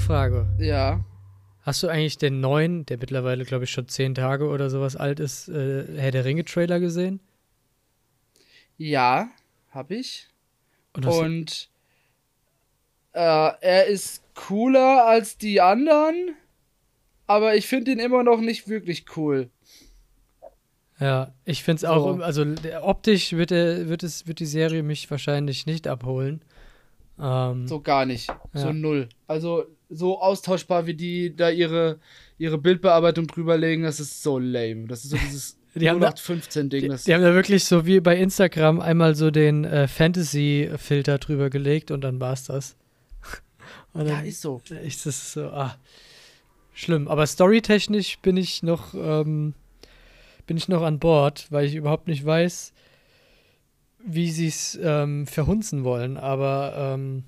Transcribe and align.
Frage. 0.00 0.46
Ja. 0.58 1.04
Hast 1.62 1.82
du 1.82 1.88
eigentlich 1.88 2.18
den 2.18 2.40
neuen, 2.40 2.86
der 2.86 2.98
mittlerweile, 2.98 3.44
glaube 3.44 3.64
ich, 3.64 3.70
schon 3.70 3.86
zehn 3.88 4.14
Tage 4.14 4.48
oder 4.48 4.70
sowas 4.70 4.96
alt 4.96 5.20
ist, 5.20 5.48
äh, 5.48 5.84
Herr 5.96 6.10
der 6.10 6.24
Ringe-Trailer 6.24 6.80
gesehen? 6.80 7.20
Ja, 8.78 9.28
hab 9.70 9.90
ich. 9.90 10.26
Und, 10.94 11.06
Und 11.06 11.70
äh, 13.12 13.20
er 13.60 13.86
ist 13.86 14.22
cooler 14.34 15.06
als 15.06 15.36
die 15.36 15.60
anderen, 15.60 16.34
aber 17.26 17.54
ich 17.56 17.66
finde 17.66 17.92
ihn 17.92 17.98
immer 17.98 18.22
noch 18.22 18.40
nicht 18.40 18.68
wirklich 18.68 19.04
cool. 19.16 19.50
ja, 20.98 21.32
ich 21.44 21.62
finde 21.62 21.76
es 21.76 21.84
auch, 21.84 22.16
So. 22.16 22.22
also 22.22 22.44
optisch 22.82 23.32
wird, 23.32 23.52
er, 23.52 23.88
wird, 23.88 24.02
es, 24.02 24.26
wird 24.26 24.40
die 24.40 24.46
Serie 24.46 24.82
mich 24.82 25.10
wahrscheinlich 25.10 25.66
nicht 25.66 25.86
abholen. 25.86 26.42
Ähm, 27.20 27.66
So 27.68 27.80
gar 27.80 28.06
nicht. 28.06 28.28
So 28.54 28.68
Ja. 28.68 28.72
null. 28.72 29.08
Also 29.26 29.64
so 29.88 30.20
austauschbar, 30.20 30.86
wie 30.86 30.94
die 30.94 31.34
da 31.34 31.50
ihre, 31.50 31.98
ihre 32.38 32.58
Bildbearbeitung 32.58 33.26
drüberlegen, 33.26 33.84
das 33.84 34.00
ist 34.00 34.22
so 34.22 34.38
lame. 34.38 34.86
Das 34.86 35.04
ist 35.04 35.10
so 35.10 35.16
dieses 35.16 35.56
Die 35.74 35.88
haben 35.88 36.00
da- 36.00 36.08
0815-Ding. 36.10 36.80
die, 36.90 36.96
die 37.04 37.14
haben 37.14 37.22
da 37.22 37.32
wirklich 37.34 37.64
so 37.64 37.86
wie 37.86 38.00
bei 38.00 38.16
Instagram 38.16 38.80
einmal 38.80 39.14
so 39.14 39.30
den 39.30 39.64
äh, 39.64 39.86
Fantasy-Filter 39.86 41.18
drüber 41.18 41.48
gelegt 41.50 41.90
und 41.92 42.00
dann 42.02 42.20
war's 42.20 42.44
das. 42.44 42.76
Und 43.92 44.06
ja, 44.08 44.16
dann 44.16 44.26
ist 44.26 44.40
so. 44.40 44.60
ist 44.84 45.06
das 45.06 45.32
so, 45.32 45.42
ah, 45.46 45.76
schlimm. 46.72 47.06
Aber 47.08 47.26
storytechnisch 47.26 48.18
bin 48.20 48.36
ich 48.36 48.62
noch, 48.64 48.94
ähm, 48.94 49.54
bin 50.46 50.56
ich 50.56 50.68
noch 50.68 50.82
an 50.82 50.98
Bord, 50.98 51.46
weil 51.50 51.66
ich 51.66 51.74
überhaupt 51.76 52.08
nicht 52.08 52.24
weiß, 52.24 52.72
wie 54.04 54.30
sie 54.30 54.48
es 54.48 54.78
ähm, 54.82 55.26
verhunzen 55.26 55.84
wollen. 55.84 56.16
Aber 56.16 56.94
ähm, 56.94 57.24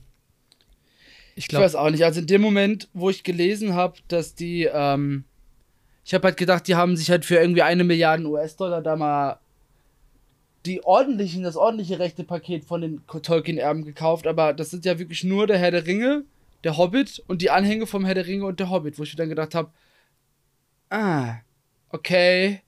ich 1.34 1.44
Ich 1.44 1.48
glaube, 1.48 1.64
weiß 1.64 1.74
auch 1.74 1.90
nicht. 1.90 2.04
Also 2.04 2.20
in 2.20 2.26
dem 2.26 2.42
Moment, 2.42 2.88
wo 2.92 3.10
ich 3.10 3.24
gelesen 3.24 3.74
habe, 3.74 3.98
dass 4.08 4.34
die, 4.34 4.68
ähm, 4.72 5.24
ich 6.04 6.14
habe 6.14 6.28
halt 6.28 6.36
gedacht, 6.36 6.66
die 6.68 6.74
haben 6.74 6.96
sich 6.96 7.10
halt 7.10 7.24
für 7.24 7.36
irgendwie 7.36 7.62
eine 7.62 7.84
Milliarde 7.84 8.26
US-Dollar 8.26 8.82
da 8.82 8.96
mal 8.96 9.38
die 10.66 10.84
ordentlichen, 10.84 11.42
das 11.42 11.56
ordentliche 11.56 11.98
rechte 11.98 12.24
Paket 12.24 12.64
von 12.64 12.80
den 12.80 13.02
Tolkien-Erben 13.06 13.84
gekauft, 13.84 14.26
aber 14.26 14.52
das 14.52 14.70
sind 14.70 14.84
ja 14.84 14.98
wirklich 14.98 15.24
nur 15.24 15.46
der 15.46 15.58
Herr 15.58 15.72
der 15.72 15.86
Ringe, 15.86 16.24
der 16.62 16.76
Hobbit 16.76 17.22
und 17.26 17.42
die 17.42 17.50
Anhänge 17.50 17.86
vom 17.86 18.04
Herr 18.04 18.14
der 18.14 18.26
Ringe 18.26 18.44
und 18.44 18.60
der 18.60 18.70
Hobbit, 18.70 18.98
wo 18.98 19.02
ich 19.02 19.12
mir 19.12 19.16
dann 19.16 19.28
gedacht 19.28 19.56
habe, 19.56 19.70
ah, 20.90 21.36
okay, 21.88 22.60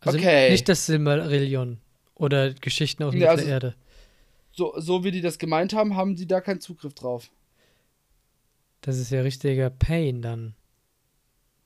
also 0.00 0.16
okay. 0.16 0.50
nicht 0.50 0.68
das 0.68 0.86
Silmarillion 0.86 1.78
oder 2.20 2.52
Geschichten 2.54 3.02
aus 3.02 3.14
Nee, 3.14 3.26
also- 3.26 3.42
Mittelerde. 3.42 3.74
so, 4.52 4.74
so 4.78 5.04
wie 5.04 5.10
die 5.10 5.20
das 5.20 5.38
gemeint 5.38 5.72
haben, 5.72 5.96
haben 5.96 6.16
die 6.16 6.26
da 6.26 6.40
keinen 6.40 6.60
Zugriff 6.60 6.94
drauf. 6.94 7.30
Das 8.82 8.98
ist 8.98 9.10
ja 9.10 9.20
richtiger 9.22 9.70
Pain 9.70 10.22
dann. 10.22 10.54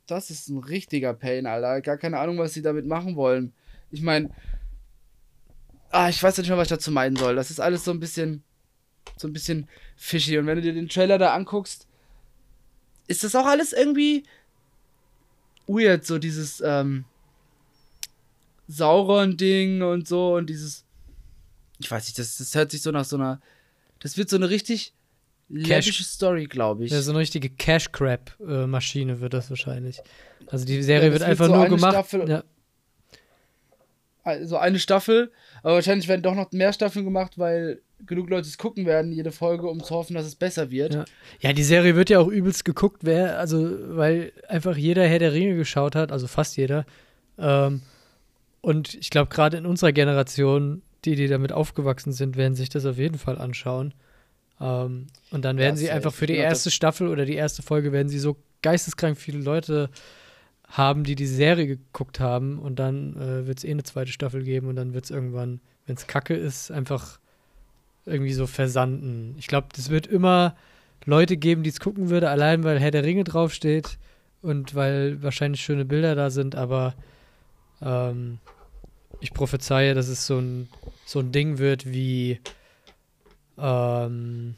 Das 0.06 0.30
ist 0.30 0.48
ein 0.48 0.58
richtiger 0.58 1.14
Pain, 1.14 1.46
Alter. 1.46 1.80
Gar 1.80 1.96
keine 1.96 2.18
Ahnung, 2.18 2.38
was 2.38 2.52
sie 2.54 2.62
damit 2.62 2.86
machen 2.86 3.16
wollen. 3.16 3.52
Ich 3.90 4.02
meine, 4.02 4.30
ah, 5.90 6.08
ich 6.08 6.22
weiß 6.22 6.36
nicht 6.38 6.48
mehr, 6.48 6.58
was 6.58 6.66
ich 6.66 6.76
dazu 6.76 6.90
meinen 6.90 7.16
soll. 7.16 7.36
Das 7.36 7.50
ist 7.50 7.60
alles 7.60 7.84
so 7.84 7.90
ein 7.90 8.00
bisschen, 8.00 8.42
so 9.16 9.28
ein 9.28 9.32
bisschen 9.32 9.68
fishy. 9.96 10.36
Und 10.38 10.46
wenn 10.46 10.56
du 10.56 10.62
dir 10.62 10.74
den 10.74 10.88
Trailer 10.88 11.18
da 11.18 11.34
anguckst, 11.34 11.86
ist 13.06 13.24
das 13.24 13.34
auch 13.34 13.46
alles 13.46 13.72
irgendwie 13.72 14.24
weird, 15.66 16.04
so 16.04 16.18
dieses 16.18 16.60
ähm, 16.64 17.04
Sauron-Ding 18.68 19.82
und 19.82 20.08
so 20.08 20.34
und 20.34 20.48
dieses, 20.48 20.84
ich 21.78 21.90
weiß 21.90 22.06
nicht, 22.06 22.18
das, 22.18 22.36
das 22.38 22.54
hört 22.54 22.70
sich 22.70 22.82
so 22.82 22.90
nach 22.90 23.04
so 23.04 23.16
einer, 23.16 23.40
das 24.00 24.16
wird 24.16 24.28
so 24.30 24.36
eine 24.36 24.48
richtig 24.50 24.94
läppische 25.48 26.04
Story, 26.04 26.46
glaube 26.46 26.84
ich. 26.84 26.92
Ja, 26.92 27.02
so 27.02 27.10
eine 27.12 27.20
richtige 27.20 27.50
Cash-Grab-Maschine 27.50 29.20
wird 29.20 29.34
das 29.34 29.50
wahrscheinlich. 29.50 30.00
Also 30.46 30.64
die 30.64 30.82
Serie 30.82 31.08
Ja, 31.08 31.12
wird 31.12 31.20
wird 31.20 31.30
einfach 31.30 31.46
so 31.46 31.52
nur 31.52 31.64
eine 31.64 31.74
gemacht. 31.74 31.92
Staffel- 31.92 32.28
ja, 32.28 32.44
also 34.22 34.56
eine 34.56 34.78
Staffel, 34.78 35.30
aber 35.62 35.74
wahrscheinlich 35.74 36.08
werden 36.08 36.22
doch 36.22 36.34
noch 36.34 36.50
mehr 36.52 36.72
Staffeln 36.72 37.04
gemacht, 37.04 37.36
weil 37.36 37.82
genug 38.06 38.30
Leute 38.30 38.48
es 38.48 38.56
gucken 38.56 38.86
werden, 38.86 39.12
jede 39.12 39.32
Folge, 39.32 39.68
um 39.68 39.82
zu 39.84 39.94
hoffen, 39.94 40.14
dass 40.14 40.24
es 40.24 40.34
besser 40.34 40.70
wird. 40.70 40.94
Ja. 40.94 41.04
ja, 41.40 41.52
die 41.52 41.62
Serie 41.62 41.94
wird 41.94 42.08
ja 42.08 42.20
auch 42.20 42.28
übelst 42.28 42.64
geguckt, 42.64 43.00
wer, 43.02 43.38
also, 43.38 43.96
weil 43.96 44.32
einfach 44.48 44.76
jeder 44.78 45.06
Herr 45.06 45.18
der 45.18 45.34
Ringe 45.34 45.56
geschaut 45.56 45.94
hat, 45.94 46.10
also 46.10 46.26
fast 46.26 46.56
jeder. 46.56 46.86
Ähm, 47.38 47.82
und 48.64 48.94
ich 48.94 49.10
glaube, 49.10 49.28
gerade 49.28 49.58
in 49.58 49.66
unserer 49.66 49.92
Generation, 49.92 50.82
die, 51.04 51.16
die 51.16 51.28
damit 51.28 51.52
aufgewachsen 51.52 52.12
sind, 52.12 52.36
werden 52.36 52.54
sich 52.54 52.70
das 52.70 52.86
auf 52.86 52.96
jeden 52.96 53.18
Fall 53.18 53.38
anschauen. 53.38 53.92
Ähm, 54.58 55.08
und 55.30 55.44
dann 55.44 55.58
werden 55.58 55.76
Ja, 55.76 55.80
sie 55.80 55.90
einfach 55.90 56.14
für 56.14 56.26
die 56.26 56.36
erste 56.36 56.70
Staffel 56.70 57.08
oder 57.08 57.26
die 57.26 57.34
erste 57.34 57.62
Folge 57.62 57.92
werden 57.92 58.08
sie 58.08 58.18
so 58.18 58.36
geisteskrank 58.62 59.18
viele 59.18 59.38
Leute 59.38 59.90
haben, 60.66 61.04
die 61.04 61.14
die 61.14 61.26
Serie 61.26 61.66
geguckt 61.66 62.20
haben. 62.20 62.58
Und 62.58 62.78
dann 62.78 63.16
äh, 63.16 63.46
wird 63.46 63.58
es 63.58 63.64
eh 63.64 63.70
eine 63.70 63.82
zweite 63.82 64.12
Staffel 64.12 64.42
geben 64.42 64.68
und 64.68 64.76
dann 64.76 64.94
wird 64.94 65.04
es 65.04 65.10
irgendwann, 65.10 65.60
wenn 65.86 65.96
es 65.96 66.06
kacke 66.06 66.34
ist, 66.34 66.70
einfach 66.70 67.18
irgendwie 68.06 68.32
so 68.32 68.46
versanden. 68.46 69.34
Ich 69.38 69.46
glaube, 69.46 69.68
es 69.76 69.90
wird 69.90 70.06
immer 70.06 70.56
Leute 71.04 71.36
geben, 71.36 71.64
die 71.64 71.70
es 71.70 71.80
gucken 71.80 72.08
würde, 72.08 72.30
allein 72.30 72.64
weil 72.64 72.80
Herr 72.80 72.90
der 72.90 73.04
Ringe 73.04 73.24
draufsteht 73.24 73.98
und 74.40 74.74
weil 74.74 75.22
wahrscheinlich 75.22 75.60
schöne 75.60 75.84
Bilder 75.84 76.14
da 76.14 76.30
sind, 76.30 76.54
aber 76.54 76.94
ähm, 77.82 78.38
ich 79.24 79.32
prophezeie, 79.34 79.94
dass 79.94 80.08
es 80.08 80.26
so 80.26 80.38
ein, 80.38 80.68
so 81.06 81.18
ein 81.20 81.32
Ding 81.32 81.58
wird 81.58 81.86
wie 81.86 82.40
ähm, 83.58 84.56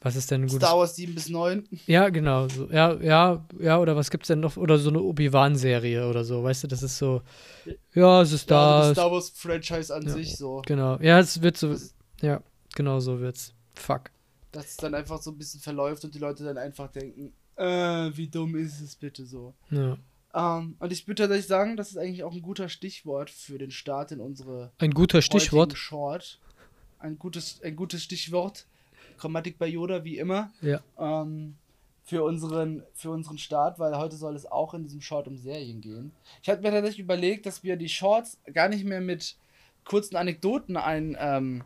was 0.00 0.14
ist 0.14 0.30
denn 0.30 0.42
ein 0.42 0.46
gutes 0.46 0.66
Star 0.68 0.78
Wars 0.78 0.94
7 0.94 1.14
bis 1.14 1.28
9. 1.28 1.66
ja, 1.86 2.08
genau. 2.08 2.48
So, 2.48 2.66
ja, 2.70 2.94
ja, 3.00 3.44
ja, 3.58 3.78
oder 3.78 3.96
was 3.96 4.10
gibt's 4.10 4.28
denn 4.28 4.38
noch? 4.40 4.56
Oder 4.56 4.78
so 4.78 4.90
eine 4.90 5.00
Obi-Wan-Serie 5.00 6.08
oder 6.08 6.24
so, 6.24 6.42
weißt 6.44 6.62
du, 6.64 6.68
das 6.68 6.82
ist 6.84 6.98
so, 6.98 7.22
ja, 7.94 8.22
es 8.22 8.32
ist 8.32 8.48
Ja, 8.48 8.56
da. 8.56 8.78
also 8.78 8.90
es- 8.90 8.94
das 8.96 9.02
Star 9.04 9.12
Wars 9.12 9.30
Franchise 9.34 9.94
an 9.94 10.02
Ja. 10.06 10.12
sich 10.12 10.36
so. 10.36 10.62
genau. 10.66 10.98
Ja, 11.00 11.18
es 11.18 11.42
wird 11.42 11.56
so, 11.56 11.74
ja, 12.20 12.40
genau 12.74 13.00
so 13.00 13.18
wird's. 13.20 13.52
Fuck. 13.74 14.10
Dass 14.52 14.66
es 14.66 14.76
dann 14.76 14.94
einfach 14.94 15.20
so 15.20 15.30
ein 15.32 15.38
bisschen 15.38 15.60
verläuft 15.60 16.04
und 16.04 16.14
die 16.14 16.18
Leute 16.20 16.44
dann 16.44 16.58
einfach 16.58 16.88
denken, 16.92 17.32
äh, 17.56 18.10
wie 18.14 18.28
dumm 18.28 18.54
ist 18.56 18.80
es 18.80 18.94
bitte 18.94 19.26
so. 19.26 19.52
Ja. 19.70 19.96
Ähm, 20.38 20.76
und 20.78 20.92
ich 20.92 21.06
würde 21.08 21.22
tatsächlich 21.22 21.48
sagen, 21.48 21.76
das 21.76 21.90
ist 21.90 21.96
eigentlich 21.96 22.22
auch 22.22 22.32
ein 22.32 22.42
guter 22.42 22.68
Stichwort 22.68 23.28
für 23.28 23.58
den 23.58 23.72
Start 23.72 24.12
in 24.12 24.20
unsere 24.20 24.70
Ein 24.78 24.92
guter 24.92 25.20
Stichwort. 25.20 25.76
Short. 25.76 26.38
Ein 27.00 27.18
gutes, 27.18 27.60
ein 27.62 27.74
gutes 27.74 28.04
Stichwort. 28.04 28.66
Grammatik 29.18 29.58
bei 29.58 29.66
Yoda, 29.66 30.04
wie 30.04 30.18
immer. 30.18 30.52
Ja. 30.60 30.80
ähm, 30.98 31.56
für, 32.04 32.24
unseren, 32.24 32.84
für 32.94 33.10
unseren 33.10 33.36
Start, 33.36 33.78
weil 33.78 33.94
heute 33.98 34.16
soll 34.16 34.34
es 34.34 34.46
auch 34.46 34.72
in 34.72 34.82
diesem 34.82 35.02
Short 35.02 35.28
um 35.28 35.36
Serien 35.36 35.82
gehen. 35.82 36.12
Ich 36.42 36.48
hatte 36.48 36.62
mir 36.62 36.70
tatsächlich 36.70 37.00
überlegt, 37.00 37.44
dass 37.44 37.62
wir 37.62 37.76
die 37.76 37.90
Shorts 37.90 38.38
gar 38.54 38.68
nicht 38.70 38.84
mehr 38.84 39.02
mit 39.02 39.36
kurzen 39.84 40.16
Anekdoten 40.16 40.78
ein, 40.78 41.16
ähm, 41.20 41.64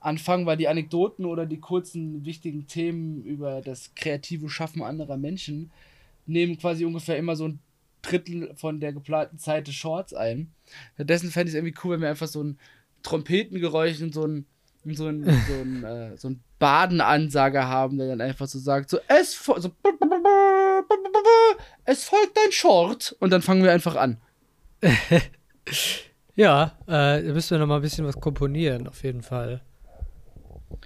anfangen, 0.00 0.46
weil 0.46 0.56
die 0.56 0.66
Anekdoten 0.66 1.24
oder 1.24 1.46
die 1.46 1.60
kurzen 1.60 2.24
wichtigen 2.24 2.66
Themen 2.66 3.22
über 3.22 3.60
das 3.60 3.94
kreative 3.94 4.48
Schaffen 4.48 4.82
anderer 4.82 5.16
Menschen 5.16 5.70
nehmen 6.26 6.58
quasi 6.58 6.84
ungefähr 6.84 7.16
immer 7.16 7.36
so 7.36 7.48
ein 7.48 7.60
Drittel 8.08 8.52
von 8.56 8.80
der 8.80 8.92
geplanten 8.92 9.38
Zeit 9.38 9.66
des 9.66 9.74
Shorts 9.74 10.14
ein. 10.14 10.52
Stattdessen 10.94 11.30
fände 11.30 11.48
ich 11.48 11.54
es 11.54 11.58
irgendwie 11.58 11.74
cool, 11.84 11.94
wenn 11.94 12.02
wir 12.02 12.08
einfach 12.10 12.26
so 12.28 12.42
ein 12.42 12.58
Trompetengeräusch 13.02 14.00
und 14.02 14.14
so 14.14 14.26
ein 14.26 14.46
so 14.86 15.08
ein, 15.08 15.24
so 15.48 15.54
ein, 15.54 15.84
äh, 15.84 16.16
so 16.18 16.28
ein 16.28 16.42
Badenansager 16.58 17.66
haben, 17.68 17.96
der 17.96 18.08
dann 18.08 18.20
einfach 18.20 18.46
so 18.46 18.58
sagt, 18.58 18.90
so 18.90 18.98
es, 19.08 19.34
fo- 19.34 19.58
so, 19.58 19.70
es 21.86 22.04
folgt 22.04 22.38
ein 22.38 22.52
Short 22.52 23.16
und 23.20 23.30
dann 23.30 23.40
fangen 23.42 23.62
wir 23.64 23.72
einfach 23.72 23.96
an. 23.96 24.18
Ja, 26.36 26.76
äh, 26.88 27.22
da 27.22 27.32
müssen 27.32 27.52
wir 27.52 27.58
noch 27.58 27.68
mal 27.68 27.76
ein 27.76 27.82
bisschen 27.82 28.04
was 28.06 28.18
komponieren, 28.20 28.88
auf 28.88 29.04
jeden 29.04 29.22
Fall. 29.22 29.62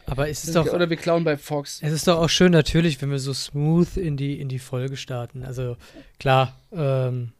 Aber 0.06 0.28
es 0.28 0.44
ist 0.44 0.54
doch, 0.56 0.66
Oder 0.72 0.88
wir 0.90 0.96
klauen 0.96 1.24
bei 1.24 1.36
Fox. 1.36 1.80
es 1.82 1.92
ist 1.92 2.08
doch 2.08 2.18
auch 2.18 2.28
schön 2.28 2.52
natürlich, 2.52 3.00
wenn 3.02 3.10
wir 3.10 3.18
so 3.18 3.32
smooth 3.32 3.96
in 3.96 4.16
die, 4.16 4.40
in 4.40 4.48
die 4.48 4.58
Folge 4.58 4.96
starten. 4.96 5.44
Also 5.44 5.76
klar, 6.18 6.56
ähm, 6.72 7.32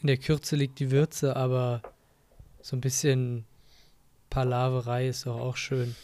in 0.00 0.08
der 0.08 0.16
Kürze 0.16 0.56
liegt 0.56 0.78
die 0.78 0.90
Würze, 0.90 1.36
aber 1.36 1.82
so 2.60 2.76
ein 2.76 2.80
bisschen 2.80 3.44
Palaverei 4.30 5.08
ist 5.08 5.26
doch 5.26 5.38
auch 5.38 5.56
schön. 5.56 5.94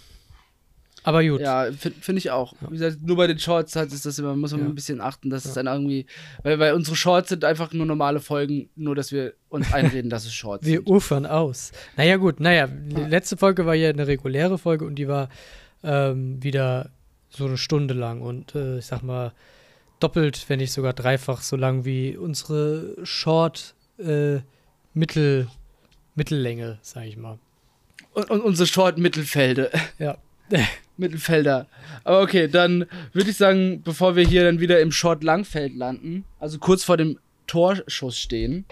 Aber 1.08 1.24
gut. 1.24 1.40
Ja, 1.40 1.64
finde 1.72 1.98
find 2.00 2.18
ich 2.18 2.30
auch. 2.30 2.52
Wie 2.60 2.76
gesagt, 2.76 2.98
nur 3.02 3.16
bei 3.16 3.26
den 3.26 3.38
Shorts 3.38 3.74
halt 3.76 3.92
ist 3.92 4.04
das 4.04 4.18
immer, 4.18 4.36
muss 4.36 4.52
man 4.52 4.60
Ja. 4.60 4.66
ein 4.66 4.74
bisschen 4.74 5.00
achten, 5.00 5.30
dass 5.30 5.44
es 5.46 5.54
Ja. 5.54 5.62
dann 5.62 5.72
irgendwie, 5.74 6.04
weil, 6.42 6.58
weil 6.58 6.74
unsere 6.74 6.96
Shorts 6.96 7.30
sind 7.30 7.44
einfach 7.44 7.72
nur 7.72 7.86
normale 7.86 8.20
Folgen, 8.20 8.68
nur 8.76 8.94
dass 8.94 9.10
wir 9.10 9.32
uns 9.48 9.72
einreden, 10.02 10.10
dass 10.10 10.26
es 10.26 10.34
Shorts 10.34 10.66
Wir 10.66 10.78
sind. 10.78 10.88
ufern 10.88 11.24
aus. 11.24 11.72
Naja, 11.96 12.16
gut, 12.16 12.40
naja, 12.40 12.66
die 12.66 13.00
letzte 13.02 13.36
Folge 13.38 13.64
war 13.64 13.74
ja 13.74 13.88
eine 13.88 14.06
reguläre 14.06 14.58
Folge 14.58 14.84
und 14.84 14.96
die 14.96 15.08
war 15.08 15.28
ähm, 15.82 16.42
wieder 16.42 16.90
so 17.30 17.46
eine 17.46 17.56
Stunde 17.56 17.94
lang 17.94 18.20
und 18.20 18.54
äh, 18.54 18.78
ich 18.78 18.86
sag 18.86 19.02
mal 19.02 19.32
doppelt, 20.00 20.44
wenn 20.48 20.58
nicht 20.58 20.72
sogar 20.72 20.92
dreifach 20.92 21.40
so 21.42 21.56
lang 21.56 21.84
wie 21.84 22.16
unsere 22.16 22.96
Short 23.04 23.74
äh, 23.98 24.40
Mittel 24.94 25.48
Mittellänge, 26.14 26.78
sag 26.82 27.04
ich 27.06 27.16
mal. 27.16 27.38
Und, 28.12 28.30
und 28.30 28.40
unsere 28.42 28.66
Short-Mittelfelde. 28.66 29.70
Ja. 29.98 30.18
Mittelfelder. 30.98 31.66
Aber 32.04 32.20
okay, 32.22 32.48
dann 32.48 32.86
würde 33.12 33.30
ich 33.30 33.36
sagen, 33.36 33.82
bevor 33.82 34.16
wir 34.16 34.24
hier 34.26 34.44
dann 34.44 34.60
wieder 34.60 34.80
im 34.80 34.92
Short 34.92 35.22
Langfeld 35.24 35.74
landen, 35.74 36.24
also 36.38 36.58
kurz 36.58 36.84
vor 36.84 36.96
dem 36.96 37.18
Torschuss 37.46 38.18
stehen, 38.18 38.66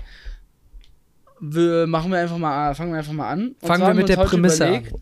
wir 1.41 1.87
machen 1.87 2.11
wir 2.11 2.19
einfach 2.19 2.39
mal, 2.39 2.75
fangen 2.75 2.93
wir 2.93 2.99
einfach 2.99 3.13
mal 3.13 3.31
an. 3.31 3.49
Und 3.61 3.67
Fangen 3.67 3.87
wir 3.87 3.95
mit 3.95 4.09
der 4.09 4.17
Prämisse 4.17 4.65
überlegt, 4.65 4.95
an. 4.95 5.01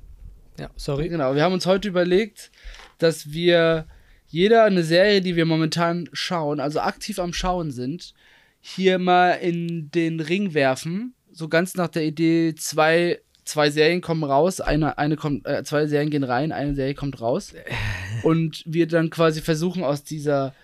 Ja, 0.58 0.70
sorry. 0.76 1.08
Genau, 1.08 1.34
wir 1.34 1.42
haben 1.42 1.52
uns 1.52 1.66
heute 1.66 1.88
überlegt, 1.88 2.50
dass 2.98 3.32
wir 3.32 3.86
jeder 4.28 4.64
eine 4.64 4.82
Serie, 4.82 5.20
die 5.20 5.36
wir 5.36 5.46
momentan 5.46 6.08
schauen, 6.12 6.60
also 6.60 6.80
aktiv 6.80 7.18
am 7.18 7.32
Schauen 7.32 7.70
sind, 7.70 8.14
hier 8.60 8.98
mal 8.98 9.32
in 9.32 9.90
den 9.90 10.20
Ring 10.20 10.54
werfen. 10.54 11.14
So 11.32 11.48
ganz 11.48 11.74
nach 11.74 11.88
der 11.88 12.04
Idee, 12.04 12.54
zwei, 12.54 13.20
zwei 13.44 13.70
Serien 13.70 14.00
kommen 14.00 14.24
raus, 14.24 14.60
eine, 14.60 14.98
eine 14.98 15.16
kommt, 15.16 15.46
äh, 15.46 15.62
zwei 15.64 15.86
Serien 15.86 16.10
gehen 16.10 16.24
rein, 16.24 16.52
eine 16.52 16.74
Serie 16.74 16.94
kommt 16.94 17.20
raus. 17.20 17.54
Und 18.22 18.62
wir 18.66 18.86
dann 18.86 19.10
quasi 19.10 19.40
versuchen 19.40 19.84
aus 19.84 20.04
dieser. 20.04 20.54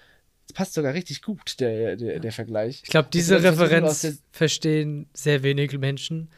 Das 0.46 0.54
passt 0.54 0.74
sogar 0.74 0.94
richtig 0.94 1.22
gut, 1.22 1.60
der, 1.60 1.96
der, 1.96 2.18
der 2.18 2.32
Vergleich. 2.32 2.80
Ich 2.84 2.90
glaube, 2.90 3.08
diese 3.12 3.40
Referenz 3.40 4.20
verstehen 4.32 5.08
sehr 5.14 5.42
wenige 5.44 5.78
Menschen. 5.78 6.28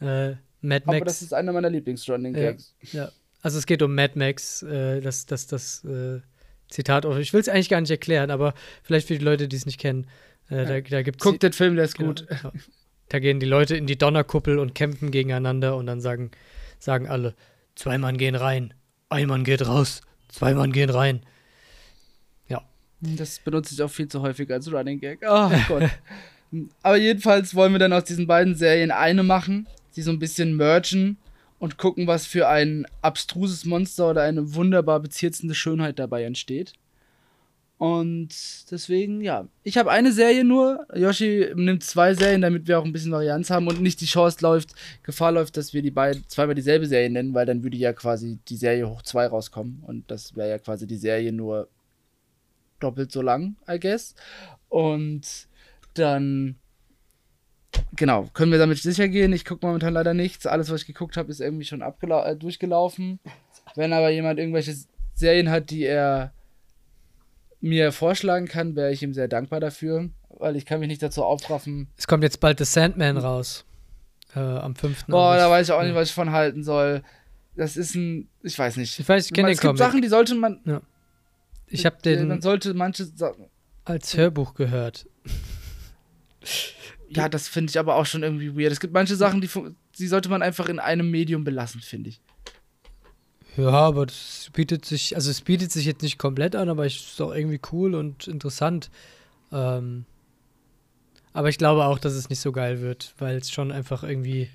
Äh, 0.00 0.34
Mad 0.60 0.84
Aber 0.86 0.98
Max. 0.98 1.04
das 1.04 1.22
ist 1.22 1.34
einer 1.34 1.52
meiner 1.52 1.70
Lieblingsrunning 1.70 2.34
Ja. 2.34 2.52
Gags. 2.52 2.74
Ja, 2.92 3.10
also 3.42 3.58
es 3.58 3.66
geht 3.66 3.82
um 3.82 3.94
Mad 3.94 4.16
Max, 4.16 4.62
äh, 4.62 5.00
das, 5.00 5.26
das, 5.26 5.46
das 5.46 5.84
äh, 5.84 6.20
Zitat. 6.68 7.04
Ich 7.18 7.32
will 7.32 7.40
es 7.40 7.48
eigentlich 7.48 7.68
gar 7.68 7.80
nicht 7.80 7.90
erklären, 7.90 8.30
aber 8.30 8.54
vielleicht 8.82 9.08
für 9.08 9.18
die 9.18 9.24
Leute, 9.24 9.48
die 9.48 9.56
es 9.56 9.66
nicht 9.66 9.80
kennen, 9.80 10.06
äh, 10.48 10.64
da, 10.64 10.80
da 10.80 11.02
gibt 11.02 11.20
es. 11.20 11.24
Guckt 11.24 11.42
den 11.42 11.52
Film, 11.52 11.76
der 11.76 11.86
ist 11.86 11.96
genau, 11.96 12.10
gut. 12.10 12.26
ja. 12.30 12.52
Da 13.08 13.18
gehen 13.18 13.40
die 13.40 13.46
Leute 13.46 13.76
in 13.76 13.86
die 13.86 13.98
Donnerkuppel 13.98 14.58
und 14.58 14.74
kämpfen 14.74 15.10
gegeneinander 15.10 15.76
und 15.76 15.86
dann 15.86 16.00
sagen, 16.00 16.30
sagen 16.78 17.06
alle, 17.08 17.34
zwei 17.74 17.98
Mann 17.98 18.18
gehen 18.18 18.34
rein, 18.34 18.74
ein 19.08 19.28
Mann 19.28 19.44
geht 19.44 19.66
raus, 19.66 20.00
zwei 20.28 20.54
Mann 20.54 20.72
gehen 20.72 20.90
rein. 20.90 21.20
Das 23.00 23.38
benutze 23.40 23.74
ich 23.74 23.82
auch 23.82 23.90
viel 23.90 24.08
zu 24.08 24.22
häufig 24.22 24.50
als 24.50 24.72
Running 24.72 25.00
Gag. 25.00 25.20
Oh 25.26 25.50
Gott. 25.68 25.90
Aber 26.82 26.96
jedenfalls 26.96 27.54
wollen 27.54 27.72
wir 27.72 27.78
dann 27.78 27.92
aus 27.92 28.04
diesen 28.04 28.26
beiden 28.26 28.54
Serien 28.54 28.90
eine 28.90 29.22
machen, 29.22 29.66
die 29.94 30.02
so 30.02 30.10
ein 30.10 30.18
bisschen 30.18 30.56
mergen 30.56 31.18
und 31.58 31.76
gucken, 31.76 32.06
was 32.06 32.26
für 32.26 32.48
ein 32.48 32.86
abstruses 33.02 33.64
Monster 33.64 34.10
oder 34.10 34.22
eine 34.22 34.54
wunderbar 34.54 35.00
bezirznde 35.00 35.54
Schönheit 35.54 35.98
dabei 35.98 36.24
entsteht. 36.24 36.72
Und 37.78 38.30
deswegen, 38.70 39.20
ja. 39.20 39.48
Ich 39.62 39.76
habe 39.76 39.90
eine 39.90 40.10
Serie 40.10 40.44
nur. 40.44 40.86
Yoshi 40.94 41.52
nimmt 41.54 41.84
zwei 41.84 42.14
Serien, 42.14 42.40
damit 42.40 42.66
wir 42.66 42.78
auch 42.78 42.84
ein 42.84 42.92
bisschen 42.92 43.12
Varianz 43.12 43.50
haben 43.50 43.68
und 43.68 43.82
nicht 43.82 44.00
die 44.00 44.06
Chance 44.06 44.38
läuft, 44.40 44.74
Gefahr 45.02 45.32
läuft, 45.32 45.58
dass 45.58 45.74
wir 45.74 45.82
die 45.82 45.90
beiden 45.90 46.24
zweimal 46.26 46.54
dieselbe 46.54 46.86
Serie 46.86 47.10
nennen, 47.10 47.34
weil 47.34 47.44
dann 47.44 47.62
würde 47.62 47.76
ja 47.76 47.92
quasi 47.92 48.38
die 48.48 48.56
Serie 48.56 48.88
hoch 48.88 49.02
zwei 49.02 49.26
rauskommen. 49.26 49.82
Und 49.86 50.10
das 50.10 50.34
wäre 50.36 50.48
ja 50.48 50.58
quasi 50.58 50.86
die 50.86 50.96
Serie 50.96 51.32
nur 51.32 51.68
doppelt 52.80 53.12
so 53.12 53.20
lang, 53.20 53.56
I 53.68 53.78
guess. 53.78 54.14
Und 54.70 55.46
dann, 55.92 56.56
genau, 57.94 58.26
können 58.32 58.52
wir 58.52 58.58
damit 58.58 58.78
sicher 58.78 59.08
gehen. 59.08 59.34
Ich 59.34 59.44
gucke 59.44 59.66
momentan 59.66 59.92
leider 59.92 60.14
nichts. 60.14 60.46
Alles, 60.46 60.70
was 60.70 60.80
ich 60.80 60.86
geguckt 60.86 61.18
habe, 61.18 61.30
ist 61.30 61.40
irgendwie 61.40 61.64
schon 61.66 61.82
äh, 61.82 62.36
durchgelaufen. 62.36 63.20
Wenn 63.74 63.92
aber 63.92 64.08
jemand 64.08 64.38
irgendwelche 64.38 64.74
Serien 65.14 65.50
hat, 65.50 65.68
die 65.68 65.84
er 65.84 66.32
mir 67.66 67.92
vorschlagen 67.92 68.46
kann, 68.46 68.74
wäre 68.76 68.92
ich 68.92 69.02
ihm 69.02 69.12
sehr 69.12 69.28
dankbar 69.28 69.60
dafür, 69.60 70.08
weil 70.30 70.56
ich 70.56 70.64
kann 70.66 70.80
mich 70.80 70.88
nicht 70.88 71.02
dazu 71.02 71.22
aufraffen. 71.24 71.88
Es 71.96 72.06
kommt 72.06 72.22
jetzt 72.22 72.40
bald 72.40 72.58
The 72.58 72.64
Sandman 72.64 73.16
raus. 73.18 73.64
Äh, 74.34 74.40
am 74.40 74.74
5. 74.74 75.06
Boah, 75.06 75.30
August. 75.30 75.40
da 75.40 75.50
weiß 75.50 75.66
ich 75.68 75.72
auch 75.72 75.80
nicht, 75.82 75.90
Ja. 75.90 75.94
was 75.96 76.08
ich 76.08 76.14
von 76.14 76.30
halten 76.32 76.62
soll. 76.64 77.02
Das 77.54 77.76
ist 77.76 77.94
ein, 77.94 78.28
ich 78.42 78.58
weiß 78.58 78.76
nicht. 78.76 78.98
Ich 79.00 79.08
weiß, 79.08 79.26
ich 79.26 79.32
kenne 79.32 79.48
den 79.48 79.54
es 79.54 79.60
gibt 79.60 79.68
Comic. 79.68 79.78
Sachen, 79.78 80.02
die 80.02 80.08
sollte 80.08 80.34
man, 80.34 80.60
ich 81.68 81.86
habe 81.86 81.96
man 82.04 82.28
den 82.28 82.42
sollte 82.42 82.74
manche 82.74 83.04
Sachen, 83.06 83.46
als 83.84 84.16
Hörbuch 84.16 84.54
gehört. 84.54 85.06
Ja, 87.08 87.28
das 87.28 87.48
finde 87.48 87.70
ich 87.70 87.78
aber 87.78 87.94
auch 87.94 88.04
schon 88.06 88.22
irgendwie 88.22 88.56
weird. 88.58 88.72
Es 88.72 88.80
gibt 88.80 88.92
manche 88.92 89.16
Sachen, 89.16 89.40
die, 89.40 89.48
die 89.98 90.06
sollte 90.06 90.28
man 90.28 90.42
einfach 90.42 90.68
in 90.68 90.78
einem 90.78 91.10
Medium 91.10 91.44
belassen, 91.44 91.80
finde 91.80 92.10
ich. 92.10 92.20
Ja, 93.56 93.70
aber 93.70 94.06
das 94.06 94.50
bietet 94.52 94.84
sich, 94.84 95.14
also 95.16 95.30
es 95.30 95.40
bietet 95.40 95.72
sich 95.72 95.86
jetzt 95.86 96.02
nicht 96.02 96.18
komplett 96.18 96.54
an, 96.54 96.68
aber 96.68 96.86
es 96.86 96.94
ist 96.94 97.20
auch 97.20 97.34
irgendwie 97.34 97.60
cool 97.72 97.94
und 97.94 98.28
interessant. 98.28 98.90
Ähm, 99.52 100.04
aber 101.32 101.48
ich 101.48 101.58
glaube 101.58 101.84
auch, 101.84 101.98
dass 101.98 102.14
es 102.14 102.28
nicht 102.28 102.40
so 102.40 102.52
geil 102.52 102.80
wird, 102.80 103.14
weil 103.18 103.36
es 103.36 103.50
schon 103.50 103.72
einfach 103.72 104.02
irgendwie 104.02 104.48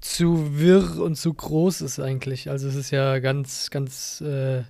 zu 0.00 0.58
wirr 0.58 1.00
und 1.00 1.16
zu 1.16 1.32
groß 1.32 1.80
ist 1.80 1.98
eigentlich. 1.98 2.50
Also 2.50 2.68
es 2.68 2.74
ist 2.74 2.90
ja 2.90 3.18
ganz, 3.20 3.70
ganz, 3.70 4.20
äh, 4.20 4.64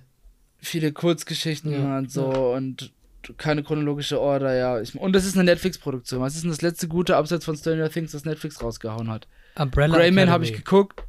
Viele 0.65 0.91
Kurzgeschichten 0.93 1.71
Ja, 1.71 1.99
und 1.99 2.11
so 2.11 2.25
und 2.27 2.91
keine 3.37 3.63
chronologische 3.63 4.19
Order, 4.19 4.55
ja. 4.55 4.81
Ich, 4.81 4.95
und 4.95 5.13
das 5.13 5.25
ist 5.25 5.35
eine 5.35 5.43
Netflix-Produktion. 5.43 6.21
Was 6.21 6.35
ist 6.35 6.43
denn 6.43 6.51
das 6.51 6.61
letzte 6.61 6.87
gute 6.87 7.15
Abseits 7.15 7.45
von 7.45 7.55
Stranger 7.55 7.89
Things, 7.89 8.11
das 8.11 8.25
Netflix 8.25 8.61
rausgehauen 8.61 9.09
hat? 9.09 9.27
Umbrella 9.55 9.97
Greyman 9.97 10.29
habe 10.29 10.43
ich 10.43 10.53
geguckt. 10.53 11.03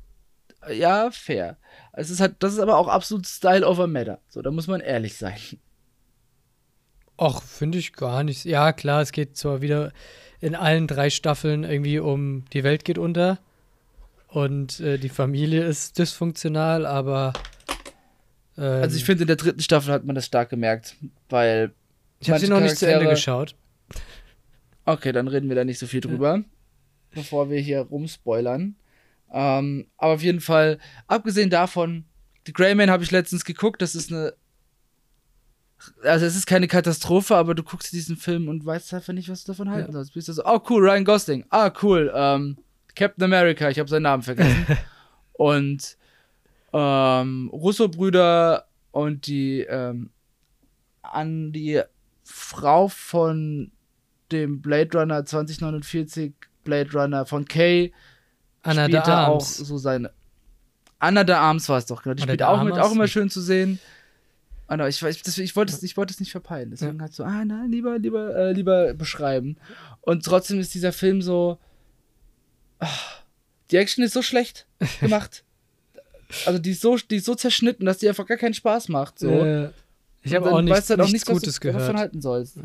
Ja, 0.73 1.11
fair. 1.11 1.57
Es 1.93 2.11
ist 2.11 2.21
halt, 2.21 2.37
das 2.41 2.53
ist 2.55 2.59
aber 2.59 2.77
auch 2.77 2.89
absolut 2.89 3.27
Style 3.27 3.67
over 3.67 3.87
Matter. 3.87 4.21
So, 4.29 4.43
da 4.43 4.51
muss 4.51 4.67
man 4.67 4.81
ehrlich 4.81 5.17
sein. 5.17 5.39
Och, 7.19 7.43
finde 7.43 7.79
ich 7.79 7.93
gar 7.95 8.25
nicht. 8.25 8.45
Ja, 8.45 8.73
klar, 8.73 9.01
es 9.01 9.13
geht 9.13 9.37
zwar 9.37 9.63
wieder 9.63 9.93
in 10.41 10.55
allen 10.55 10.87
drei 10.87 11.09
Staffeln 11.11 11.65
irgendwie 11.65 11.99
um 11.99 12.45
die 12.53 12.63
Welt 12.63 12.85
geht 12.85 12.99
unter 12.99 13.39
und 14.29 14.81
äh, 14.81 14.99
die 14.99 15.09
Familie 15.09 15.65
ist 15.65 15.99
dysfunktional, 15.99 16.85
aber 16.85 17.33
ähm, 18.59 18.83
Also 18.83 18.97
ich 18.97 19.05
finde, 19.05 19.23
in 19.23 19.29
der 19.29 19.37
dritten 19.37 19.61
Staffel 19.61 19.93
hat 19.95 20.05
man 20.05 20.15
das 20.15 20.27
stark 20.27 20.51
gemerkt, 20.51 20.97
weil 21.31 21.73
ich 22.21 22.29
habe 22.29 22.41
sie 22.41 22.49
noch 22.49 22.61
nicht 22.61 22.77
zu 22.77 22.87
Ende 22.87 23.09
geschaut. 23.09 23.55
Okay, 24.85 25.13
dann 25.13 25.29
reden 25.29 25.49
wir 25.49 25.57
da 25.57 25.65
nicht 25.65 25.79
so 25.79 25.87
viel 25.87 26.01
drüber, 26.01 26.43
bevor 27.13 27.51
wir 27.51 27.61
hier 27.61 27.81
rumspoilern. 27.81 28.77
Ähm, 29.33 29.87
aber 29.97 30.15
auf 30.15 30.23
jeden 30.23 30.41
Fall, 30.41 30.79
abgesehen 31.07 31.51
davon, 31.51 32.05
The 32.47 32.53
Greyman 32.53 32.91
habe 32.91 33.03
ich 33.03 33.11
letztens 33.11 33.45
geguckt, 33.45 33.83
das 33.83 33.95
ist 33.95 34.13
eine. 34.13 34.35
Also, 36.03 36.25
es 36.25 36.37
ist 36.37 36.47
keine 36.47 36.69
Katastrophe, 36.69 37.37
aber 37.37 37.55
du 37.55 37.63
guckst 37.63 37.93
diesen 37.93 38.17
Film 38.17 38.49
und 38.49 38.65
weißt 38.65 38.95
einfach 38.95 39.13
nicht, 39.13 39.29
was 39.29 39.45
du 39.45 39.53
davon 39.53 39.71
halten 39.71 39.89
Ja. 39.89 39.93
sollst. 39.93 40.15
Bist 40.15 40.29
du 40.29 40.33
so, 40.33 40.43
oh 40.45 40.61
cool, 40.71 40.83
Ryan 40.89 41.05
Gosling. 41.05 41.45
Ah, 41.51 41.71
cool, 41.83 42.11
ähm, 42.15 42.57
Captain 42.95 43.25
America, 43.25 43.69
ich 43.69 43.79
habe 43.79 43.89
seinen 43.91 44.03
Namen 44.05 44.23
vergessen. 44.23 44.67
und 45.35 45.97
ähm, 46.73 47.51
Russo-Brüder 47.53 48.67
und 48.91 49.27
die, 49.27 49.61
ähm, 49.69 50.11
an 51.03 51.53
die 51.53 51.83
Frau 52.25 52.89
von 52.89 53.71
dem 54.33 54.61
Blade 54.63 54.99
Runner 54.99 55.25
2049, 55.25 56.33
Blade 56.65 56.91
Runner 56.93 57.27
von 57.27 57.45
Kay, 57.45 57.93
Anna 58.67 58.89
de 58.89 58.99
auch 59.01 59.07
Arms. 59.09 59.57
so 59.59 59.79
seine. 59.79 60.11
Anna 60.99 61.25
de 61.25 61.35
Arms 61.35 61.69
war 61.69 61.79
es 61.79 61.87
doch, 61.87 62.03
genau. 62.03 62.15
Die 62.15 62.23
spielt 62.23 62.43
auch 62.43 62.63
mit, 62.63 62.75
auch 62.79 62.93
immer 62.93 63.07
schön 63.09 63.29
zu 63.31 63.41
sehen. 63.41 63.79
Anna, 64.67 64.89
ich, 64.89 65.01
weiß- 65.01 65.23
das- 65.25 65.39
ich 65.39 65.55
wollte 65.55 65.73
es 65.73 65.83
ich 65.83 65.97
wollte 65.97 66.13
es 66.13 66.21
nicht 66.21 66.33
verpeilen. 66.33 66.71
Deswegen 66.71 67.01
halt 67.01 67.13
so, 67.15 67.23
ah 67.25 67.45
nein, 67.45 67.71
lieber, 67.71 67.99
lieber, 67.99 68.35
äh, 68.35 68.53
lieber 68.53 68.95
beschreiben. 68.95 69.57
Und 70.01 70.25
trotzdem 70.25 70.59
ist 70.59 70.75
dieser 70.75 70.93
Film 70.93 71.23
so. 71.23 71.59
ah, 72.81 72.89
die 73.71 73.77
Action 73.77 74.03
ist 74.05 74.13
so 74.13 74.23
schlecht 74.23 74.67
gemacht. 75.01 75.45
also 76.47 76.59
die 76.59 76.71
ist 76.73 76.81
so, 76.81 76.97
die 76.97 77.17
ist 77.17 77.27
so 77.27 77.35
zerschnitten, 77.35 77.85
dass 77.87 77.99
die 77.99 78.09
einfach 78.09 78.27
gar 78.27 78.37
keinen 78.39 78.55
Spaß 78.55 78.89
macht. 78.89 79.19
So. 79.19 79.31
Äh, 79.31 79.71
ich 80.23 80.35
habe 80.35 80.47
dann 80.47 80.55
auch 80.55 80.61
nichts, 80.63 80.79
weißt 80.79 80.91
du 80.91 80.93
halt 80.95 81.01
auch 81.03 81.13
nichts 81.13 81.29
nicht, 81.29 81.35
Gutes 81.41 81.55
was 81.55 81.61
du 81.61 81.67
davon 81.69 81.79
gehört. 81.83 81.99
halten 81.99 82.21
sollst. 82.21 82.57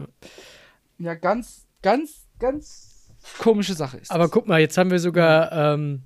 Ja, 0.98 1.14
ganz, 1.14 1.66
ganz, 1.84 2.26
ganz 2.40 2.91
komische 3.38 3.74
Sache 3.74 3.98
ist. 3.98 4.12
Aber 4.12 4.26
das. 4.26 4.32
guck 4.32 4.48
mal, 4.48 4.60
jetzt 4.60 4.78
haben 4.78 4.92
wir 4.92 5.00
sogar, 5.00 5.52
ähm, 5.52 6.02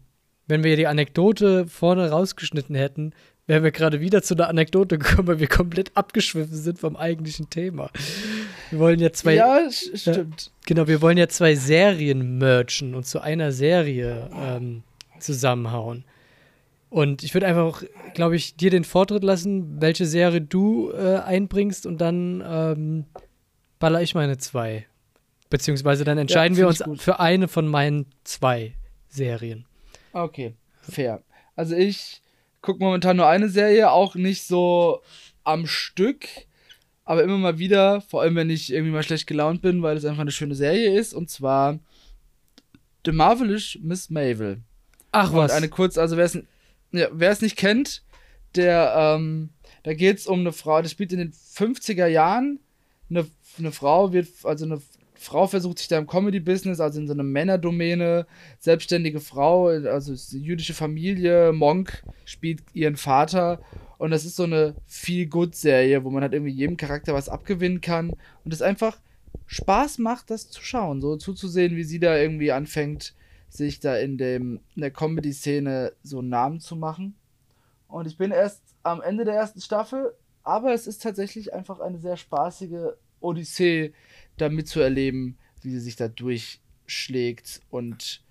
wenn 0.48 0.63
wir 0.63 0.75
die 0.75 0.88
Anekdote 0.88 1.67
vorne 1.67 2.10
rausgeschnitten 2.10 2.75
hätten, 2.75 3.13
wären 3.48 3.63
wir 3.63 3.72
gerade 3.72 4.00
wieder 4.00 4.22
zu 4.22 4.34
einer 4.36 4.48
Anekdote 4.48 4.98
gekommen, 4.98 5.27
weil 5.27 5.39
wir 5.39 5.48
komplett 5.48 5.91
abgeschwiffen 5.95 6.55
sind 6.55 6.79
vom 6.79 6.95
eigentlichen 6.95 7.50
Thema. 7.50 7.89
Wir 8.72 8.79
wollen 8.79 9.00
ja 9.00 9.12
zwei, 9.13 9.36
ja, 9.36 9.69
stimmt. 9.72 10.51
genau, 10.65 10.88
wir 10.88 11.01
wollen 11.01 11.17
ja 11.17 11.27
zwei 11.27 11.55
Serien 11.55 12.38
mergen 12.38 12.95
und 12.95 13.05
zu 13.05 13.22
einer 13.22 13.51
Serie 13.51 14.29
ähm, 14.34 14.84
zusammenhauen. 15.19 16.05
Und 16.89 17.24
ich 17.24 17.34
würde 17.34 17.48
einfach, 17.48 17.84
glaube 18.13 18.36
ich, 18.36 18.55
dir 18.55 18.69
den 18.69 18.84
Vortritt 18.84 19.24
lassen, 19.24 19.81
welche 19.81 20.05
Serie 20.05 20.41
du 20.41 20.91
äh, 20.91 21.17
einbringst 21.17 21.86
und 21.86 22.00
dann 22.00 22.43
ähm, 22.48 23.05
baller 23.79 24.01
ich 24.01 24.15
meine 24.15 24.38
zwei. 24.38 24.86
Beziehungsweise 25.55 26.03
dann 26.03 26.17
entscheiden 26.17 26.57
wir 26.57 26.67
find 26.67 26.81
uns 26.81 26.85
gut. 26.85 27.01
für 27.01 27.21
eine 27.21 27.47
von 27.47 27.65
meinen 27.65 28.07
zwei 28.25 28.75
Serien. 29.07 29.65
Okay, 30.12 30.53
fair. 30.81 31.24
Also 31.55 31.77
ich 31.77 32.21
gucke 32.62 32.83
momentan 32.83 33.15
nur 33.15 33.27
eine 33.27 33.47
Serie, 33.47 33.89
auch 33.89 34.15
nicht 34.15 34.43
so 34.43 35.01
am 35.45 35.65
Stück, 35.65 36.27
aber 37.05 37.24
immer 37.24 37.38
mal 37.38 37.57
wieder, 37.57 38.01
vor 38.01 38.21
allem 38.21 38.35
wenn 38.35 38.50
ich 38.50 38.74
irgendwie 38.74 38.91
mal 38.91 39.03
schlecht 39.03 39.27
gelaunt 39.27 39.62
bin, 39.62 39.81
weil 39.81 39.95
es 39.95 40.03
einfach 40.03 40.24
eine 40.24 40.31
schöne 40.31 40.55
Serie 40.55 41.00
ist, 41.00 41.13
und 41.13 41.29
zwar 41.29 41.79
The 43.05 43.13
Marvelous 43.13 43.77
Miss 43.81 44.09
Mavel. 44.09 44.62
Ach 45.13 45.31
Und 45.31 45.38
was. 45.38 45.53
eine 45.53 45.69
kurz, 45.69 45.97
also 45.97 46.17
wer 46.17 46.25
es 46.25 46.38
ja, 46.91 47.35
nicht 47.39 47.55
kennt, 47.55 48.03
der, 48.55 48.93
ähm, 48.97 49.51
da 49.83 49.93
geht 49.93 50.17
es 50.17 50.27
um 50.27 50.41
eine 50.41 50.51
Frau, 50.51 50.81
das 50.81 50.91
spielt 50.91 51.13
in 51.13 51.19
den 51.19 51.31
50er 51.31 52.07
Jahren. 52.07 52.59
Eine, 53.09 53.25
eine 53.57 53.71
Frau 53.71 54.12
wird, 54.12 54.27
also 54.43 54.65
eine 54.65 54.81
Frau 55.25 55.48
versucht 55.48 55.79
sich 55.79 55.88
da 55.88 55.98
im 55.98 56.08
Comedy-Business, 56.08 56.79
also 56.79 57.00
in 57.00 57.08
so 57.08 57.13
einer 57.13 57.24
Männerdomäne, 57.24 58.27
selbstständige 58.60 59.20
Frau, 59.20 59.67
also 59.67 60.13
jüdische 60.38 60.75
Familie, 60.75 61.51
Monk 61.51 62.03
spielt 62.25 62.62
ihren 62.74 62.96
Vater 62.96 63.60
und 63.98 64.12
das 64.12 64.24
ist 64.24 64.36
so 64.36 64.44
eine 64.44 64.75
Feel-Good-Serie, 64.86 66.03
wo 66.03 66.12
man 66.12 66.22
halt 66.22 66.34
irgendwie 66.34 66.53
jedem 66.53 66.77
Charakter 66.77 67.13
was 67.13 67.27
abgewinnen 67.27 67.82
kann 67.82 68.12
und 68.44 68.53
es 68.53 68.62
einfach 68.62 69.00
Spaß 69.48 69.98
macht, 69.98 70.29
das 70.29 70.50
zu 70.50 70.62
schauen, 70.62 71.01
so 71.01 71.17
zuzusehen, 71.17 71.75
wie 71.75 71.84
sie 71.84 72.00
da 72.00 72.15
irgendwie 72.15 72.51
anfängt, 72.51 73.15
sich 73.50 73.79
da 73.79 73.98
in, 73.98 74.17
dem, 74.17 74.60
in 74.75 74.82
der 74.82 74.91
Comedy-Szene 74.91 75.94
so 76.03 76.20
einen 76.20 76.29
Namen 76.29 76.60
zu 76.60 76.75
machen. 76.75 77.15
Und 77.88 78.05
ich 78.05 78.17
bin 78.17 78.32
erst 78.32 78.62
am 78.84 79.01
Ende 79.01 79.25
der 79.25 79.36
ersten 79.36 79.62
Staffel, 79.62 80.13
aber 80.44 80.74
es 80.74 80.86
ist 80.86 81.01
tatsächlich 81.01 81.53
einfach 81.53 81.79
eine 81.79 81.98
sehr 81.98 82.17
spaßige 82.17 82.94
Odyssee, 83.20 83.94
da 84.37 84.49
mitzuerleben, 84.49 85.37
wie 85.61 85.71
sie 85.71 85.79
sich 85.79 85.95
da 85.95 86.07
durchschlägt 86.07 87.61
und 87.69 88.21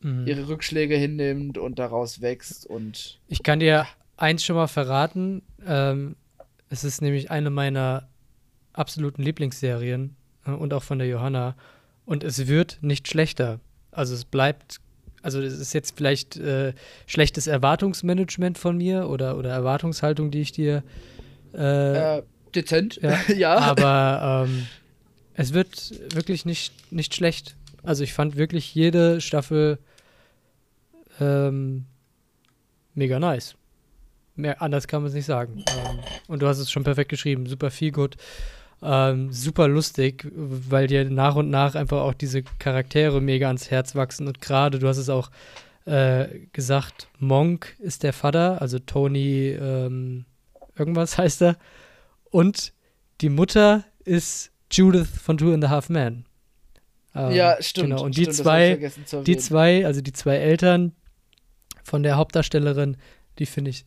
mhm. 0.00 0.26
ihre 0.26 0.48
Rückschläge 0.48 0.96
hinnimmt 0.96 1.58
und 1.58 1.78
daraus 1.78 2.20
wächst 2.20 2.66
und. 2.66 3.20
Ich 3.28 3.42
kann 3.42 3.60
dir 3.60 3.86
eins 4.16 4.44
schon 4.44 4.56
mal 4.56 4.68
verraten. 4.68 5.42
Ähm, 5.66 6.16
es 6.68 6.84
ist 6.84 7.02
nämlich 7.02 7.30
eine 7.30 7.50
meiner 7.50 8.08
absoluten 8.72 9.22
Lieblingsserien 9.22 10.16
äh, 10.46 10.50
und 10.50 10.72
auch 10.72 10.82
von 10.82 10.98
der 10.98 11.08
Johanna. 11.08 11.56
Und 12.06 12.24
es 12.24 12.46
wird 12.46 12.78
nicht 12.80 13.08
schlechter. 13.08 13.60
Also 13.92 14.14
es 14.14 14.24
bleibt, 14.24 14.80
also 15.22 15.40
es 15.40 15.58
ist 15.58 15.72
jetzt 15.72 15.96
vielleicht 15.96 16.36
äh, 16.36 16.72
schlechtes 17.06 17.46
Erwartungsmanagement 17.46 18.58
von 18.58 18.76
mir 18.76 19.08
oder, 19.08 19.36
oder 19.36 19.50
Erwartungshaltung, 19.50 20.30
die 20.30 20.40
ich 20.40 20.52
dir 20.52 20.82
äh, 21.54 22.18
äh, 22.18 22.22
dezent, 22.54 23.00
ja. 23.02 23.18
ja. 23.36 23.58
Aber 23.58 24.46
ähm, 24.48 24.66
es 25.40 25.54
wird 25.54 26.14
wirklich 26.14 26.44
nicht, 26.44 26.92
nicht 26.92 27.14
schlecht. 27.14 27.56
Also 27.82 28.04
ich 28.04 28.12
fand 28.12 28.36
wirklich 28.36 28.74
jede 28.74 29.22
Staffel 29.22 29.78
ähm, 31.18 31.86
mega 32.94 33.18
nice. 33.18 33.54
Mehr 34.36 34.60
anders 34.60 34.86
kann 34.86 35.00
man 35.00 35.08
es 35.08 35.14
nicht 35.14 35.24
sagen. 35.24 35.64
Ähm, 35.66 36.00
und 36.28 36.42
du 36.42 36.46
hast 36.46 36.58
es 36.58 36.70
schon 36.70 36.84
perfekt 36.84 37.08
geschrieben. 37.08 37.46
Super 37.46 37.70
viel 37.70 37.90
gut. 37.90 38.18
Ähm, 38.82 39.32
super 39.32 39.66
lustig, 39.66 40.30
weil 40.34 40.88
dir 40.88 41.08
nach 41.08 41.36
und 41.36 41.48
nach 41.48 41.74
einfach 41.74 42.02
auch 42.02 42.14
diese 42.14 42.42
Charaktere 42.42 43.22
mega 43.22 43.46
ans 43.46 43.70
Herz 43.70 43.94
wachsen. 43.94 44.26
Und 44.26 44.42
gerade, 44.42 44.78
du 44.78 44.88
hast 44.88 44.98
es 44.98 45.08
auch 45.08 45.30
äh, 45.86 46.40
gesagt, 46.52 47.08
Monk 47.18 47.76
ist 47.78 48.02
der 48.02 48.12
Vater, 48.12 48.60
also 48.60 48.78
Tony 48.78 49.56
ähm, 49.58 50.26
irgendwas 50.76 51.16
heißt 51.18 51.40
er. 51.40 51.56
Und 52.30 52.74
die 53.22 53.30
Mutter 53.30 53.84
ist 54.04 54.49
Judith 54.70 55.08
von 55.08 55.38
Two 55.38 55.52
and 55.52 55.64
a 55.64 55.68
Half 55.68 55.88
Men. 55.88 56.24
Ähm, 57.14 57.32
ja, 57.32 57.60
stimmt. 57.60 57.90
Genau. 57.90 58.04
Und 58.04 58.16
die 58.16 58.28
zwei, 58.28 58.90
die 59.26 59.36
zwei, 59.36 59.84
also 59.84 60.00
die 60.00 60.12
zwei 60.12 60.36
Eltern 60.36 60.92
von 61.82 62.02
der 62.02 62.16
Hauptdarstellerin, 62.16 62.96
die 63.38 63.46
finde 63.46 63.70
ich 63.70 63.84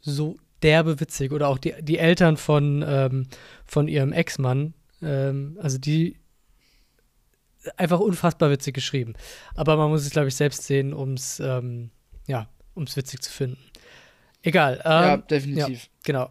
so 0.00 0.36
derbe 0.62 1.00
witzig. 1.00 1.32
Oder 1.32 1.48
auch 1.48 1.58
die, 1.58 1.74
die 1.80 1.98
Eltern 1.98 2.36
von, 2.36 2.84
ähm, 2.86 3.26
von 3.64 3.88
ihrem 3.88 4.12
Ex-Mann. 4.12 4.74
Ähm, 5.02 5.58
also 5.62 5.78
die 5.78 6.16
einfach 7.76 8.00
unfassbar 8.00 8.50
witzig 8.50 8.74
geschrieben. 8.74 9.14
Aber 9.54 9.76
man 9.76 9.90
muss 9.90 10.04
es, 10.04 10.10
glaube 10.10 10.28
ich, 10.28 10.34
selbst 10.34 10.64
sehen, 10.64 10.92
um 10.92 11.14
es 11.14 11.40
ähm, 11.40 11.90
ja, 12.26 12.48
um's 12.74 12.96
witzig 12.96 13.22
zu 13.22 13.32
finden. 13.32 13.58
Egal. 14.42 14.80
ja, 14.84 15.14
ähm, 15.14 15.22
definitiv. 15.28 15.84
Ja, 15.84 15.90
genau. 16.02 16.30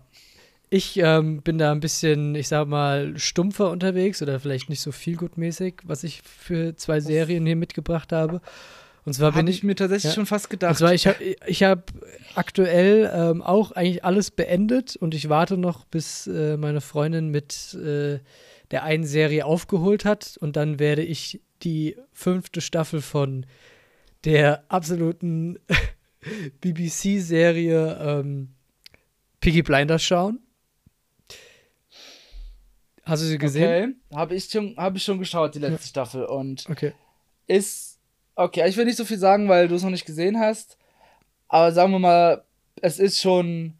Ich 0.71 0.97
ähm, 0.97 1.41
bin 1.41 1.57
da 1.57 1.71
ein 1.71 1.79
bisschen, 1.79 2.35
ich 2.35 2.47
sag 2.47 2.67
mal, 2.67 3.17
stumpfer 3.17 3.71
unterwegs 3.71 4.21
oder 4.21 4.39
vielleicht 4.39 4.69
nicht 4.69 4.81
so 4.81 4.91
viel 4.91 5.15
gutmäßig, 5.15 5.81
was 5.83 6.03
ich 6.03 6.21
für 6.21 6.75
zwei 6.75 6.99
Serien 6.99 7.45
hier 7.45 7.55
mitgebracht 7.55 8.11
habe. 8.11 8.41
Und 9.05 9.13
zwar 9.13 9.29
hab 9.29 9.35
bin 9.35 9.47
ich, 9.47 9.57
ich 9.57 9.63
mir 9.63 9.75
tatsächlich 9.75 10.11
ja, 10.11 10.15
schon 10.15 10.27
fast 10.27 10.51
gedacht. 10.51 10.71
Und 10.71 10.77
zwar, 10.77 10.93
ich 10.93 11.07
habe 11.07 11.17
ich 11.47 11.63
hab 11.63 11.91
aktuell 12.35 13.11
ähm, 13.11 13.41
auch 13.41 13.71
eigentlich 13.71 14.05
alles 14.05 14.29
beendet 14.29 14.95
und 14.95 15.15
ich 15.15 15.29
warte 15.29 15.57
noch, 15.57 15.85
bis 15.85 16.27
äh, 16.27 16.57
meine 16.57 16.81
Freundin 16.81 17.29
mit 17.29 17.73
äh, 17.73 18.19
der 18.69 18.83
einen 18.83 19.05
Serie 19.05 19.45
aufgeholt 19.45 20.05
hat 20.05 20.37
und 20.39 20.55
dann 20.55 20.77
werde 20.77 21.01
ich 21.01 21.41
die 21.63 21.95
fünfte 22.13 22.61
Staffel 22.61 23.01
von 23.01 23.47
der 24.25 24.63
absoluten 24.67 25.57
BBC-Serie 26.61 27.97
ähm, 27.99 28.49
Piggy 29.39 29.63
Blinders 29.63 30.03
schauen. 30.03 30.39
Hast 33.09 33.23
du 33.23 33.27
sie 33.27 33.37
gesehen? 33.37 33.99
Okay, 34.09 34.17
habe 34.17 34.35
ich, 34.35 34.45
schon, 34.45 34.75
hab 34.77 34.95
ich 34.95 35.03
schon 35.03 35.19
geschaut, 35.19 35.55
die 35.55 35.59
letzte 35.59 35.81
ja. 35.81 35.87
Staffel. 35.87 36.25
Und 36.25 36.65
okay. 36.69 36.93
ist. 37.47 37.97
Okay, 38.35 38.67
ich 38.69 38.77
will 38.77 38.85
nicht 38.85 38.97
so 38.97 39.03
viel 39.03 39.17
sagen, 39.17 39.49
weil 39.49 39.67
du 39.67 39.75
es 39.75 39.83
noch 39.83 39.89
nicht 39.89 40.05
gesehen 40.05 40.39
hast. 40.39 40.77
Aber 41.49 41.71
sagen 41.71 41.91
wir 41.91 41.99
mal, 41.99 42.43
es 42.81 42.99
ist 42.99 43.19
schon. 43.19 43.73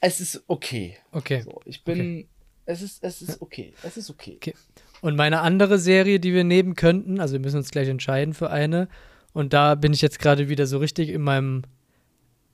Es 0.00 0.20
ist 0.20 0.42
okay. 0.46 0.98
Okay. 1.12 1.42
So, 1.42 1.60
ich 1.64 1.82
bin. 1.84 2.00
Okay. 2.00 2.28
Es 2.68 2.82
ist, 2.82 3.02
es 3.04 3.22
ist 3.22 3.40
okay. 3.40 3.72
Es 3.84 3.96
ist 3.96 4.10
okay. 4.10 4.34
okay. 4.36 4.54
Und 5.00 5.14
meine 5.14 5.40
andere 5.40 5.78
Serie, 5.78 6.18
die 6.18 6.34
wir 6.34 6.42
nehmen 6.42 6.74
könnten, 6.74 7.20
also 7.20 7.34
wir 7.34 7.40
müssen 7.40 7.58
uns 7.58 7.70
gleich 7.70 7.88
entscheiden 7.88 8.34
für 8.34 8.50
eine. 8.50 8.88
Und 9.32 9.52
da 9.52 9.76
bin 9.76 9.92
ich 9.92 10.02
jetzt 10.02 10.18
gerade 10.18 10.48
wieder 10.48 10.66
so 10.66 10.78
richtig 10.78 11.10
in 11.10 11.22
meinem 11.22 11.62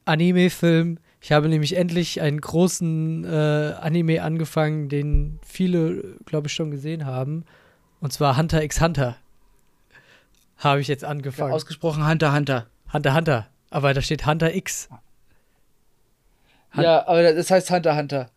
Anime-Film 0.04 0.98
ich 1.22 1.30
habe 1.30 1.48
nämlich 1.48 1.76
endlich 1.76 2.20
einen 2.20 2.40
großen 2.40 3.24
äh, 3.24 3.74
Anime 3.80 4.22
angefangen, 4.22 4.88
den 4.88 5.38
viele, 5.46 6.16
glaube 6.26 6.48
ich, 6.48 6.52
schon 6.52 6.72
gesehen 6.72 7.06
haben. 7.06 7.44
Und 8.00 8.12
zwar 8.12 8.36
Hunter 8.36 8.62
x 8.62 8.80
Hunter. 8.80 9.16
Habe 10.56 10.80
ich 10.80 10.88
jetzt 10.88 11.04
angefangen. 11.04 11.50
Ja, 11.50 11.54
ausgesprochen 11.54 12.08
Hunter 12.08 12.34
Hunter. 12.34 12.66
Hunter 12.92 13.14
Hunter. 13.14 13.46
Aber 13.70 13.94
da 13.94 14.02
steht 14.02 14.26
Hunter 14.26 14.52
X. 14.54 14.88
Hun 16.74 16.84
ja, 16.84 17.06
aber 17.06 17.32
das 17.34 17.50
heißt 17.50 17.70
Hunter 17.70 17.96
Hunter. 17.96 18.28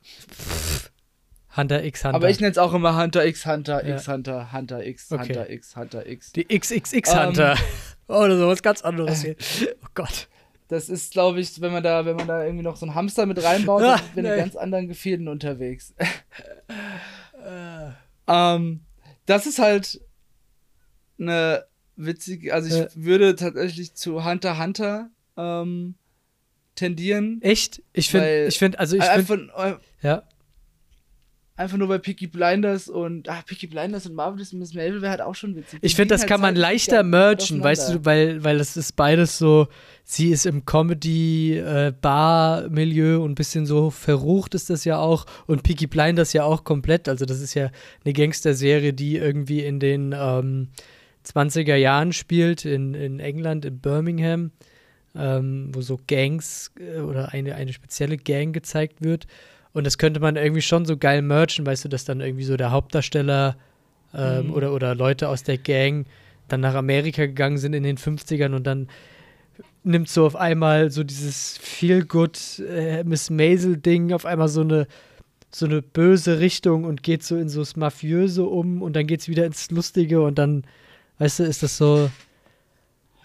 Hunter 1.58 1.84
x 1.84 2.04
Hunter. 2.04 2.16
Aber 2.16 2.30
ich 2.30 2.40
nenne 2.40 2.52
es 2.52 2.58
auch 2.58 2.74
immer 2.74 3.02
Hunter 3.02 3.26
x 3.26 3.46
Hunter 3.48 3.86
ja. 3.86 3.96
x 3.96 4.08
Hunter, 4.08 4.52
Hunter 4.52 4.86
x, 4.86 5.12
okay. 5.12 5.24
Hunter 5.24 5.50
x, 5.50 5.76
Hunter 5.76 6.06
x. 6.06 6.32
Die 6.34 6.46
XXX 6.46 7.16
Hunter. 7.16 7.56
Um, 8.08 8.16
ähm. 8.18 8.22
Oder 8.22 8.38
sowas 8.38 8.62
ganz 8.62 8.84
anderes 8.84 9.24
hier. 9.24 9.36
Oh 9.84 9.88
Gott. 9.96 10.28
Das 10.68 10.90
ist, 10.90 11.12
glaube 11.12 11.40
ich, 11.40 11.62
wenn 11.62 11.72
man 11.72 11.84
da, 11.84 12.06
wenn 12.06 12.16
man 12.16 12.28
da 12.28 12.44
irgendwie 12.44 12.64
noch 12.64 12.76
so 12.76 12.86
einen 12.86 12.96
Hamster 12.96 13.26
mit 13.26 13.44
reinbaut, 13.44 13.82
dann 13.82 14.00
sind 14.16 14.24
wir 14.24 14.34
in 14.34 14.40
ganz 14.40 14.56
anderen 14.56 14.88
Gefilden 14.88 15.28
unterwegs. 15.28 15.94
ähm, 18.28 18.80
das 19.26 19.46
ist 19.46 19.60
halt 19.60 20.02
eine 21.20 21.66
witzige, 21.96 22.54
also 22.54 22.68
ich 22.68 22.76
ja. 22.76 22.88
würde 22.96 23.36
tatsächlich 23.36 23.94
zu 23.94 24.26
Hunter 24.26 24.60
Hunter 24.60 25.10
ähm, 25.38 25.96
tendieren. 26.76 27.42
Echt? 27.42 27.84
Ich 27.94 28.10
finde, 28.10 28.48
ich 28.48 28.58
finde, 28.58 28.80
also 28.80 28.98
ich 28.98 29.04
finde, 29.04 29.80
ja 30.02 30.24
einfach 31.58 31.78
nur 31.78 31.88
bei 31.88 32.00
Peaky 32.00 32.28
Blinders 32.28 32.90
und 32.90 33.30
ah, 33.30 33.42
Peaky 33.46 33.68
Blinders 33.68 34.06
und 34.06 34.14
Marvelous 34.16 34.52
Miss 34.54 34.74
Maisel 34.74 35.02
wäre 35.02 35.12
halt 35.12 35.22
auch 35.22 35.36
schon 35.36 35.56
witzig. 35.56 35.80
Ich 35.82 35.96
finde, 35.96 36.14
das 36.14 36.20
halt 36.22 36.30
kann 36.30 36.42
man 36.42 36.56
leichter 36.56 37.04
mergen, 37.04 37.64
weißt 37.64 37.94
du, 37.94 38.04
weil, 38.04 38.44
weil 38.44 38.58
das 38.58 38.76
ist 38.76 38.98
beides 38.98 39.38
so, 39.38 39.68
sie 40.04 40.32
ist 40.32 40.46
im 40.46 40.66
Comedy-Bar-Milieu 40.66 43.14
äh, 43.14 43.18
und 43.18 43.32
ein 43.32 43.36
bisschen 43.36 43.66
so 43.66 43.90
verrucht 43.90 44.54
ist 44.54 44.70
das 44.70 44.84
ja 44.84 44.98
auch 44.98 45.26
und 45.48 45.64
Peaky 45.64 45.88
Blinders 45.88 46.34
ja 46.34 46.44
auch 46.44 46.66
komplett, 46.66 47.08
also 47.08 47.24
das 47.26 47.40
ist 47.40 47.54
ja 47.54 47.72
eine 48.04 48.14
Gangster-Serie, 48.14 48.92
die 48.94 49.16
irgendwie 49.16 49.64
in 49.64 49.80
den 49.80 50.14
ähm, 50.18 50.68
20er 51.26 51.76
Jahren 51.76 52.12
spielt, 52.12 52.66
in, 52.66 52.94
in 52.94 53.22
England, 53.22 53.64
in 53.66 53.80
Birmingham, 53.80 54.52
ähm, 55.16 55.70
wo 55.74 55.80
so 55.82 55.98
Gangs 56.08 56.72
äh, 56.80 57.00
oder 57.00 57.34
eine, 57.34 57.56
eine 57.56 57.72
spezielle 57.72 58.18
Gang 58.18 58.54
gezeigt 58.54 59.02
wird. 59.02 59.28
Und 59.76 59.86
das 59.86 59.98
könnte 59.98 60.22
man 60.22 60.38
irgendwie 60.38 60.62
schon 60.62 60.86
so 60.86 60.96
geil 60.96 61.22
merchen, 61.22 61.66
weißt 61.66 61.84
du, 61.84 61.90
dass 61.90 62.06
dann 62.06 62.22
irgendwie 62.22 62.46
so 62.46 62.56
der 62.56 62.72
Hauptdarsteller 62.72 63.58
ähm, 64.14 64.48
mhm. 64.48 64.54
oder, 64.54 64.74
oder 64.74 64.96
Leute 64.96 65.28
aus 65.28 65.44
der 65.44 65.58
Gang 65.58 66.06
dann 66.48 66.62
nach 66.62 66.76
Amerika 66.76 67.26
gegangen 67.26 67.58
sind 67.58 67.74
in 67.74 67.84
den 67.84 67.98
50ern 67.98 68.56
und 68.56 68.66
dann 68.66 68.88
nimmt 69.84 70.08
so 70.08 70.26
auf 70.26 70.38
einmal 70.38 70.92
so 70.92 71.04
dieses 71.04 71.58
Feel-Good 71.58 72.64
äh, 72.70 73.04
Miss 73.04 73.30
Maisel-Ding 73.30 74.14
auf 74.14 74.26
einmal 74.26 74.48
so 74.48 74.62
eine 74.62 74.88
so 75.52 75.66
eine 75.66 75.82
böse 75.82 76.40
Richtung 76.40 76.86
und 76.86 77.04
geht 77.04 77.24
so 77.24 77.36
in 77.36 77.50
so 77.50 77.60
das 77.60 77.76
Mafiöse 77.76 78.46
um 78.46 78.82
und 78.82 78.96
dann 78.96 79.08
geht 79.08 79.20
es 79.20 79.28
wieder 79.28 79.46
ins 79.46 79.72
Lustige 79.72 80.22
und 80.22 80.38
dann, 80.38 80.64
weißt 81.20 81.40
du, 81.40 81.44
ist 81.44 81.64
das 81.64 81.76
so 81.76 82.10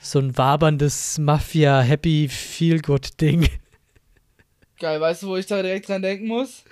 so 0.00 0.18
ein 0.18 0.36
waberndes 0.36 1.16
Mafia-Happy-Feel-Good-Ding. 1.18 3.48
Geil, 4.80 5.00
weißt 5.00 5.22
du, 5.22 5.28
wo 5.28 5.36
ich 5.36 5.46
da 5.46 5.62
direkt 5.62 5.88
dran 5.88 6.02
denken 6.02 6.26
muss? 6.26 6.64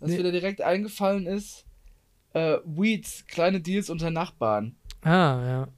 Was 0.00 0.10
nee. 0.10 0.18
wieder 0.18 0.32
direkt 0.32 0.60
eingefallen 0.60 1.26
ist? 1.26 1.64
Äh, 2.34 2.58
Weeds, 2.64 3.26
kleine 3.28 3.60
Deals 3.60 3.88
unter 3.90 4.10
Nachbarn. 4.10 4.74
Ah, 5.02 5.40
ja. 5.46 5.68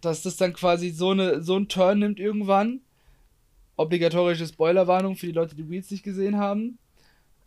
Dass 0.00 0.22
das 0.22 0.36
dann 0.36 0.52
quasi 0.54 0.90
so, 0.90 1.10
eine, 1.10 1.42
so 1.42 1.56
einen 1.56 1.68
Turn 1.68 1.98
nimmt 1.98 2.18
irgendwann. 2.20 2.80
obligatorische 3.76 4.46
Spoilerwarnung 4.46 5.16
für 5.16 5.26
die 5.26 5.32
Leute, 5.32 5.54
die 5.56 5.68
Weeds 5.68 5.90
nicht 5.90 6.02
gesehen 6.04 6.36
haben. 6.36 6.78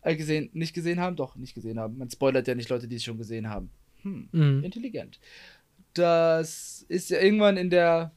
Äh, 0.02 0.16
gesehen, 0.16 0.50
nicht 0.52 0.74
gesehen 0.74 1.00
haben? 1.00 1.16
Doch, 1.16 1.36
nicht 1.36 1.54
gesehen 1.54 1.80
haben. 1.80 1.96
Man 1.96 2.10
spoilert 2.10 2.46
ja 2.46 2.54
nicht 2.54 2.68
Leute, 2.68 2.86
die 2.86 2.96
es 2.96 3.04
schon 3.04 3.16
gesehen 3.18 3.48
haben. 3.48 3.70
Hm, 4.02 4.28
Mhm. 4.32 4.62
intelligent. 4.64 5.18
Das 5.94 6.84
ist 6.88 7.08
ja 7.10 7.20
irgendwann 7.20 7.56
in 7.56 7.70
der 7.70 8.12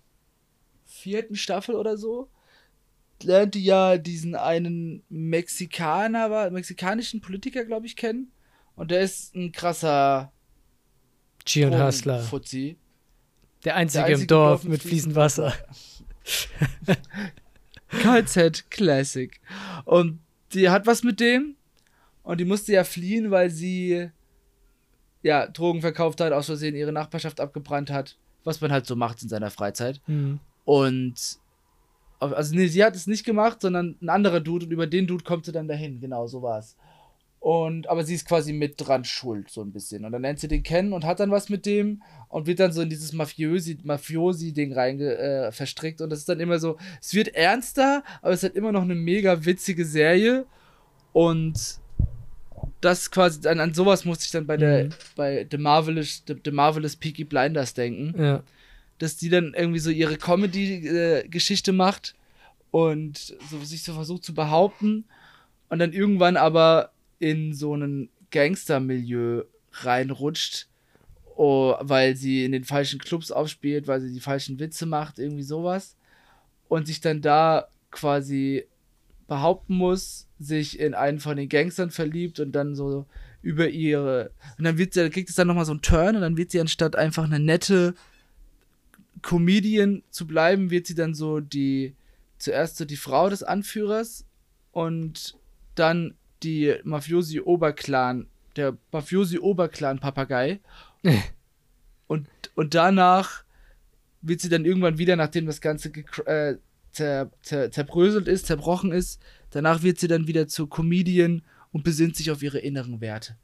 vierten 0.86 1.36
Staffel 1.36 1.76
oder 1.76 1.96
so. 1.98 2.28
Lernt 3.24 3.56
die 3.56 3.64
ja 3.64 3.98
diesen 3.98 4.36
einen 4.36 5.04
Mexikaner, 5.10 6.30
war- 6.30 6.50
mexikanischen 6.52 7.22
Politiker, 7.22 7.66
glaube 7.66 7.86
ich, 7.88 7.96
kennen. 7.96 8.32
Und 8.76 8.92
der 8.92 9.02
ist 9.02 9.36
ein 9.36 9.52
krasser 9.52 10.32
G 11.46 11.66
und 11.66 11.80
Hustler. 11.82 12.20
Fuzzi. 12.20 12.78
Der 13.64 13.76
einzige, 13.76 14.04
einzige 14.04 14.22
im 14.22 14.28
Dorf 14.28 14.62
Dorf 14.62 14.64
mit 14.64 14.72
mit 14.74 14.82
fließend 14.84 15.16
Wasser. 15.16 15.54
KZ 17.90 18.70
Classic. 18.70 19.40
Und 19.86 20.20
die 20.54 20.70
hat 20.70 20.86
was 20.86 21.04
mit 21.04 21.20
dem. 21.20 21.56
Und 22.24 22.40
die 22.40 22.46
musste 22.46 22.74
ja 22.74 22.84
fliehen, 22.84 23.32
weil 23.32 23.50
sie 23.50 24.10
ja 25.24 25.48
Drogen 25.48 25.82
verkauft 25.82 26.20
hat, 26.22 26.34
aus 26.34 26.46
Versehen 26.48 26.76
ihre 26.76 26.92
Nachbarschaft 26.92 27.40
abgebrannt 27.40 27.90
hat. 27.90 28.18
Was 28.44 28.62
man 28.62 28.72
halt 28.72 28.86
so 28.86 28.96
macht 28.96 29.24
in 29.24 29.30
seiner 29.30 29.50
Freizeit. 29.52 30.02
Mhm. 30.08 30.40
Und 30.66 31.16
also 32.20 32.56
nee, 32.56 32.68
sie 32.68 32.84
hat 32.84 32.96
es 32.96 33.08
nicht 33.08 33.26
gemacht, 33.26 33.62
sondern 33.62 33.96
ein 34.02 34.10
anderer 34.10 34.40
Dude 34.40 34.66
und 34.66 34.72
über 34.72 34.88
den 34.88 35.08
Dude 35.08 35.24
kommt 35.24 35.46
sie 35.46 35.52
dann 35.52 35.68
dahin. 35.68 36.00
Genau, 36.00 36.28
so 36.28 36.42
war 36.42 36.60
es. 36.60 36.76
Und 37.40 37.88
aber 37.88 38.04
sie 38.04 38.16
ist 38.16 38.28
quasi 38.28 38.52
mit 38.52 38.74
dran 38.78 39.04
schuld, 39.06 39.50
so 39.52 39.62
ein 39.62 39.72
bisschen. 39.72 40.04
Und 40.04 40.12
dann 40.12 40.24
lernt 40.24 40.40
sie 40.40 40.48
den 40.48 40.64
kennen 40.64 40.92
und 40.92 41.06
hat 41.06 41.20
dann 41.20 41.30
was 41.32 41.50
mit 41.50 41.66
dem 41.68 42.02
und 42.30 42.48
wird 42.48 42.60
dann 42.60 42.72
so 42.72 42.82
in 42.82 42.90
dieses 42.90 43.14
Mafiosi, 43.14 43.78
Mafiosi-Ding 43.84 44.74
rein 44.74 45.00
äh, 45.00 45.52
verstrickt. 45.52 46.02
Und 46.02 46.10
das 46.10 46.20
ist 46.20 46.30
dann 46.30 46.40
immer 46.40 46.58
so, 46.60 46.78
es 47.00 47.14
wird 47.14 47.36
ernster, 47.36 48.04
aber 48.22 48.32
es 48.32 48.40
ist 48.40 48.44
halt 48.44 48.56
immer 48.56 48.72
noch 48.72 48.82
eine 48.82 48.96
mega 48.96 49.46
witzige 49.46 49.86
Serie. 49.86 50.46
Und 51.14 51.80
das 52.82 53.12
quasi, 53.12 53.48
an, 53.48 53.60
an 53.60 53.74
sowas 53.74 54.04
musste 54.06 54.26
ich 54.26 54.32
dann 54.32 54.46
bei 54.48 54.58
der, 54.58 54.86
Mhm. 54.86 54.90
bei 55.16 55.48
The 55.50 55.58
Marvelous, 55.58 56.24
The, 56.28 56.36
The 56.44 56.52
Marvelous 56.52 56.96
Peaky 56.96 57.24
Blinders 57.24 57.74
denken 57.74 58.14
Ja. 58.22 58.44
Dass 59.00 59.18
die 59.18 59.30
dann 59.30 59.54
irgendwie 59.56 59.80
so 59.80 59.90
ihre 59.90 60.18
Comedy-Geschichte 60.18 61.72
macht 61.74 62.16
und 62.72 63.36
so, 63.50 63.64
sich 63.64 63.84
so 63.84 63.94
versucht 63.94 64.24
zu 64.24 64.34
behaupten 64.34 65.06
und 65.70 65.80
dann 65.80 65.94
irgendwann 65.94 66.38
aber 66.38 66.92
in 67.20 67.54
so 67.54 67.76
ein 67.76 68.10
Gangster-Milieu 68.32 69.44
reinrutscht, 69.72 70.68
oh, 71.36 71.76
weil 71.80 72.16
sie 72.16 72.46
in 72.46 72.52
den 72.52 72.64
falschen 72.64 73.00
Clubs 73.00 73.32
aufspielt, 73.32 73.88
weil 73.88 74.02
sie 74.02 74.14
die 74.14 74.20
falschen 74.20 74.60
Witze 74.60 74.86
macht, 74.86 75.20
irgendwie 75.20 75.44
sowas 75.44 75.96
und 76.68 76.88
sich 76.88 77.02
dann 77.02 77.22
da 77.22 77.68
quasi 77.92 78.66
behaupten 79.28 79.76
muss, 79.76 80.28
sich 80.40 80.80
in 80.80 80.94
einen 80.94 81.20
von 81.20 81.38
den 81.38 81.50
Gangstern 81.50 81.92
verliebt 81.92 82.40
und 82.40 82.54
dann 82.54 82.76
so 82.76 83.06
über 83.42 83.70
ihre 83.70 84.32
und 84.58 84.64
dann 84.64 84.78
wird 84.78 84.94
sie, 84.94 85.10
kriegt 85.10 85.30
es 85.30 85.36
dann 85.36 85.48
nochmal 85.48 85.66
so 85.66 85.72
einen 85.72 85.82
Turn 85.82 86.16
und 86.16 86.22
dann 86.22 86.38
wird 86.38 86.52
sie 86.52 86.60
anstatt 86.60 86.96
einfach 86.96 87.26
eine 87.26 87.40
nette 87.40 87.94
Comedian 89.28 90.04
zu 90.10 90.26
bleiben, 90.26 90.70
wird 90.72 90.88
sie 90.88 90.96
dann 90.96 91.14
so 91.14 91.42
die 91.42 91.94
zuerst 92.38 92.78
so 92.78 92.86
die 92.86 92.96
Frau 92.96 93.30
des 93.30 93.44
Anführers 93.44 94.26
und 94.72 95.38
dann 95.76 96.16
die 96.44 96.76
Mafiosi 96.86 97.42
Oberclan, 97.42 98.28
der 98.56 98.78
Mafiosi 98.94 99.38
Oberclan 99.40 100.00
Papagei. 100.00 100.62
und, 102.08 102.30
und 102.56 102.74
danach 102.74 103.44
wird 104.22 104.40
sie 104.40 104.50
dann 104.50 104.64
irgendwann 104.64 104.98
wieder, 104.98 105.18
nachdem 105.18 105.46
das 105.46 105.60
Ganze 105.60 105.90
äh, 106.26 106.56
zer, 106.94 107.30
zer, 107.42 107.70
zerbröselt 107.70 108.30
ist, 108.30 108.46
zerbrochen 108.46 108.94
ist, 108.94 109.22
danach 109.50 109.84
wird 109.84 110.00
sie 110.00 110.08
dann 110.08 110.28
wieder 110.28 110.48
zur 110.48 110.70
Comedian 110.70 111.42
und 111.74 111.84
besinnt 111.84 112.16
sich 112.16 112.32
auf 112.32 112.42
ihre 112.42 112.60
inneren 112.60 113.02
Werte. 113.02 113.36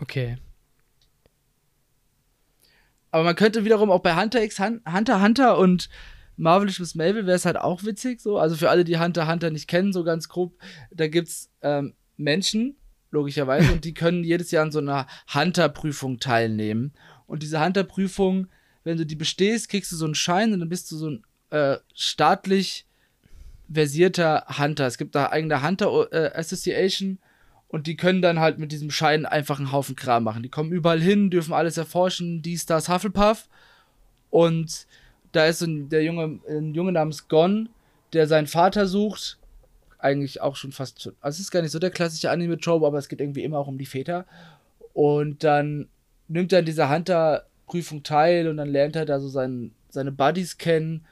Okay. 0.00 0.38
Aber 3.10 3.24
man 3.24 3.34
könnte 3.34 3.64
wiederum 3.64 3.90
auch 3.90 4.00
bei 4.00 4.14
Hunter 4.14 4.42
x 4.42 4.58
Hun- 4.58 4.82
Hunter 4.90 5.20
Hunter 5.20 5.58
und 5.58 5.88
Marvelous 6.36 6.78
Miss 6.78 6.94
Marvel 6.94 7.26
wäre 7.26 7.36
es 7.36 7.44
halt 7.44 7.58
auch 7.58 7.84
witzig 7.84 8.20
so. 8.20 8.38
Also 8.38 8.56
für 8.56 8.70
alle, 8.70 8.84
die 8.84 8.98
Hunter 8.98 9.28
Hunter 9.28 9.50
nicht 9.50 9.68
kennen, 9.68 9.92
so 9.92 10.04
ganz 10.04 10.28
grob, 10.28 10.54
da 10.90 11.08
gibt's 11.08 11.50
ähm, 11.60 11.94
Menschen, 12.16 12.76
logischerweise, 13.10 13.72
und 13.72 13.84
die 13.84 13.94
können 13.94 14.24
jedes 14.24 14.50
Jahr 14.50 14.64
an 14.64 14.72
so 14.72 14.78
einer 14.78 15.06
Hunter-Prüfung 15.34 16.18
teilnehmen. 16.20 16.92
Und 17.26 17.42
diese 17.42 17.62
Hunter-Prüfung, 17.62 18.46
wenn 18.84 18.96
du 18.96 19.04
die 19.04 19.16
bestehst, 19.16 19.68
kriegst 19.68 19.92
du 19.92 19.96
so 19.96 20.04
einen 20.04 20.14
Schein 20.14 20.52
und 20.52 20.60
dann 20.60 20.68
bist 20.68 20.90
du 20.90 20.96
so 20.96 21.10
ein 21.10 21.24
äh, 21.50 21.78
staatlich 21.94 22.86
versierter 23.72 24.46
Hunter. 24.58 24.86
Es 24.86 24.98
gibt 24.98 25.14
da 25.14 25.30
eigene 25.30 25.62
Hunter 25.62 26.12
äh, 26.12 26.30
Association 26.38 27.18
und 27.70 27.86
die 27.86 27.96
können 27.96 28.20
dann 28.20 28.40
halt 28.40 28.58
mit 28.58 28.72
diesem 28.72 28.90
Schein 28.90 29.24
einfach 29.24 29.58
einen 29.58 29.70
Haufen 29.70 29.94
Kram 29.94 30.24
machen. 30.24 30.42
Die 30.42 30.48
kommen 30.48 30.72
überall 30.72 31.00
hin, 31.00 31.30
dürfen 31.30 31.54
alles 31.54 31.76
erforschen, 31.76 32.42
dies, 32.42 32.66
das, 32.66 32.88
Hufflepuff. 32.88 33.48
Und 34.28 34.86
da 35.30 35.46
ist 35.46 35.60
so 35.60 35.66
ein, 35.66 35.88
der 35.88 36.02
Junge, 36.02 36.40
ein 36.48 36.74
Junge 36.74 36.90
namens 36.90 37.28
Gon, 37.28 37.68
der 38.12 38.26
seinen 38.26 38.48
Vater 38.48 38.88
sucht. 38.88 39.38
Eigentlich 39.98 40.40
auch 40.40 40.56
schon 40.56 40.72
fast. 40.72 41.12
Also 41.20 41.36
es 41.36 41.40
ist 41.40 41.50
gar 41.52 41.62
nicht 41.62 41.70
so 41.70 41.78
der 41.78 41.92
klassische 41.92 42.30
Anime-Trope, 42.30 42.84
aber 42.84 42.98
es 42.98 43.08
geht 43.08 43.20
irgendwie 43.20 43.44
immer 43.44 43.58
auch 43.58 43.68
um 43.68 43.78
die 43.78 43.86
Väter. 43.86 44.26
Und 44.92 45.44
dann 45.44 45.88
nimmt 46.26 46.52
er 46.52 46.60
an 46.60 46.64
dieser 46.64 46.90
Hunter-Prüfung 46.90 48.02
teil 48.02 48.48
und 48.48 48.56
dann 48.56 48.68
lernt 48.68 48.96
er 48.96 49.04
da 49.04 49.20
so 49.20 49.28
sein, 49.28 49.70
seine 49.90 50.10
Buddies 50.10 50.58
kennen 50.58 51.06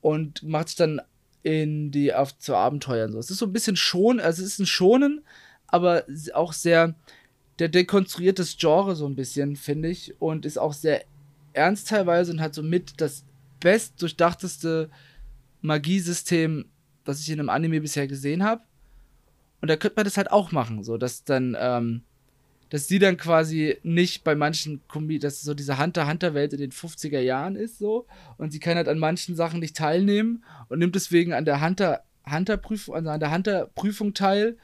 und 0.00 0.42
macht 0.42 0.68
sich 0.68 0.76
dann 0.76 1.02
in 1.42 1.90
die 1.90 2.14
auf 2.14 2.38
zu 2.38 2.54
Abenteuern 2.54 3.12
so. 3.12 3.18
Es 3.18 3.30
ist 3.30 3.38
so 3.38 3.44
ein 3.44 3.52
bisschen 3.52 3.76
schon, 3.76 4.18
also 4.18 4.42
es 4.42 4.48
ist 4.48 4.60
ein 4.60 4.66
Schonen, 4.66 5.22
aber 5.68 6.04
auch 6.34 6.52
sehr 6.52 6.94
der 7.58 7.68
dekonstruiert 7.68 8.38
das 8.38 8.56
Genre 8.56 8.96
so 8.96 9.06
ein 9.06 9.14
bisschen, 9.14 9.56
finde 9.56 9.88
ich, 9.88 10.20
und 10.20 10.44
ist 10.44 10.58
auch 10.58 10.72
sehr 10.72 11.04
ernst 11.52 11.88
teilweise 11.88 12.32
und 12.32 12.40
hat 12.40 12.54
somit 12.54 13.00
das 13.00 13.24
best 13.60 14.02
durchdachteste 14.02 14.90
Magiesystem, 15.60 16.66
das 17.04 17.20
ich 17.20 17.30
in 17.30 17.38
einem 17.38 17.48
Anime 17.48 17.80
bisher 17.80 18.08
gesehen 18.08 18.42
habe. 18.42 18.62
Und 19.60 19.68
da 19.68 19.76
könnte 19.76 19.96
man 19.96 20.04
das 20.04 20.16
halt 20.16 20.30
auch 20.30 20.52
machen, 20.52 20.82
so 20.82 20.98
dass 20.98 21.24
dann, 21.24 21.56
ähm, 21.58 22.02
dass 22.70 22.88
sie 22.88 22.98
dann 22.98 23.16
quasi 23.16 23.78
nicht 23.82 24.24
bei 24.24 24.34
manchen 24.34 24.80
Kombi, 24.88 25.18
dass 25.18 25.40
so 25.40 25.54
diese 25.54 25.78
Hunter-Hunter-Welt 25.78 26.52
in 26.54 26.60
den 26.60 26.72
50er 26.72 27.20
Jahren 27.20 27.56
ist, 27.56 27.78
so, 27.78 28.06
und 28.36 28.50
sie 28.50 28.58
kann 28.58 28.76
halt 28.76 28.88
an 28.88 28.98
manchen 28.98 29.36
Sachen 29.36 29.60
nicht 29.60 29.76
teilnehmen 29.76 30.44
und 30.68 30.80
nimmt 30.80 30.96
deswegen 30.96 31.32
an 31.32 31.44
der 31.44 31.64
Hunter, 31.64 32.02
Hunter-Prüfung, 32.28 32.96
also 32.96 33.10
an 33.10 33.20
der 33.20 33.32
Hunter-Prüfung 33.32 34.12
teil, 34.12 34.58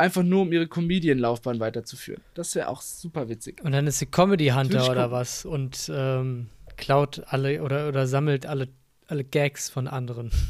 einfach 0.00 0.22
nur 0.22 0.42
um 0.42 0.52
ihre 0.52 0.66
Comedian-Laufbahn 0.66 1.60
weiterzuführen. 1.60 2.22
Das 2.34 2.54
wäre 2.54 2.68
auch 2.68 2.82
super 2.82 3.28
witzig. 3.28 3.62
Und 3.62 3.72
dann 3.72 3.86
ist 3.86 3.98
sie 3.98 4.06
Comedy 4.06 4.48
Hunter 4.48 4.82
ich 4.82 4.90
oder 4.90 5.10
was 5.10 5.44
und 5.44 5.90
ähm, 5.94 6.48
klaut 6.76 7.22
alle 7.26 7.62
oder, 7.62 7.88
oder 7.88 8.06
sammelt 8.06 8.46
alle, 8.46 8.68
alle 9.06 9.24
Gags 9.24 9.70
von 9.70 9.86
anderen. 9.86 10.30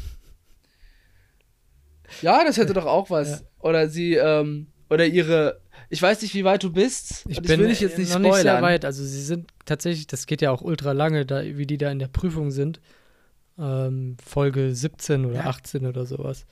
Ja, 2.21 2.43
das 2.43 2.57
hätte 2.57 2.73
doch 2.73 2.85
auch 2.85 3.09
was. 3.09 3.29
Ja. 3.29 3.39
Oder 3.59 3.87
sie, 3.87 4.15
ähm, 4.15 4.67
oder 4.89 5.05
ihre, 5.05 5.61
ich 5.89 6.01
weiß 6.01 6.21
nicht, 6.21 6.33
wie 6.35 6.43
weit 6.43 6.61
du 6.61 6.69
bist. 6.69 7.23
Ich 7.29 7.41
bin 7.41 7.65
dich 7.65 7.79
jetzt 7.79 7.97
nicht 7.97 8.09
noch 8.09 8.15
spoilern. 8.19 8.33
nicht 8.33 8.41
sehr 8.41 8.61
weit. 8.61 8.83
Also 8.83 9.03
sie 9.03 9.21
sind 9.21 9.49
tatsächlich, 9.63 10.07
das 10.07 10.25
geht 10.25 10.41
ja 10.41 10.51
auch 10.51 10.61
ultra 10.61 10.91
lange, 10.91 11.25
da, 11.25 11.41
wie 11.43 11.65
die 11.65 11.77
da 11.77 11.89
in 11.89 11.99
der 11.99 12.09
Prüfung 12.09 12.51
sind. 12.51 12.81
Ähm, 13.57 14.17
Folge 14.21 14.75
17 14.75 15.25
oder 15.25 15.35
Ja. 15.35 15.45
18 15.45 15.85
oder 15.85 16.05
sowas. 16.05 16.45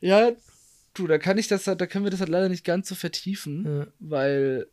Ja, 0.00 0.32
du, 0.98 1.06
da 1.06 1.18
kann 1.18 1.38
ich 1.38 1.48
das, 1.48 1.66
halt- 1.66 1.80
da 1.80 1.86
können 1.86 2.04
wir 2.04 2.10
das 2.10 2.20
halt 2.20 2.28
leider 2.30 2.48
nicht 2.48 2.64
ganz 2.64 2.88
so 2.88 2.94
vertiefen, 2.94 3.64
Ja. 3.66 3.86
weil 3.98 4.66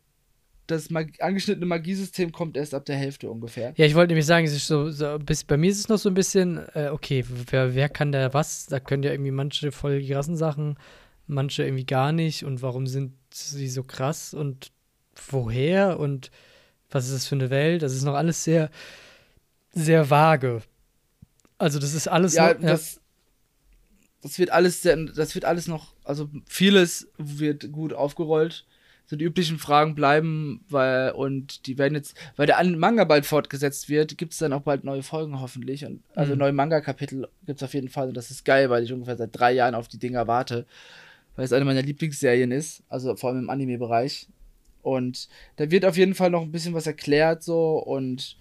das 0.66 0.88
Mag 0.88 1.10
angeschnittene 1.20 1.66
Magiesystem 1.66 2.32
kommt 2.32 2.56
erst 2.56 2.72
ab 2.74 2.86
der 2.86 2.96
Hälfte 2.96 3.28
ungefähr. 3.30 3.74
Ja, 3.76 3.84
ich 3.84 3.94
wollte 3.94 4.12
nämlich 4.12 4.24
sagen, 4.24 4.46
es 4.46 4.54
ist 4.54 4.66
so, 4.66 4.90
so 4.90 5.18
bis, 5.18 5.44
bei 5.44 5.58
mir 5.58 5.70
ist 5.70 5.78
es 5.78 5.88
noch 5.88 5.98
so 5.98 6.08
ein 6.08 6.14
bisschen, 6.14 6.58
äh, 6.74 6.88
okay, 6.90 7.22
wer, 7.50 7.74
wer 7.74 7.88
kann 7.90 8.12
da 8.12 8.32
was? 8.32 8.64
Da 8.66 8.80
können 8.80 9.02
ja 9.02 9.10
irgendwie 9.12 9.30
manche 9.30 9.72
voll 9.72 10.00
die 10.00 10.08
krassen 10.08 10.36
Sachen, 10.36 10.78
manche 11.26 11.64
irgendwie 11.64 11.84
gar 11.84 12.12
nicht. 12.12 12.44
Und 12.44 12.62
warum 12.62 12.86
sind 12.86 13.12
sie 13.30 13.68
so 13.68 13.82
krass? 13.82 14.32
Und 14.32 14.72
woher? 15.30 16.00
Und 16.00 16.30
was 16.90 17.06
ist 17.08 17.14
das 17.14 17.26
für 17.26 17.34
eine 17.34 17.50
Welt? 17.50 17.82
Das 17.82 17.92
ist 17.92 18.04
noch 18.04 18.14
alles 18.14 18.42
sehr, 18.42 18.70
sehr 19.72 20.08
vage. 20.08 20.62
Also, 21.58 21.78
das 21.78 21.92
ist 21.94 22.08
alles 22.08 22.34
Ja, 22.34 22.54
noch, 22.54 22.60
das, 22.60 23.00
das 24.24 24.38
wird 24.38 24.50
alles 24.50 24.80
sehr, 24.82 24.96
das 24.96 25.34
wird 25.34 25.44
alles 25.44 25.68
noch, 25.68 25.92
also 26.02 26.28
vieles 26.46 27.08
wird 27.18 27.70
gut 27.70 27.92
aufgerollt. 27.92 28.64
So 29.06 29.16
die 29.16 29.24
üblichen 29.26 29.58
Fragen 29.58 29.94
bleiben, 29.94 30.64
weil, 30.70 31.10
und 31.12 31.66
die 31.66 31.76
werden 31.76 31.94
jetzt, 31.94 32.16
weil 32.36 32.46
der 32.46 32.56
An- 32.56 32.78
Manga 32.78 33.04
bald 33.04 33.26
fortgesetzt 33.26 33.90
wird, 33.90 34.16
gibt 34.16 34.32
es 34.32 34.38
dann 34.38 34.54
auch 34.54 34.62
bald 34.62 34.82
neue 34.82 35.02
Folgen 35.02 35.42
hoffentlich. 35.42 35.84
Und, 35.84 36.02
also 36.14 36.32
Mhm. 36.32 36.38
neue 36.38 36.52
Manga-Kapitel 36.54 37.28
gibt 37.44 37.60
es 37.60 37.62
auf 37.62 37.74
jeden 37.74 37.90
Fall. 37.90 38.08
Und 38.08 38.16
das 38.16 38.30
ist 38.30 38.46
geil, 38.46 38.70
weil 38.70 38.82
ich 38.82 38.94
ungefähr 38.94 39.18
seit 39.18 39.38
drei 39.38 39.52
Jahren 39.52 39.74
auf 39.74 39.88
die 39.88 39.98
Dinger 39.98 40.26
warte. 40.26 40.64
Weil 41.36 41.44
es 41.44 41.52
eine 41.52 41.66
meiner 41.66 41.82
Lieblingsserien 41.82 42.50
ist, 42.50 42.82
also 42.88 43.14
vor 43.14 43.28
allem 43.28 43.40
im 43.40 43.50
Anime-Bereich. 43.50 44.26
Und 44.80 45.28
da 45.56 45.70
wird 45.70 45.84
auf 45.84 45.98
jeden 45.98 46.14
Fall 46.14 46.30
noch 46.30 46.40
ein 46.42 46.52
bisschen 46.52 46.72
was 46.72 46.86
erklärt, 46.86 47.42
so 47.42 47.76
und 47.76 48.38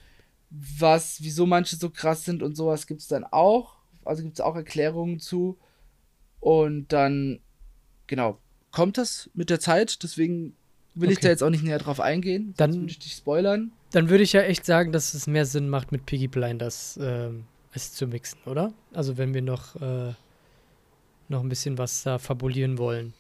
was, 0.50 1.18
wieso 1.22 1.46
manche 1.46 1.76
so 1.76 1.90
krass 1.90 2.24
sind 2.24 2.42
und 2.42 2.56
sowas 2.56 2.88
gibt 2.88 3.02
es 3.02 3.08
dann 3.10 3.26
auch. 3.26 3.76
Also 4.06 4.24
gibt 4.24 4.36
es 4.36 4.42
auch 4.42 4.56
Erklärungen 4.56 5.20
zu. 5.20 5.58
Und 6.44 6.92
dann, 6.92 7.40
genau, 8.08 8.38
kommt 8.72 8.98
das 8.98 9.30
mit 9.34 9.50
der 9.50 9.60
Zeit. 9.62 10.04
Deswegen 10.04 10.56
will 10.94 11.10
ich 11.10 11.18
Okay. 11.18 11.28
da 11.28 11.30
jetzt 11.30 11.44
auch 11.44 11.50
nicht 11.50 11.64
näher 11.64 11.80
drauf 11.80 12.00
eingehen. 12.02 12.54
Dann- 12.58 12.74
würde 12.74 12.92
ich 12.92 13.00
dich 13.00 13.14
spoilern. 13.14 13.72
Dann 13.92 14.10
würde 14.10 14.24
ich 14.24 14.34
ja 14.34 14.42
echt 14.42 14.66
sagen, 14.66 14.92
dass 14.92 15.14
es 15.14 15.28
mehr 15.28 15.46
Sinn 15.46 15.70
macht, 15.70 15.92
mit 15.92 16.06
Piggy 16.06 16.28
Blinders 16.28 17.00
ähm, 17.02 17.46
es 17.74 17.94
zu 17.94 18.08
mixen, 18.08 18.40
oder? 18.46 18.74
Also 18.92 19.18
wenn 19.18 19.34
wir 19.34 19.42
noch, 19.44 19.76
äh, 19.82 20.14
noch 21.30 21.42
ein 21.44 21.50
bisschen 21.50 21.78
was 21.78 22.04
da 22.04 22.18
fabulieren 22.20 22.78
wollen. 22.78 23.14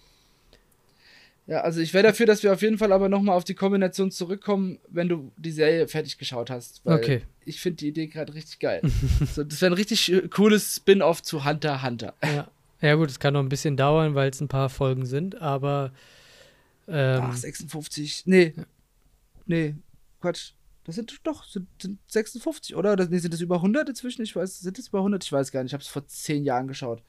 Ja, 1.45 1.61
also 1.61 1.79
ich 1.81 1.93
wäre 1.93 2.03
dafür, 2.07 2.25
dass 2.25 2.41
wir 2.41 2.53
auf 2.53 2.61
jeden 2.61 2.77
Fall 2.77 2.91
aber 2.93 3.07
nochmal 3.09 3.35
auf 3.35 3.43
die 3.43 3.53
Kombination 3.53 4.11
zurückkommen, 4.11 4.79
wenn 4.89 5.09
du 5.09 5.31
die 5.37 5.51
Serie 5.51 5.87
fertig 5.87 6.17
geschaut 6.17 6.49
hast. 6.49 6.81
Weil 6.85 6.97
Okay. 6.97 7.21
ich 7.45 7.59
finde 7.61 7.77
die 7.77 7.89
Idee 7.89 8.07
gerade 8.07 8.33
richtig 8.33 8.59
geil. 8.59 8.81
so, 9.35 9.43
das 9.43 9.61
wäre 9.61 9.71
ein 9.71 9.75
richtig 9.77 10.11
äh, 10.11 10.27
cooles 10.29 10.77
Spin-off 10.77 11.21
zu 11.21 11.45
Hunter 11.45 11.83
Hunter. 11.83 12.13
Ja. 12.23 12.49
Ja 12.83 12.95
gut, 12.95 13.09
es 13.09 13.19
kann 13.19 13.33
noch 13.33 13.39
ein 13.41 13.49
bisschen 13.49 13.77
dauern, 13.77 14.13
weil 14.15 14.29
es 14.29 14.41
ein 14.41 14.47
paar 14.47 14.69
Folgen 14.69 15.05
sind, 15.05 15.41
aber 15.41 15.91
ähm, 16.87 17.21
Ach, 17.23 17.35
56. 17.35 18.23
Nee. 18.25 18.53
Nee. 19.45 19.75
Quatsch. 20.21 20.51
Das 20.85 20.95
sind 20.95 21.17
doch 21.23 21.45
sind, 21.45 21.67
sind 21.81 21.99
56, 22.11 22.75
oder? 22.75 22.95
Das, 22.97 23.09
nee, 23.09 23.17
sind 23.19 23.33
das 23.33 23.39
über 23.41 23.55
100 23.55 23.87
inzwischen? 23.89 24.21
Ich 24.21 24.35
weiß, 24.35 24.59
sind 24.59 24.77
das 24.77 24.89
über 24.89 24.99
100? 24.99 25.23
Ich 25.23 25.31
weiß 25.31 25.51
gar 25.51 25.63
nicht. 25.63 25.69
Ich 25.69 25.73
habe 25.73 25.81
es 25.81 25.87
vor 25.87 26.05
10 26.05 26.43
Jahren 26.43 26.67
geschaut. 26.67 27.01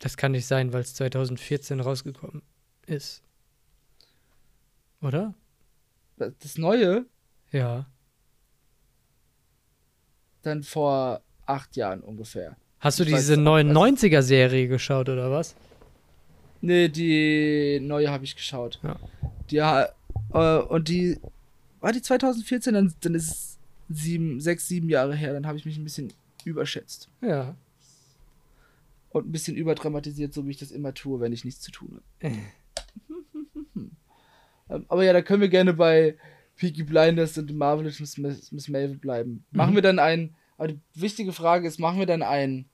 das 0.00 0.16
kann 0.16 0.32
nicht 0.32 0.46
sein, 0.46 0.72
weil 0.72 0.80
es 0.80 0.94
2014 0.94 1.80
rausgekommen 1.80 2.42
ist. 2.86 3.22
Oder? 5.02 5.34
Das 6.16 6.32
das 6.38 6.58
Neue 6.58 7.04
Ja. 7.52 7.86
dann 10.42 10.62
vor 10.62 11.22
8 11.46 11.76
Jahren 11.76 12.00
ungefähr. 12.00 12.56
Hast 12.80 12.98
du 13.00 13.04
Ich 13.04 13.10
diese 13.10 13.32
es 13.34 13.38
auch, 13.38 13.42
99er-Serie 13.42 14.68
geschaut, 14.68 15.08
oder 15.08 15.30
was? 15.30 15.54
Nee, 16.60 16.88
die 16.88 17.78
neue 17.80 18.10
habe 18.10 18.24
ich 18.24 18.34
geschaut. 18.36 18.80
Ja. 18.82 18.96
Die, 19.50 19.56
äh, 19.58 20.58
und 20.58 20.88
die 20.88 21.18
war 21.80 21.92
die 21.92 22.02
2014, 22.02 22.74
dann, 22.74 22.94
dann 23.00 23.14
ist 23.14 23.30
es 23.30 23.58
sieben, 23.88 24.40
sechs, 24.40 24.68
sieben 24.68 24.88
Jahre 24.88 25.14
her. 25.14 25.32
Dann 25.32 25.46
habe 25.46 25.56
ich 25.58 25.64
mich 25.64 25.76
ein 25.78 25.84
bisschen 25.84 26.12
überschätzt. 26.44 27.08
Ja. 27.22 27.54
Und 29.10 29.26
ein 29.28 29.32
bisschen 29.32 29.56
überdramatisiert, 29.56 30.34
so 30.34 30.46
wie 30.46 30.50
ich 30.50 30.58
das 30.58 30.70
immer 30.70 30.92
tue, 30.94 31.20
wenn 31.20 31.32
ich 31.32 31.44
nichts 31.44 31.60
zu 31.62 31.70
tun 31.70 32.00
habe. 32.22 32.34
Ähm, 34.70 34.84
Aber 34.88 35.02
ja, 35.02 35.14
da 35.14 35.22
können 35.22 35.40
wir 35.40 35.48
gerne 35.48 35.72
bei 35.72 36.14
Peaky 36.56 36.82
Blinders 36.82 37.38
und 37.38 37.54
Marvelous 37.56 38.00
Miss, 38.00 38.18
Miss, 38.18 38.68
Mavel 38.68 38.96
bleiben. 38.98 39.42
Machen 39.50 39.70
Mhm. 39.70 39.74
wir 39.76 39.82
dann 39.82 39.98
ein, 39.98 40.34
aber 40.58 40.68
die 40.68 40.78
wichtige 40.94 41.32
Frage 41.32 41.66
ist, 41.66 41.78
machen 41.80 41.98
wir 41.98 42.06
dann 42.06 42.22
ein, 42.22 42.66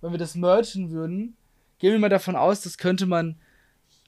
wenn 0.00 0.12
wir 0.12 0.18
das 0.18 0.36
merchen 0.36 0.90
würden, 0.92 1.36
gehen 1.80 1.92
wir 1.92 1.98
mal 1.98 2.08
davon 2.08 2.36
aus, 2.36 2.60
das 2.60 2.78
könnte 2.78 3.06
man, 3.06 3.36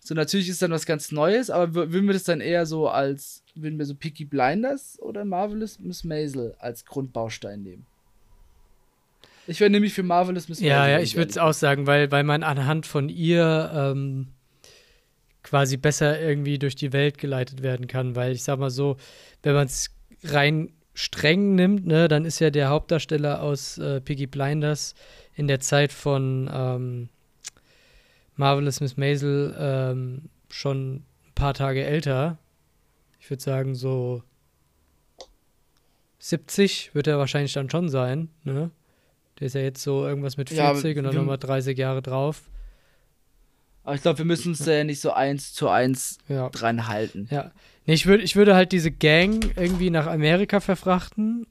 so 0.01 0.15
natürlich 0.15 0.49
ist 0.49 0.63
dann 0.63 0.71
was 0.71 0.87
ganz 0.87 1.11
Neues, 1.11 1.51
aber 1.51 1.65
wür- 1.73 1.93
würden 1.93 2.07
wir 2.07 2.13
das 2.15 2.25
dann 2.25 2.41
eher 2.41 2.67
so 2.67 2.89
als, 2.89 3.43
würden 3.57 3.79
wir 3.79 3.87
so 3.87 3.95
Peaky 3.97 4.25
Blinders 4.27 4.99
oder 5.01 5.25
Marvelous 5.25 5.81
Miss 5.81 6.05
Maisel 6.05 6.55
als 6.61 6.85
Grundbaustein 6.85 7.63
nehmen? 7.63 7.87
Ich 9.47 9.61
wäre 9.61 9.71
nämlich 9.71 9.93
für 9.93 10.03
Marvelous 10.03 10.49
Miss 10.49 10.61
Ja, 10.61 10.79
Maisel. 10.79 10.91
ja, 10.91 10.97
wenn 10.99 11.05
ich 11.05 11.17
würde 11.17 11.31
es 11.31 11.39
auch 11.39 11.53
sagen, 11.53 11.87
weil, 11.87 12.11
weil 12.11 12.25
man 12.25 12.43
anhand 12.43 12.87
von 12.87 13.09
ihr 13.09 13.71
ähm, 13.75 14.29
quasi 15.43 15.77
besser 15.77 16.19
irgendwie 16.21 16.59
durch 16.59 16.77
die 16.77 16.93
Welt 16.95 17.19
geleitet 17.19 17.63
werden 17.63 17.87
kann. 17.87 18.17
Weil 18.17 18.33
ich 18.33 18.43
sag 18.43 18.59
mal 18.59 18.71
so, 18.71 18.97
wenn 19.43 19.55
man 19.55 19.67
es 19.67 19.91
rein 20.23 20.73
streng 20.95 21.55
nimmt, 21.57 21.87
ne, 21.87 22.09
dann 22.09 22.25
ist 22.25 22.39
ja 22.39 22.51
der 22.51 22.69
Hauptdarsteller 22.69 23.43
aus 23.43 23.79
äh, 23.79 24.01
Piggy 24.01 24.27
Blinders 24.27 24.95
in 25.35 25.49
der 25.49 25.61
Zeit 25.61 25.93
von 25.93 26.49
ähm, 26.53 27.09
Marvelous 28.37 28.81
Miss 28.81 28.97
Maisel 28.97 29.55
ähm, 29.59 30.29
schon 30.49 30.95
ein 30.97 31.05
paar 31.35 31.55
Tage 31.55 31.85
älter. 31.85 32.39
Ich 33.19 33.29
würde 33.31 33.43
sagen, 33.43 33.75
so 33.75 34.23
70 36.19 36.95
wird 36.95 37.07
er 37.07 37.19
wahrscheinlich 37.19 37.53
dann 37.53 37.69
schon 37.71 37.89
sein, 37.89 38.31
ne? 38.45 38.71
Der 39.41 39.49
ist 39.49 39.55
ja 39.55 39.63
jetzt 39.63 39.83
so 39.83 40.07
irgendwas 40.07 40.37
mit 40.37 40.51
Ja, 40.51 40.71
aber 40.71 40.79
40 40.79 40.99
und 40.99 41.05
dann 41.05 41.17
nochmal 41.17 41.39
30 41.39 41.77
Jahre 41.77 42.03
drauf. 42.03 42.43
Aber 43.83 43.97
ich 43.97 44.03
glaube, 44.03 44.19
wir 44.19 44.25
müssen 44.25 44.51
uns 44.51 44.59
da 44.65 44.73
ja 44.73 44.85
nicht 44.85 45.01
so 45.01 45.13
eins 45.13 45.53
zu 45.53 45.69
eins 45.69 46.19
Ja. 46.29 46.49
dran 46.51 46.87
halten. 46.87 47.27
Ja. 47.31 47.51
Nee, 47.87 47.95
ich, 47.95 48.07
würd, 48.07 48.23
ich 48.23 48.37
würde 48.37 48.55
halt 48.55 48.73
diese 48.73 48.91
Gang 48.91 49.53
irgendwie 49.57 49.91
nach 49.91 50.07
Amerika 50.07 50.61
verfrachten. 50.61 51.47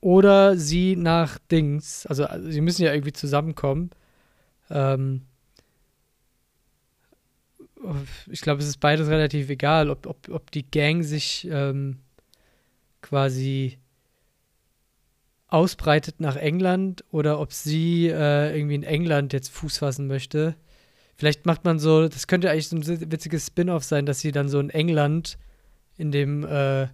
Oder 0.00 0.56
sie 0.56 0.96
nach 0.96 1.38
Dings. 1.50 2.06
Also, 2.06 2.24
also 2.24 2.50
sie 2.50 2.60
müssen 2.60 2.82
ja 2.82 2.92
irgendwie 2.92 3.12
zusammenkommen. 3.12 3.90
Ähm, 4.70 5.22
ich 8.30 8.40
glaube, 8.40 8.60
es 8.60 8.68
ist 8.68 8.80
beides 8.80 9.08
relativ 9.08 9.48
egal, 9.50 9.90
ob, 9.90 10.06
ob, 10.06 10.28
ob 10.28 10.50
die 10.50 10.68
Gang 10.68 11.04
sich 11.04 11.48
ähm, 11.50 11.98
quasi 13.02 13.78
ausbreitet 15.48 16.20
nach 16.20 16.36
England 16.36 17.04
oder 17.10 17.40
ob 17.40 17.52
sie 17.52 18.08
äh, 18.08 18.54
irgendwie 18.54 18.74
in 18.74 18.82
England 18.82 19.32
jetzt 19.32 19.50
Fuß 19.50 19.78
fassen 19.78 20.06
möchte. 20.06 20.56
Vielleicht 21.18 21.46
macht 21.46 21.64
man 21.64 21.80
so, 21.80 22.06
das 22.08 22.28
könnte 22.28 22.48
eigentlich 22.48 22.68
so 22.68 22.76
ein 22.76 23.10
witziges 23.10 23.48
Spin-off 23.48 23.82
sein, 23.82 24.06
dass 24.06 24.20
sie 24.20 24.30
dann 24.30 24.48
so 24.48 24.60
in 24.60 24.70
England, 24.70 25.36
in 25.96 26.12
dem 26.12 26.44
äh, 26.46 26.86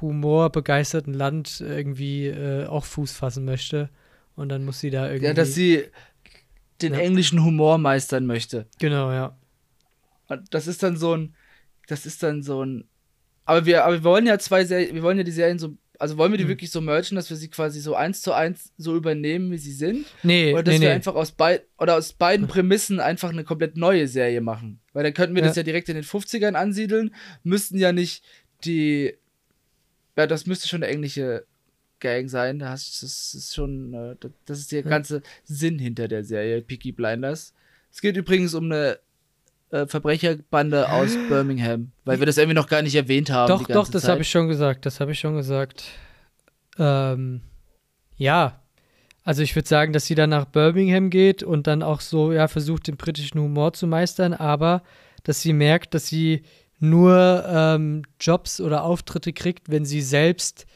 humorbegeisterten 0.00 1.14
Land 1.14 1.60
irgendwie 1.60 2.26
äh, 2.26 2.66
auch 2.66 2.84
Fuß 2.84 3.12
fassen 3.12 3.44
möchte. 3.44 3.88
Und 4.34 4.48
dann 4.48 4.64
muss 4.64 4.80
sie 4.80 4.90
da 4.90 5.06
irgendwie. 5.06 5.26
Ja, 5.26 5.32
dass 5.34 5.54
sie 5.54 5.84
den 6.82 6.94
Ja. 6.94 6.98
englischen 7.00 7.44
Humor 7.44 7.78
meistern 7.78 8.26
möchte. 8.26 8.66
Genau, 8.80 9.12
ja. 9.12 9.36
Und 10.26 10.52
das 10.52 10.66
ist 10.66 10.82
dann 10.82 10.96
so 10.96 11.16
ein, 11.16 11.34
das 11.86 12.06
ist 12.06 12.22
dann 12.22 12.42
so 12.42 12.64
ein, 12.64 12.84
aber 13.44 13.64
wir, 13.64 13.84
aber 13.84 13.94
wir 13.94 14.04
wollen 14.04 14.26
ja 14.26 14.38
zwei 14.38 14.64
Serien, 14.64 14.94
wir 14.94 15.02
wollen 15.04 15.18
ja 15.18 15.24
die 15.24 15.30
Serien 15.30 15.58
so, 15.60 15.76
also 15.98 16.16
wollen 16.16 16.32
wir 16.32 16.38
die 16.38 16.44
Hm. 16.44 16.48
wirklich 16.50 16.70
so 16.70 16.80
merchen, 16.80 17.14
dass 17.16 17.30
wir 17.30 17.36
sie 17.36 17.48
quasi 17.48 17.80
so 17.80 17.94
eins 17.94 18.20
zu 18.22 18.32
eins 18.32 18.72
so 18.78 18.96
übernehmen, 18.96 19.50
wie 19.50 19.58
sie 19.58 19.72
sind? 19.72 20.06
Nee, 20.22 20.52
Oder 20.52 20.62
dass 20.64 20.74
nee, 20.74 20.80
wir 20.80 20.88
nee. 20.88 20.94
einfach 20.94 21.14
aus, 21.14 21.32
bei, 21.32 21.62
oder 21.78 21.96
aus 21.96 22.12
beiden 22.12 22.46
Prämissen 22.48 23.00
einfach 23.00 23.30
eine 23.30 23.44
komplett 23.44 23.76
neue 23.76 24.08
Serie 24.08 24.40
machen? 24.40 24.80
Weil 24.92 25.04
dann 25.04 25.14
könnten 25.14 25.34
wir 25.34 25.42
Ja. 25.42 25.48
das 25.48 25.56
ja 25.56 25.62
direkt 25.62 25.88
in 25.88 25.94
den 25.94 26.04
50ern 26.04 26.54
ansiedeln, 26.54 27.14
müssten 27.42 27.78
ja 27.78 27.92
nicht 27.92 28.24
die, 28.64 29.14
ja, 30.16 30.26
das 30.26 30.46
müsste 30.46 30.68
schon 30.68 30.82
eine 30.82 30.92
englische 30.92 31.44
Gang 32.00 32.28
sein, 32.28 32.58
das 32.58 33.02
ist 33.02 33.54
schon, 33.54 33.94
äh, 33.94 34.16
das- 34.46 34.58
ist 34.58 34.72
der 34.72 34.82
ganze 34.82 35.22
Sinn 35.44 35.78
hinter 35.78 36.08
der 36.08 36.24
Serie 36.24 36.60
Peaky 36.60 36.92
Blinders. 36.92 37.54
Es 37.90 38.00
geht 38.00 38.16
übrigens 38.16 38.54
um 38.54 38.64
eine 38.64 38.98
äh, 39.74 39.86
Verbrecherbande 39.86 40.88
aus 40.88 41.16
Birmingham, 41.28 41.90
weil 42.04 42.20
wir 42.20 42.26
das 42.26 42.38
irgendwie 42.38 42.54
noch 42.54 42.68
gar 42.68 42.82
nicht 42.82 42.94
erwähnt 42.94 43.30
haben. 43.30 43.48
Doch, 43.48 43.66
doch, 43.66 43.88
das 43.88 44.08
habe 44.08 44.22
ich 44.22 44.30
schon 44.30 44.46
gesagt. 44.46 44.86
Das 44.86 45.00
habe 45.00 45.12
ich 45.12 45.18
schon 45.18 45.34
gesagt. 45.34 45.84
Ähm, 46.78 47.40
ja. 48.16 48.60
Also 49.24 49.42
ich 49.42 49.56
würde 49.56 49.66
sagen, 49.66 49.92
dass 49.92 50.06
sie 50.06 50.14
dann 50.14 50.30
nach 50.30 50.44
Birmingham 50.44 51.10
geht 51.10 51.42
und 51.42 51.66
dann 51.66 51.82
auch 51.82 52.00
so, 52.00 52.30
ja, 52.32 52.46
versucht, 52.46 52.86
den 52.86 52.96
britischen 52.96 53.40
Humor 53.40 53.72
zu 53.72 53.86
meistern, 53.86 54.34
aber 54.34 54.82
dass 55.24 55.40
sie 55.40 55.54
merkt, 55.54 55.94
dass 55.94 56.06
sie 56.06 56.42
nur 56.78 57.44
ähm, 57.48 58.02
Jobs 58.20 58.60
oder 58.60 58.84
Auftritte 58.84 59.32
kriegt, 59.32 59.70
wenn 59.70 59.86
sie 59.86 60.02
selbst 60.02 60.66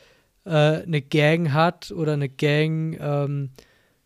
äh, 0.45 0.51
eine 0.51 1.03
Gang 1.03 1.53
hat 1.53 1.93
oder 1.93 2.15
eine 2.15 2.31
Gang 2.31 2.99
ähm, 3.01 3.51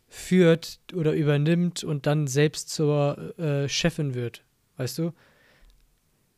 führt 0.07 0.79
oder 0.93 1.13
übernimmt 1.13 1.83
und 1.83 2.05
dann 2.05 2.27
selbst 2.27 2.69
zur 2.69 3.39
äh, 3.39 3.69
Chefin 3.69 4.13
wird. 4.13 4.43
Weißt 4.77 4.97
du? 4.97 5.11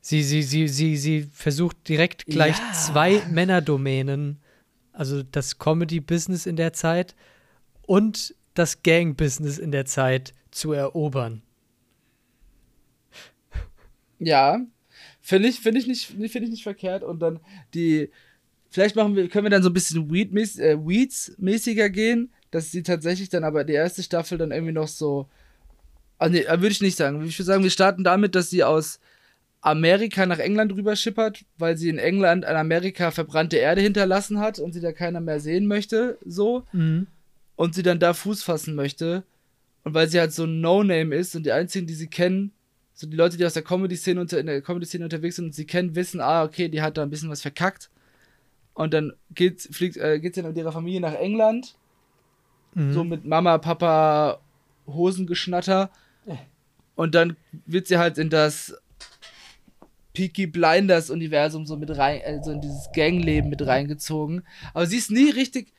Sie, 0.02 0.22
sie, 0.24 0.44
sie, 0.44 0.68
sie, 0.68 0.98
sie 0.98 1.24
versucht 1.24 1.88
direkt 1.90 2.26
gleich 2.26 2.58
Ja. 2.58 2.74
zwei 2.74 3.22
Männerdomänen, 3.32 4.40
also 4.92 5.24
das 5.24 5.58
Comedy-Business 5.58 6.46
in 6.46 6.56
der 6.56 6.74
Zeit 6.74 7.16
und 7.82 8.36
das 8.54 8.84
Gang-Business 8.84 9.58
in 9.58 9.72
der 9.72 9.86
Zeit 9.86 10.34
zu 10.52 10.72
erobern. 10.74 11.42
Ja, 14.20 14.62
finde 15.22 15.50
ich, 15.50 15.60
finde 15.60 15.80
ich 15.80 15.88
nicht, 15.88 16.06
finde 16.08 16.40
ich 16.44 16.50
nicht 16.50 16.64
verkehrt. 16.64 17.04
Und 17.04 17.20
dann 17.20 17.40
die, 17.74 18.10
vielleicht 18.70 18.96
machen 18.96 19.16
wir, 19.16 19.28
können 19.28 19.46
wir 19.46 19.50
dann 19.50 19.64
so 19.64 19.70
ein 19.70 19.74
bisschen 19.74 20.12
Weed 20.12 20.32
-mäß, 20.32 20.60
äh, 20.62 20.78
Weeds-mäßiger 20.78 21.90
gehen, 21.90 22.32
dass 22.52 22.72
sie 22.72 22.84
tatsächlich 22.84 23.30
dann 23.30 23.44
aber 23.44 23.64
die 23.64 23.74
erste 23.74 24.04
Staffel 24.04 24.38
dann 24.38 24.52
irgendwie 24.52 24.72
noch 24.74 24.88
so, 24.88 25.28
ah 26.18 26.30
nee, 26.30 26.46
würde 26.48 26.68
ich 26.68 26.82
nicht 26.82 26.98
sagen. 26.98 27.24
Ich 27.26 27.38
würde 27.38 27.46
sagen, 27.46 27.64
wir 27.64 27.70
starten 27.70 28.04
damit, 28.04 28.36
dass 28.36 28.50
sie 28.50 28.64
aus 28.64 29.00
Amerika 29.62 30.26
nach 30.26 30.40
England 30.40 30.74
rüber 30.74 30.96
schippert, 30.96 31.44
weil 31.58 31.78
sie 31.78 31.90
in 31.90 31.98
England 31.98 32.46
an 32.46 32.56
Amerika 32.56 33.12
verbrannte 33.12 33.58
Erde 33.58 33.82
hinterlassen 33.82 34.40
hat 34.40 34.60
und 34.60 34.74
sie 34.74 34.82
da 34.82 34.92
keiner 34.92 35.22
mehr 35.22 35.40
sehen 35.40 35.66
möchte, 35.66 36.18
so. 36.26 36.66
und 37.56 37.74
sie 37.74 37.84
dann 37.84 38.00
da 38.00 38.14
Fuß 38.14 38.44
fassen 38.44 38.76
möchte. 38.76 39.24
Und 39.84 39.94
weil 39.94 40.08
sie 40.08 40.20
halt 40.20 40.34
so 40.34 40.44
ein 40.46 40.62
No-Name 40.62 41.16
ist 41.16 41.36
und 41.36 41.46
die 41.46 41.52
einzigen, 41.52 41.88
die 41.88 41.94
sie 41.94 42.08
kennen, 42.08 42.52
so 42.94 43.08
die 43.08 43.18
Leute, 43.18 43.38
die 43.38 43.46
aus 43.46 43.54
der 43.54 43.64
Comedy-Szene 43.64 44.22
unter, 44.22 44.40
in 44.40 44.46
der 44.46 44.62
Comedy-Szene 44.62 45.04
unterwegs 45.04 45.36
sind 45.36 45.46
und 45.46 45.56
sie 45.56 45.66
kennen, 45.66 45.96
wissen, 45.96 46.22
ah, 46.22 46.44
okay, 46.44 46.70
die 46.70 46.82
hat 46.82 46.98
da 46.98 47.04
ein 47.04 47.10
bisschen 47.10 47.30
was 47.30 47.42
verkackt. 47.42 47.90
Und 48.74 48.94
dann 48.94 49.14
geht, 49.32 49.62
fliegt, 49.62 49.98
äh, 49.98 50.20
geht 50.20 50.36
sie 50.36 50.42
dann 50.42 50.52
mit 50.52 50.58
ihrer 50.58 50.72
Familie 50.72 51.02
nach 51.02 51.14
England. 51.14 51.76
Mhm. 52.74 52.94
So 52.94 53.04
mit 53.04 53.26
Mama, 53.26 53.58
Papa, 53.58 54.40
Hosengeschnatter. 54.88 55.90
Und 56.96 57.16
dann 57.16 57.36
wird 57.66 57.88
sie 57.88 57.98
halt 57.98 58.18
in 58.18 58.30
das 58.30 58.76
Peaky 60.14 60.48
Blinders 60.48 61.10
Universum 61.10 61.66
so 61.66 61.76
mit 61.78 61.96
rein, 61.96 62.22
also 62.26 62.52
in 62.52 62.62
dieses 62.62 62.90
Gangleben 62.96 63.50
mit 63.50 63.66
reingezogen. 63.66 64.44
Aber 64.74 64.86
sie 64.88 64.98
ist 64.98 65.12
nie 65.12 65.30
richtig 65.30 65.74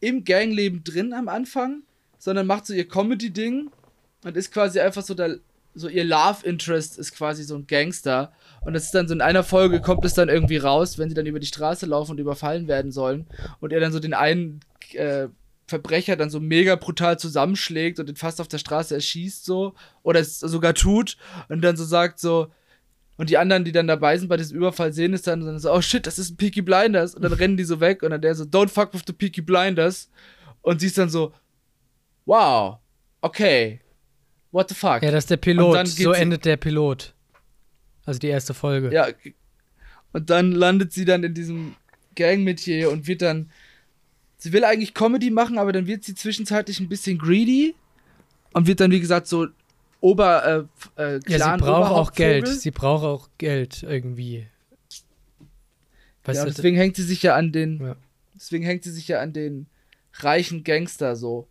im 0.00 0.24
Gangleben 0.24 0.84
drin 0.84 1.12
am 1.12 1.28
Anfang, 1.28 1.82
sondern 2.18 2.46
macht 2.46 2.66
so 2.66 2.74
ihr 2.74 2.86
Comedy-Ding 2.86 3.70
und 4.24 4.36
ist 4.36 4.52
quasi 4.52 4.80
einfach 4.80 5.02
so 5.02 5.14
der, 5.14 5.38
so 5.74 5.88
ihr 5.88 6.04
Love 6.04 6.44
Interest 6.44 6.98
ist 6.98 7.14
quasi 7.14 7.42
so 7.44 7.56
ein 7.56 7.66
Gangster. 7.66 8.32
Und 8.60 8.74
das 8.74 8.84
ist 8.84 8.94
dann 8.94 9.08
so 9.08 9.14
in 9.14 9.20
einer 9.20 9.42
Folge 9.42 9.80
kommt 9.80 10.04
es 10.04 10.14
dann 10.14 10.28
irgendwie 10.28 10.58
raus, 10.58 10.98
wenn 10.98 11.08
sie 11.08 11.14
dann 11.14 11.26
über 11.26 11.40
die 11.40 11.46
Straße 11.46 11.86
laufen 11.86 12.12
und 12.12 12.18
überfallen 12.18 12.68
werden 12.68 12.92
sollen 12.92 13.26
und 13.60 13.72
er 13.72 13.80
dann 13.80 13.92
so 13.92 13.98
den 13.98 14.14
einen 14.14 14.60
äh, 14.92 15.28
Verbrecher 15.72 16.16
dann 16.16 16.30
so 16.30 16.38
mega 16.40 16.76
brutal 16.76 17.18
zusammenschlägt 17.18 17.98
und 17.98 18.08
den 18.08 18.16
fast 18.16 18.40
auf 18.40 18.48
der 18.48 18.58
Straße 18.58 18.94
erschießt 18.94 19.44
so 19.44 19.74
oder 20.02 20.20
es 20.20 20.38
sogar 20.40 20.74
tut 20.74 21.16
und 21.48 21.62
dann 21.62 21.76
so 21.76 21.84
sagt 21.84 22.20
so 22.20 22.52
und 23.16 23.30
die 23.30 23.38
anderen, 23.38 23.64
die 23.64 23.72
dann 23.72 23.86
dabei 23.86 24.16
sind 24.16 24.28
bei 24.28 24.36
diesem 24.36 24.56
Überfall, 24.56 24.92
sehen 24.92 25.12
es 25.14 25.22
dann 25.22 25.42
und 25.42 25.46
dann 25.46 25.58
so, 25.58 25.72
oh 25.72 25.80
shit, 25.80 26.06
das 26.06 26.18
ist 26.18 26.30
ein 26.30 26.36
Peaky 26.36 26.62
Blinders. 26.62 27.14
Und 27.14 27.22
dann 27.22 27.32
rennen 27.32 27.56
die 27.56 27.64
so 27.64 27.78
weg 27.78 28.02
und 28.02 28.10
dann 28.10 28.22
der 28.22 28.34
so, 28.34 28.44
don't 28.44 28.68
fuck 28.68 28.92
with 28.94 29.02
the 29.06 29.12
Peaky 29.12 29.42
Blinders. 29.42 30.10
Und 30.62 30.80
sie 30.80 30.86
ist 30.86 30.98
dann 30.98 31.10
so, 31.10 31.32
wow, 32.24 32.78
okay, 33.20 33.80
what 34.50 34.68
the 34.68 34.74
fuck. 34.74 35.02
Ja, 35.02 35.10
das 35.10 35.24
ist 35.24 35.30
der 35.30 35.36
Pilot. 35.36 35.86
So 35.86 36.12
endet 36.12 36.44
der 36.44 36.56
Pilot. 36.56 37.14
Also 38.06 38.18
die 38.18 38.28
erste 38.28 38.54
Folge. 38.54 38.92
Ja. 38.92 39.06
Und 40.12 40.30
dann 40.30 40.52
landet 40.52 40.92
sie 40.92 41.04
dann 41.04 41.22
in 41.22 41.34
diesem 41.34 41.76
Gang-Metier 42.14 42.90
und 42.90 43.06
wird 43.06 43.22
dann. 43.22 43.50
Sie 44.42 44.52
will 44.52 44.64
eigentlich 44.64 44.92
Comedy 44.92 45.30
machen, 45.30 45.56
aber 45.56 45.70
dann 45.70 45.86
wird 45.86 46.02
sie 46.02 46.16
zwischenzeitlich 46.16 46.80
ein 46.80 46.88
bisschen 46.88 47.16
greedy 47.16 47.76
und 48.52 48.66
wird 48.66 48.80
dann, 48.80 48.90
wie 48.90 48.98
gesagt, 48.98 49.28
so 49.28 49.46
Ober. 50.00 50.68
Äh, 50.96 51.00
äh, 51.00 51.12
Ja, 51.12 51.20
sie 51.20 51.26
Clan 51.36 51.60
braucht 51.60 51.92
auch 51.92 52.12
Geld. 52.12 52.48
Sie 52.48 52.72
braucht 52.72 53.04
auch 53.04 53.28
Geld 53.38 53.84
irgendwie. 53.84 54.48
Weißt 56.24 56.38
Ja, 56.38 56.44
du, 56.44 56.50
deswegen 56.50 56.76
hängt 56.76 56.96
sie 56.96 57.04
sich 57.04 57.22
ja 57.22 57.36
an 57.36 57.52
den. 57.52 57.80
Ja. 57.80 57.96
Deswegen 58.34 58.64
hängt 58.64 58.82
sie 58.82 58.90
sich 58.90 59.06
ja 59.06 59.20
an 59.20 59.32
den 59.32 59.68
reichen 60.14 60.64
Gangster 60.64 61.14
so. 61.14 61.46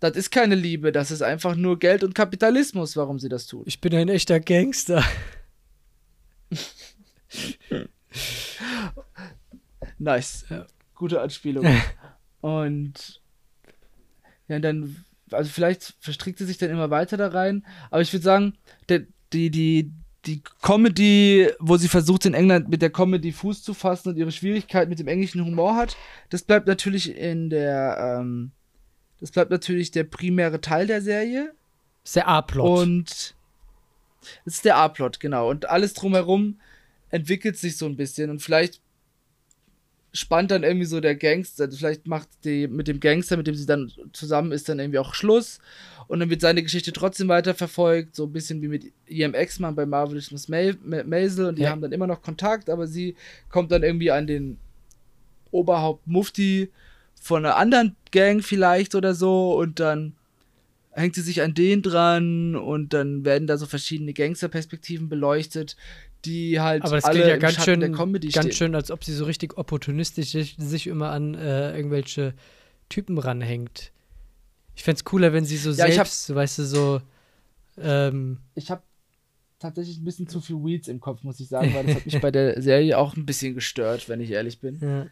Das 0.00 0.16
ist 0.16 0.32
keine 0.32 0.56
Liebe, 0.56 0.90
das 0.90 1.12
ist 1.12 1.22
einfach 1.22 1.54
nur 1.54 1.78
Geld 1.78 2.02
und 2.02 2.12
Kapitalismus, 2.12 2.96
warum 2.96 3.20
sie 3.20 3.28
das 3.28 3.46
tut. 3.46 3.68
ich 3.68 3.80
bin 3.80 3.94
ein 3.94 4.08
echter 4.08 4.40
Gangster. 4.40 5.04
Nice. 9.98 10.44
Ja. 10.50 10.66
Gute 10.94 11.20
Anspielung. 11.20 11.66
und 12.40 13.20
ja, 14.48 14.58
dann, 14.58 15.04
also 15.30 15.50
vielleicht 15.50 15.94
verstrickt 16.00 16.38
sie 16.38 16.44
sich 16.44 16.58
dann 16.58 16.70
immer 16.70 16.90
weiter 16.90 17.16
da 17.16 17.28
rein. 17.28 17.64
Aber 17.90 18.02
ich 18.02 18.12
würde 18.12 18.24
sagen, 18.24 18.54
der, 18.88 19.02
die, 19.32 19.50
die, 19.50 19.90
die 20.26 20.42
Comedy, 20.62 21.50
wo 21.58 21.76
sie 21.76 21.88
versucht 21.88 22.26
in 22.26 22.34
England 22.34 22.68
mit 22.68 22.82
der 22.82 22.90
Comedy 22.90 23.32
Fuß 23.32 23.62
zu 23.62 23.74
fassen 23.74 24.10
und 24.10 24.16
ihre 24.16 24.32
Schwierigkeiten 24.32 24.88
mit 24.88 24.98
dem 24.98 25.08
englischen 25.08 25.44
Humor 25.44 25.76
hat, 25.76 25.96
das 26.30 26.42
bleibt 26.42 26.66
natürlich 26.66 27.16
in 27.16 27.50
der, 27.50 28.18
ähm, 28.20 28.52
das 29.20 29.30
bleibt 29.30 29.50
natürlich 29.50 29.90
der 29.90 30.04
primäre 30.04 30.60
Teil 30.60 30.86
der 30.86 31.02
Serie. 31.02 31.52
Das 32.02 32.10
ist 32.10 32.16
der 32.16 32.28
A-Plot. 32.28 32.82
Und 32.82 33.34
das 34.44 34.54
ist 34.54 34.64
der 34.64 34.76
A-Plot, 34.76 35.20
genau. 35.20 35.50
Und 35.50 35.68
alles 35.68 35.94
drumherum 35.94 36.58
entwickelt 37.10 37.56
sich 37.56 37.76
so 37.76 37.86
ein 37.86 37.96
bisschen. 37.96 38.30
Und 38.30 38.40
vielleicht 38.40 38.80
spannt 40.16 40.50
dann 40.52 40.62
irgendwie 40.62 40.86
so 40.86 41.00
der 41.00 41.16
Gangster, 41.16 41.70
vielleicht 41.70 42.06
macht 42.06 42.28
die 42.44 42.68
mit 42.68 42.88
dem 42.88 43.00
Gangster, 43.00 43.36
mit 43.36 43.46
dem 43.46 43.54
sie 43.56 43.66
dann 43.66 43.92
zusammen 44.12 44.52
ist, 44.52 44.68
dann 44.68 44.78
irgendwie 44.78 45.00
auch 45.00 45.12
Schluss. 45.12 45.58
Und 46.06 46.20
dann 46.20 46.30
wird 46.30 46.40
seine 46.40 46.62
Geschichte 46.62 46.92
trotzdem 46.92 47.28
weiterverfolgt, 47.28 48.14
so 48.14 48.24
ein 48.24 48.32
bisschen 48.32 48.62
wie 48.62 48.68
mit 48.68 48.92
ihrem 49.06 49.34
Ex-Mann 49.34 49.74
bei 49.74 49.86
Marvelous 49.86 50.30
Miss 50.30 50.48
Ma- 50.48 50.72
Ma- 50.84 51.02
Maisel. 51.02 51.46
Und 51.46 51.58
die 51.58 51.62
Ja. 51.62 51.70
haben 51.70 51.80
dann 51.82 51.92
immer 51.92 52.06
noch 52.06 52.22
Kontakt, 52.22 52.70
aber 52.70 52.86
sie 52.86 53.16
kommt 53.50 53.72
dann 53.72 53.82
irgendwie 53.82 54.10
an 54.10 54.26
den 54.26 54.58
Oberhaupt 55.50 56.06
Mufti 56.06 56.70
von 57.20 57.44
einer 57.44 57.56
anderen 57.56 57.96
Gang 58.12 58.42
vielleicht 58.44 58.94
oder 58.94 59.14
so 59.14 59.56
und 59.56 59.80
dann 59.80 60.14
hängt 60.92 61.14
sie 61.14 61.22
sich 61.22 61.42
an 61.42 61.54
den 61.54 61.82
dran 61.82 62.54
und 62.54 62.92
dann 62.92 63.24
werden 63.24 63.46
da 63.48 63.56
so 63.56 63.66
verschiedene 63.66 64.12
Gangsterperspektiven 64.12 65.08
beleuchtet, 65.08 65.76
die 66.24 66.60
halt 66.60 66.82
Aber 66.84 66.96
das 66.96 67.04
alle 67.04 67.14
klingt 67.14 67.28
ja 67.28 67.36
ganz 67.36 67.64
schön, 67.64 67.80
ganz 68.32 68.32
stehen. 68.32 68.52
schön, 68.52 68.74
als 68.74 68.90
ob 68.90 69.04
sie 69.04 69.12
so 69.14 69.24
richtig 69.24 69.56
opportunistisch 69.56 70.30
sich, 70.32 70.86
immer 70.86 71.10
an 71.10 71.34
äh, 71.34 71.74
irgendwelche 71.76 72.34
Typen 72.88 73.18
ranhängt. 73.18 73.92
Ich 74.76 74.82
fände 74.82 74.96
es 74.98 75.04
cooler, 75.04 75.32
wenn 75.32 75.44
sie 75.44 75.56
so 75.56 75.70
Ja, 75.72 75.86
ich 75.86 75.98
hab- 75.98 76.06
selbst, 76.06 76.34
weißt 76.34 76.58
du, 76.58 76.62
so 76.64 77.00
ähm, 77.78 78.38
Ich 78.54 78.70
habe 78.70 78.82
tatsächlich 79.58 79.98
ein 79.98 80.04
bisschen 80.04 80.28
zu 80.28 80.40
viel 80.40 80.56
Weeds 80.56 80.88
im 80.88 81.00
Kopf, 81.00 81.22
muss 81.22 81.40
ich 81.40 81.48
sagen, 81.48 81.72
weil 81.74 81.84
das 81.86 81.94
hat 81.94 82.04
mich 82.06 82.20
bei 82.20 82.30
der 82.30 82.60
Serie 82.62 82.98
auch 82.98 83.16
ein 83.16 83.24
bisschen 83.26 83.54
gestört, 83.54 84.08
wenn 84.08 84.20
ich 84.20 84.30
ehrlich 84.30 84.58
bin. 84.60 84.78
ja. 84.80 85.06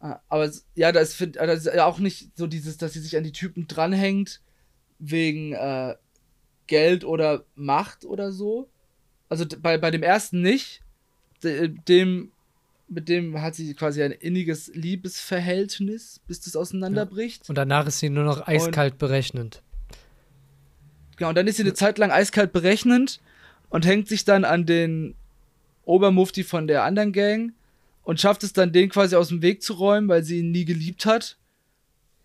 Ah, 0.00 0.20
Aber 0.28 0.50
ja, 0.74 0.92
das, 0.92 1.14
find, 1.14 1.36
das 1.36 1.64
ist 1.66 1.74
ja 1.74 1.86
auch 1.86 1.98
nicht 1.98 2.36
so 2.36 2.46
dieses, 2.46 2.76
dass 2.76 2.92
sie 2.92 3.00
sich 3.00 3.16
an 3.16 3.24
die 3.24 3.32
Typen 3.32 3.66
dranhängt 3.66 4.42
wegen 4.98 5.52
äh, 5.54 5.94
Geld 6.66 7.04
oder 7.04 7.44
Macht 7.54 8.04
oder 8.04 8.30
so. 8.32 8.68
Also 9.34 9.46
bei, 9.60 9.78
bei 9.78 9.90
dem 9.90 10.02
ersten 10.02 10.40
nicht. 10.40 10.80
De- 11.42 11.68
Dem, 11.88 12.30
mit 12.88 13.08
dem 13.08 13.40
hat 13.42 13.54
sie 13.56 13.74
quasi 13.74 14.02
ein 14.02 14.12
inniges 14.12 14.70
Liebesverhältnis, 14.74 16.20
bis 16.28 16.40
das 16.40 16.54
auseinanderbricht. 16.56 17.48
Und 17.48 17.56
danach 17.58 17.86
ist 17.86 17.98
sie 17.98 18.10
nur 18.10 18.24
noch 18.24 18.46
eiskalt 18.46 18.98
berechnend. 18.98 19.62
Genau, 21.16 21.30
und 21.30 21.34
dann 21.36 21.46
ist 21.46 21.56
sie 21.56 21.62
eine 21.62 21.74
Zeit 21.74 21.98
lang 21.98 22.10
eiskalt 22.10 22.52
berechnend 22.52 23.20
und 23.70 23.86
hängt 23.86 24.08
sich 24.08 24.24
dann 24.24 24.44
an 24.44 24.66
den 24.66 25.14
Obermufti 25.84 26.44
von 26.44 26.66
der 26.66 26.84
anderen 26.84 27.12
Gang 27.12 27.52
und 28.04 28.20
schafft 28.20 28.42
es 28.44 28.52
dann, 28.52 28.72
den 28.72 28.88
quasi 28.88 29.16
aus 29.16 29.28
dem 29.28 29.42
Weg 29.42 29.62
zu 29.62 29.74
räumen, 29.74 30.08
weil 30.08 30.22
sie 30.24 30.38
ihn 30.38 30.50
nie 30.50 30.64
geliebt 30.64 31.06
hat. 31.06 31.36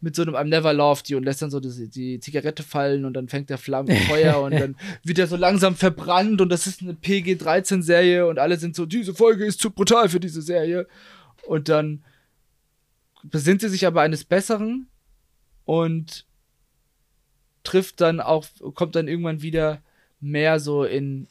Mit 0.02 0.16
so 0.16 0.22
einem 0.22 0.36
I'm 0.36 0.46
never 0.46 0.74
loved 0.74 1.10
you 1.10 1.18
und 1.18 1.24
lässt 1.24 1.42
dann 1.42 1.52
so 1.52 1.60
die, 1.60 1.90
die 1.90 2.20
Zigarette 2.22 2.64
fallen 2.64 3.04
und 3.04 3.14
dann 3.14 3.28
fängt 3.28 3.50
der 3.50 3.58
Flammen 3.58 3.96
Feuer 4.08 4.42
und 4.42 4.54
dann 4.54 4.78
wird 5.04 5.20
er 5.20 5.28
so 5.28 5.36
langsam 5.36 5.76
verbrannt 5.76 6.40
und 6.40 6.50
das 6.50 6.68
ist 6.68 6.82
eine 6.82 6.94
PG-13-Serie 6.94 8.26
und 8.26 8.40
alle 8.40 8.58
sind 8.58 8.76
so, 8.76 8.86
diese 8.86 9.14
Folge 9.14 9.46
ist 9.46 9.60
zu 9.60 9.72
brutal 9.72 10.08
für 10.08 10.22
diese 10.22 10.42
Serie. 10.42 10.88
Und 11.46 11.68
dann 11.68 12.04
besinnt 13.24 13.62
sie 13.62 13.70
sich 13.70 13.86
aber 13.86 14.02
eines 14.02 14.24
Besseren 14.24 14.88
und 15.66 16.26
trifft 17.64 18.02
dann 18.02 18.20
auch, 18.22 18.46
kommt 18.74 18.96
dann 18.96 19.08
irgendwann 19.08 19.42
wieder 19.42 19.82
mehr 20.20 20.60
so 20.60 20.84
in 20.84 21.28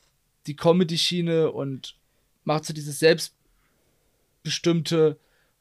die 0.47 0.57
Comedy-Schiene 0.57 1.53
und 1.53 1.97
macht 2.45 2.65
so 2.65 2.73
dieses 2.73 2.99
selbstbestimmte 2.99 5.19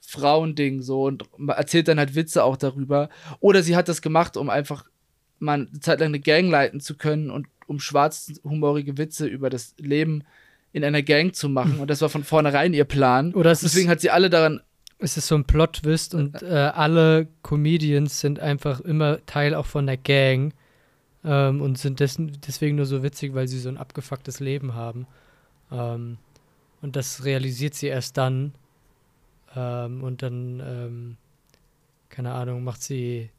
Frauending 0.08 0.82
so 0.82 1.04
und 1.04 1.26
erzählt 1.50 1.90
dann 1.90 2.00
halt 2.00 2.16
Witze 2.16 2.46
auch 2.46 2.56
darüber. 2.56 3.10
Oder 3.42 3.62
sie 3.62 3.76
hat 3.76 3.90
das 3.90 4.02
gemacht, 4.02 4.38
um 4.38 4.50
einfach 4.50 4.86
mal 5.38 5.68
eine 5.68 5.80
Zeit 5.82 6.00
lang 6.00 6.08
eine 6.08 6.22
Gang 6.22 6.50
leiten 6.50 6.80
zu 6.80 6.96
können 6.96 7.30
und 7.30 7.48
um 7.68 7.82
schwarzhumorige 7.82 8.98
Witze 8.98 9.28
über 9.28 9.50
das 9.50 9.76
Leben 9.78 10.24
in 10.72 10.86
einer 10.86 11.02
Gang 11.02 11.36
zu 11.36 11.50
machen. 11.50 11.80
Und 11.80 11.90
das 11.90 12.00
war 12.00 12.08
von 12.08 12.24
vornherein 12.24 12.74
ihr 12.74 12.86
Plan. 12.86 13.34
Oder 13.34 13.50
Deswegen 13.50 13.90
hat 13.90 14.00
sie 14.00 14.10
alle 14.10 14.30
daran. 14.30 14.62
Es 14.98 15.18
ist 15.18 15.28
so 15.28 15.36
ein 15.36 15.44
Plot-Twist 15.44 16.16
und 16.16 16.42
äh, 16.42 16.72
alle 16.74 17.28
Comedians 17.44 18.22
sind 18.22 18.40
einfach 18.40 18.80
immer 18.80 19.26
Teil 19.26 19.56
auch 19.56 19.66
von 19.66 19.88
der 19.88 19.98
Gang 19.98 20.54
ähm, 21.26 21.62
und 21.62 21.78
sind 21.78 22.00
dessen, 22.00 22.38
deswegen 22.48 22.78
nur 22.78 22.86
so 22.86 23.04
witzig, 23.04 23.36
weil 23.36 23.50
sie 23.50 23.60
so 23.60 23.68
ein 23.68 23.78
abgefucktes 23.78 24.40
Leben 24.40 24.74
haben. 24.74 25.06
Ähm, 25.70 26.18
und 26.82 26.96
das 26.96 27.26
realisiert 27.26 27.76
sie 27.76 27.88
erst 27.88 28.16
dann. 28.16 28.54
Ähm, 29.56 30.04
und 30.04 30.22
dann, 30.22 30.60
ähm, 30.60 31.18
keine 32.10 32.34
Ahnung, 32.34 32.64
macht 32.64 32.82
sie. 32.82 33.30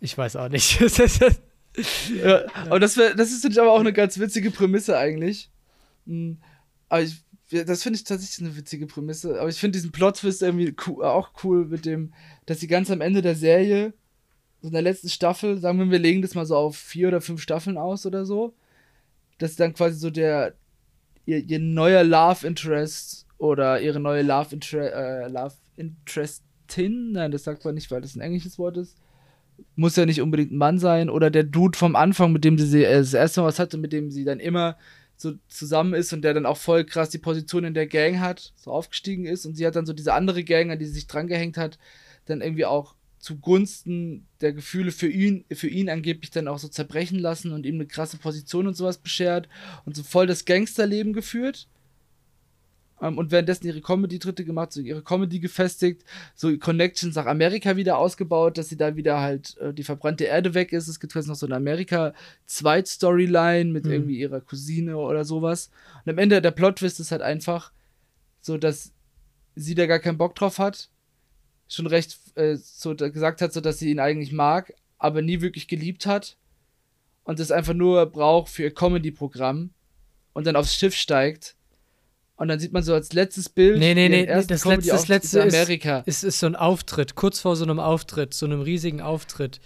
Ich 0.00 0.16
weiß 0.16 0.36
auch 0.36 0.48
nicht. 0.48 0.80
Ja, 2.24 2.46
aber 2.54 2.80
das, 2.80 2.96
wär, 2.96 3.14
das 3.14 3.30
ist 3.30 3.42
finde 3.42 3.54
ich 3.54 3.60
aber 3.60 3.72
auch 3.72 3.80
eine 3.80 3.92
ganz 3.92 4.18
witzige 4.18 4.50
Prämisse 4.50 4.96
eigentlich. 4.96 5.50
Hm, 6.06 6.38
Aber 6.88 7.02
ich, 7.02 7.22
das 7.50 7.82
finde 7.82 7.98
ich 7.98 8.04
tatsächlich 8.04 8.46
eine 8.46 8.56
witzige 8.56 8.86
Prämisse. 8.86 9.38
Aber 9.40 9.48
ich 9.48 9.58
finde 9.58 9.76
diesen 9.76 9.92
Plot-Twist 9.92 10.42
irgendwie 10.42 10.74
cool, 10.86 11.04
auch 11.04 11.30
cool 11.44 11.66
mit 11.66 11.84
dem, 11.84 12.12
dass 12.46 12.60
sie 12.60 12.66
ganz 12.66 12.90
am 12.90 13.00
Ende 13.00 13.22
der 13.22 13.34
Serie, 13.34 13.92
so 14.62 14.68
in 14.68 14.72
der 14.72 14.82
letzten 14.82 15.10
Staffel, 15.10 15.58
sagen 15.58 15.78
wir, 15.78 15.90
wir 15.90 15.98
legen 15.98 16.22
das 16.22 16.34
mal 16.34 16.46
so 16.46 16.56
auf 16.56 16.76
vier 16.76 17.08
oder 17.08 17.20
fünf 17.20 17.42
Staffeln 17.42 17.76
aus 17.76 18.06
oder 18.06 18.24
so, 18.24 18.54
dass 19.38 19.56
dann 19.56 19.74
quasi 19.74 19.98
so 19.98 20.10
der, 20.10 20.54
ihr, 21.26 21.38
ihr 21.38 21.58
neuer 21.58 22.04
Love 22.04 22.46
Interest 22.46 23.25
oder 23.38 23.80
ihre 23.80 24.00
neue 24.00 24.22
Love, 24.22 24.54
Inter 24.54 25.24
äh, 25.24 25.28
Love 25.28 25.54
Interestin, 25.76 27.12
nein, 27.12 27.30
das 27.30 27.44
sagt 27.44 27.64
man 27.64 27.74
nicht, 27.74 27.90
weil 27.90 28.00
das 28.00 28.16
ein 28.16 28.20
englisches 28.20 28.58
Wort 28.58 28.76
ist, 28.76 28.96
muss 29.74 29.96
ja 29.96 30.06
nicht 30.06 30.20
unbedingt 30.20 30.52
ein 30.52 30.58
Mann 30.58 30.78
sein. 30.78 31.10
Oder 31.10 31.30
der 31.30 31.44
Dude 31.44 31.78
vom 31.78 31.96
Anfang, 31.96 32.32
mit 32.32 32.44
dem 32.44 32.58
sie 32.58 32.84
äh, 32.84 32.98
das 32.98 33.14
erste 33.14 33.40
Mal 33.40 33.48
was 33.48 33.58
hatte, 33.58 33.78
mit 33.78 33.92
dem 33.92 34.10
sie 34.10 34.24
dann 34.24 34.40
immer 34.40 34.76
so 35.16 35.32
zusammen 35.48 35.94
ist 35.94 36.12
und 36.12 36.22
der 36.22 36.34
dann 36.34 36.46
auch 36.46 36.58
voll 36.58 36.84
krass 36.84 37.08
die 37.10 37.18
Position 37.18 37.64
in 37.64 37.74
der 37.74 37.86
Gang 37.86 38.20
hat, 38.20 38.52
so 38.54 38.70
aufgestiegen 38.70 39.24
ist 39.24 39.46
und 39.46 39.54
sie 39.54 39.66
hat 39.66 39.76
dann 39.76 39.86
so 39.86 39.94
diese 39.94 40.12
andere 40.12 40.44
Gang, 40.44 40.70
an 40.70 40.78
die 40.78 40.84
sie 40.84 40.92
sich 40.92 41.06
drangehängt 41.06 41.56
hat, 41.56 41.78
dann 42.26 42.42
irgendwie 42.42 42.66
auch 42.66 42.94
zugunsten 43.18 44.26
der 44.40 44.52
Gefühle 44.52 44.92
für 44.92 45.08
ihn, 45.08 45.44
für 45.50 45.68
ihn 45.68 45.88
angeblich 45.88 46.30
dann 46.30 46.48
auch 46.48 46.58
so 46.58 46.68
zerbrechen 46.68 47.18
lassen 47.18 47.52
und 47.52 47.64
ihm 47.64 47.76
eine 47.76 47.86
krasse 47.86 48.18
Position 48.18 48.66
und 48.66 48.76
sowas 48.76 48.98
beschert 48.98 49.48
und 49.86 49.96
so 49.96 50.02
voll 50.02 50.26
das 50.26 50.44
Gangsterleben 50.44 51.12
geführt. 51.12 51.66
Ähm, 53.00 53.18
und 53.18 53.30
währenddessen 53.30 53.66
ihre 53.66 53.80
Comedy-Tritte 53.80 54.44
gemacht, 54.44 54.72
so 54.72 54.80
ihre 54.80 55.02
Comedy 55.02 55.38
gefestigt, 55.38 56.04
so 56.34 56.56
Connections 56.56 57.14
nach 57.14 57.26
Amerika 57.26 57.76
wieder 57.76 57.98
ausgebaut, 57.98 58.58
dass 58.58 58.68
sie 58.68 58.76
da 58.76 58.96
wieder 58.96 59.20
halt 59.20 59.56
äh, 59.58 59.74
die 59.74 59.84
verbrannte 59.84 60.24
Erde 60.24 60.54
weg 60.54 60.72
ist. 60.72 60.88
Es 60.88 61.00
gibt 61.00 61.14
jetzt 61.14 61.26
noch 61.26 61.34
so 61.34 61.46
eine 61.46 61.56
Amerika-Zweit-Storyline 61.56 63.70
mit 63.70 63.84
mhm. 63.84 63.92
irgendwie 63.92 64.18
ihrer 64.18 64.40
Cousine 64.40 64.96
oder 64.96 65.24
sowas. 65.24 65.70
Und 66.04 66.12
am 66.12 66.18
Ende 66.18 66.40
der 66.40 66.52
Plot-Twist 66.52 67.00
ist 67.00 67.12
halt 67.12 67.22
einfach 67.22 67.72
so, 68.40 68.56
dass 68.56 68.92
sie 69.54 69.74
da 69.74 69.86
gar 69.86 69.98
keinen 69.98 70.18
Bock 70.18 70.34
drauf 70.34 70.58
hat. 70.58 70.88
Schon 71.68 71.86
recht 71.86 72.18
äh, 72.36 72.56
so 72.56 72.94
gesagt 72.94 73.42
hat, 73.42 73.52
so 73.52 73.60
dass 73.60 73.78
sie 73.78 73.90
ihn 73.90 74.00
eigentlich 74.00 74.32
mag, 74.32 74.72
aber 74.98 75.20
nie 75.20 75.40
wirklich 75.40 75.68
geliebt 75.68 76.06
hat. 76.06 76.36
Und 77.24 77.40
es 77.40 77.50
einfach 77.50 77.74
nur 77.74 78.06
braucht 78.06 78.50
für 78.50 78.62
ihr 78.62 78.72
Comedy-Programm 78.72 79.70
und 80.32 80.46
dann 80.46 80.54
aufs 80.54 80.76
Schiff 80.76 80.94
steigt 80.94 81.55
und 82.36 82.48
dann 82.48 82.58
sieht 82.58 82.72
man 82.72 82.82
so 82.82 82.92
als 82.92 83.12
letztes 83.12 83.48
Bild. 83.48 83.78
Nee, 83.78 83.94
nee, 83.94 84.08
nee, 84.08 84.26
das, 84.26 84.64
letzte, 84.64 84.90
das 84.90 85.08
letzte 85.08 85.42
Amerika. 85.42 86.00
Ist, 86.00 86.22
ist, 86.22 86.24
ist 86.24 86.40
so 86.40 86.46
ein 86.46 86.56
Auftritt, 86.56 87.14
kurz 87.14 87.40
vor 87.40 87.56
so 87.56 87.64
einem 87.64 87.80
Auftritt, 87.80 88.34
so 88.34 88.46
einem 88.46 88.60
riesigen 88.60 89.00
Auftritt. 89.00 89.60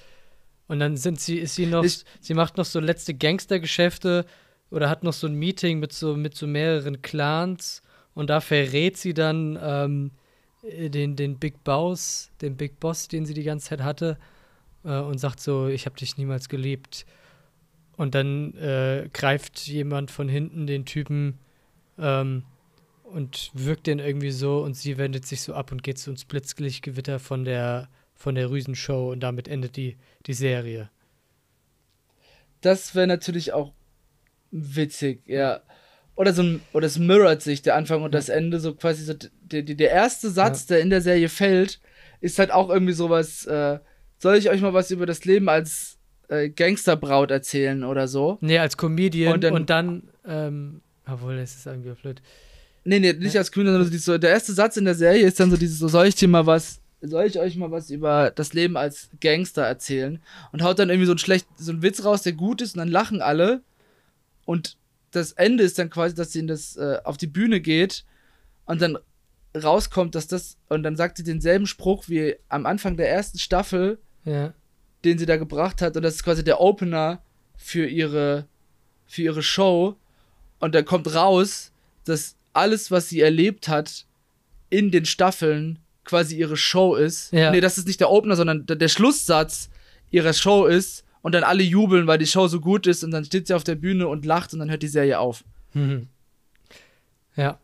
Und 0.69 0.79
dann 0.79 0.97
sind 0.97 1.21
sie, 1.21 1.39
ist 1.39 1.57
sie 1.57 1.67
noch, 1.67 1.83
ich, 1.83 2.05
sie 2.21 2.35
macht 2.35 2.57
noch 2.57 2.65
so 2.65 2.79
letzte 2.79 3.15
Gangstergeschäfte 3.15 4.25
oder 4.71 4.89
hat 4.89 5.03
noch 5.03 5.13
so 5.13 5.27
ein 5.27 5.35
Meeting 5.35 5.81
mit 5.81 5.93
so, 5.93 6.17
mit 6.17 6.37
so 6.37 6.47
mehreren 6.47 7.03
Clans 7.03 7.83
und 8.15 8.31
da 8.31 8.41
verrät 8.41 8.97
sie 8.97 9.15
dann 9.15 9.59
ähm, 9.61 10.11
den, 10.63 11.17
den 11.17 11.39
Big 11.39 11.65
Boss, 11.65 12.31
den 12.41 12.57
Big 12.57 12.79
Boss, 12.79 13.09
den 13.09 13.27
sie 13.27 13.35
die 13.35 13.43
ganze 13.43 13.71
Zeit 13.71 13.83
hatte, 13.83 14.17
äh, 14.85 14.99
und 14.99 15.19
sagt 15.19 15.41
so, 15.41 15.67
ich 15.67 15.87
habe 15.87 15.97
dich 15.97 16.17
niemals 16.17 16.49
geliebt. 16.49 17.05
Und 17.97 18.15
dann 18.15 18.55
äh, 18.55 19.09
greift 19.13 19.67
jemand 19.67 20.11
von 20.11 20.29
hinten 20.29 20.67
den 20.67 20.85
Typen 20.85 21.39
ähm, 21.99 22.45
und 23.13 23.51
wirkt 23.55 23.87
den 23.87 23.99
irgendwie 23.99 24.31
so 24.31 24.63
und 24.63 24.75
sie 24.75 24.99
wendet 24.99 25.27
sich 25.27 25.43
so 25.43 25.55
ab 25.55 25.73
und 25.73 25.83
geht 25.83 25.99
so 25.99 26.11
ins 26.11 26.25
Blitzlichtgewitter 26.25 27.19
von 27.19 27.45
der, 27.45 27.89
von 28.15 28.35
der 28.35 28.51
Rüsenshow 28.51 29.11
und 29.11 29.21
damit 29.21 29.49
endet 29.49 29.77
die, 29.77 29.97
die 30.27 30.35
Serie. 30.35 30.91
Das 32.61 32.95
wäre 32.95 33.07
natürlich 33.07 33.53
auch 33.53 33.73
witzig, 34.51 35.23
ja. 35.27 35.61
Oder 36.17 36.35
so 36.35 36.43
ein, 36.43 36.61
oder 36.73 36.87
es 36.87 36.99
mirrort 36.99 37.41
sich 37.41 37.63
der 37.63 37.77
Anfang 37.77 38.03
und 38.03 38.13
das 38.13 38.29
Ende, 38.29 38.61
so 38.61 38.75
quasi 38.75 39.05
so 39.05 39.15
der, 39.15 39.63
der 39.63 39.91
erste 39.91 40.31
Satz, 40.31 40.69
ja. 40.69 40.77
der 40.77 40.83
in 40.83 40.91
der 40.91 41.01
Serie 41.01 41.29
fällt, 41.29 41.81
ist 42.21 42.39
halt 42.39 42.51
auch 42.51 42.69
irgendwie 42.69 42.93
sowas, 42.93 43.47
äh, 43.47 43.79
soll 44.19 44.37
ich 44.37 44.51
euch 44.51 44.61
mal 44.61 44.75
was 44.75 44.91
über 44.91 45.07
das 45.07 45.25
Leben 45.25 45.49
als 45.49 45.99
äh, 46.29 46.51
Gangsterbraut 46.51 47.31
erzählen 47.31 47.85
oder 47.85 48.07
so? 48.07 48.37
Nee, 48.43 48.59
als 48.59 48.77
Comedian 48.77 49.33
und 49.33 49.45
dann, 49.45 49.55
und 49.55 49.71
dann 49.71 50.11
ähm, 50.27 50.83
obwohl, 51.07 51.37
das 51.37 51.55
ist 51.55 51.67
irgendwie 51.67 51.91
blöd. 51.91 52.23
Nee, 52.85 52.99
nee, 52.99 53.13
nicht 53.13 53.37
als 53.37 53.53
Grüner, 53.53 53.73
sondern 53.73 53.99
so, 53.99 54.19
der 54.19 54.31
erste 54.31 54.53
Satz 54.53 54.77
in 54.77 54.85
der 54.85 54.95
Serie 54.95 55.27
ist 55.27 55.39
dann 55.39 55.51
so 55.51 55.57
dieses, 55.57 55.79
so 55.79 55.89
soll 55.89 56.07
ich 56.07 56.15
dir 56.15 56.29
mal 56.29 56.47
was, 56.47 56.81
soll 57.03 57.25
ich 57.25 57.39
euch 57.39 57.57
mal 57.57 57.71
was 57.71 57.91
über 57.91 58.31
das 58.31 58.53
Leben 58.53 58.77
als 58.77 59.11
Gangster 59.21 59.63
erzählen? 59.63 60.21
Und 60.53 60.63
haut 60.63 60.79
dann 60.79 60.91
irgendwie 60.91 61.07
so 61.07 61.13
ein 61.13 61.19
schlecht, 61.19 61.47
so 61.57 61.73
ein 61.73 61.83
Witz 61.83 62.05
raus, 62.05 62.23
der 62.23 62.33
gut 62.33 62.61
ist 62.61 62.75
und 62.75 62.79
dann 62.79 62.89
lachen 62.89 63.23
alle. 63.23 63.63
Und 64.45 64.77
das 65.11 65.33
Ende 65.33 65.65
ist 65.65 65.79
dann 65.79 65.91
quasi, 65.91 66.15
dass 66.15 66.33
sie 66.33 66.41
in 66.41 66.47
das, 66.47 66.77
äh, 66.77 66.99
auf 67.05 67.17
die 67.17 67.27
Bühne 67.27 67.61
geht 67.61 68.05
und 68.67 68.81
dann 68.81 68.99
rauskommt, 69.57 70.15
dass 70.15 70.27
das, 70.27 70.57
und 70.69 70.83
dann 70.83 70.97
sagt 70.97 71.17
sie 71.17 71.25
denselben 71.25 71.67
Spruch 71.67 72.09
wie 72.09 72.37
am 72.49 72.67
Anfang 72.67 72.97
der 72.97 73.11
ersten 73.11 73.39
Staffel, 73.39 73.99
ja. 74.25 74.53
den 75.05 75.19
sie 75.19 75.27
da 75.27 75.37
gebracht 75.37 75.83
hat. 75.83 75.97
Und 75.97 76.03
das 76.03 76.17
ist 76.17 76.23
quasi 76.23 76.45
der 76.45 76.61
Opener 76.61 77.23
für 77.57 77.87
ihre, 77.87 78.47
für 79.07 79.23
ihre 79.23 79.43
Show. 79.43 79.97
Und 80.61 80.75
dann 80.75 80.85
kommt 80.85 81.13
raus, 81.15 81.73
dass 82.05 82.37
alles, 82.53 82.91
was 82.91 83.09
sie 83.09 83.21
erlebt 83.21 83.69
hat 83.69 84.07
in 84.69 84.91
den 84.91 85.05
Staffeln, 85.05 85.79
quasi 86.05 86.37
ihre 86.37 86.57
Show 86.57 86.95
ist. 86.95 87.33
Ja. 87.33 87.51
Nee, 87.51 87.61
das 87.61 87.79
ist 87.79 87.87
nicht 87.87 88.01
der 88.01 88.11
Opener, 88.11 88.37
sondern 88.37 88.67
der, 88.67 88.89
Schlusssatz 88.89 89.71
ihrer 90.11 90.33
Show 90.33 90.67
ist. 90.67 91.05
Und 91.23 91.33
dann 91.35 91.45
alle 91.45 91.63
jubeln, 91.63 92.07
weil 92.07 92.19
die 92.19 92.27
Show 92.27 92.49
so 92.49 92.61
gut 92.61 92.87
ist. 92.87 93.05
Und 93.05 93.11
dann 93.11 93.25
steht 93.25 93.47
sie 93.47 93.55
auf 93.55 93.65
der 93.65 93.75
Bühne 93.75 94.09
und 94.09 94.25
lacht 94.25 94.53
und 94.55 94.59
dann 94.59 94.71
hört 94.71 94.83
die 94.83 94.89
Serie 94.89 95.19
auf. 95.19 95.45
Mhm. 95.75 96.09
Ja. 97.37 97.59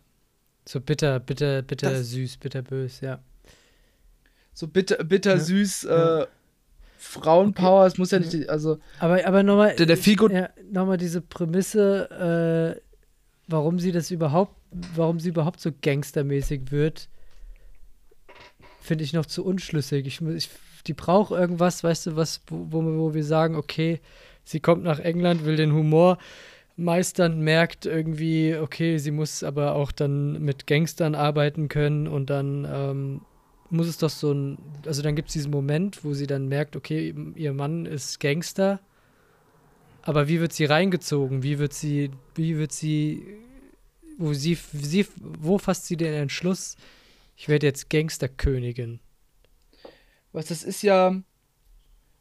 So 0.66 0.80
bitter, 0.80 1.20
bitter, 1.20 1.62
bitter 1.62 1.90
das 1.90 2.10
süß, 2.10 2.36
bitter 2.38 2.62
bös, 2.62 3.00
ja. 3.00 3.20
So 4.52 4.66
bitter, 4.66 5.02
bitter 5.04 5.34
ja. 5.34 5.40
süß, 5.40 5.84
äh, 5.84 6.26
Frauenpower, 6.98 7.80
okay. 7.80 7.86
es 7.88 7.98
muss 7.98 8.10
ja 8.10 8.18
nicht, 8.18 8.48
also. 8.48 8.78
Aber, 8.98 9.24
aber 9.24 9.42
nochmal. 9.42 9.76
Der, 9.76 9.86
der. 9.86 9.96
Ja, 9.96 10.50
nochmal 10.70 10.96
diese 10.96 11.20
Prämisse, 11.20 12.76
äh, 12.76 12.80
warum 13.48 13.78
sie 13.78 13.92
das 13.92 14.10
überhaupt, 14.10 14.54
warum 14.94 15.20
sie 15.20 15.30
überhaupt 15.30 15.60
so 15.60 15.70
gangstermäßig 15.82 16.70
wird, 16.70 17.08
finde 18.80 19.04
ich 19.04 19.12
noch 19.12 19.26
zu 19.26 19.44
unschlüssig. 19.44 20.06
Ich, 20.06 20.20
ich, 20.20 20.50
die 20.86 20.94
braucht 20.94 21.32
irgendwas, 21.32 21.82
weißt 21.82 22.06
du, 22.06 22.16
was, 22.16 22.40
wo, 22.48 22.84
wo 22.84 23.14
wir 23.14 23.24
sagen, 23.24 23.56
okay, 23.56 24.00
sie 24.44 24.60
kommt 24.60 24.84
nach 24.84 24.98
England, 24.98 25.44
will 25.44 25.56
den 25.56 25.72
Humor 25.72 26.18
meistern, 26.76 27.40
merkt 27.40 27.86
irgendwie, 27.86 28.56
okay, 28.56 28.98
sie 28.98 29.10
muss 29.10 29.42
aber 29.42 29.74
auch 29.74 29.92
dann 29.92 30.42
mit 30.42 30.66
Gangstern 30.66 31.14
arbeiten 31.14 31.68
können 31.68 32.06
und 32.06 32.28
dann 32.28 32.68
ähm, 32.70 33.20
muss 33.70 33.88
es 33.88 33.98
doch 33.98 34.10
so 34.10 34.32
ein, 34.32 34.58
also 34.84 35.02
dann 35.02 35.16
gibt 35.16 35.28
es 35.28 35.32
diesen 35.32 35.50
Moment, 35.50 36.04
wo 36.04 36.12
sie 36.12 36.26
dann 36.26 36.48
merkt, 36.48 36.76
okay, 36.76 37.14
ihr 37.34 37.52
Mann 37.54 37.86
ist 37.86 38.20
Gangster 38.20 38.80
aber 40.06 40.28
wie 40.28 40.40
wird 40.40 40.52
sie 40.52 40.66
reingezogen? 40.66 41.42
Wie 41.42 41.58
wird 41.58 41.72
sie, 41.72 42.12
wie 42.36 42.58
wird 42.58 42.70
sie, 42.70 43.26
wo 44.16 44.34
sie, 44.34 44.58
sie 44.72 45.06
wo 45.16 45.58
fasst 45.58 45.86
sie 45.86 45.96
den 45.96 46.14
Entschluss, 46.14 46.76
ich 47.36 47.48
werde 47.48 47.66
jetzt 47.66 47.90
Gangsterkönigin? 47.90 49.00
Was 50.32 50.46
das 50.46 50.62
ist 50.62 50.82
ja 50.82 51.20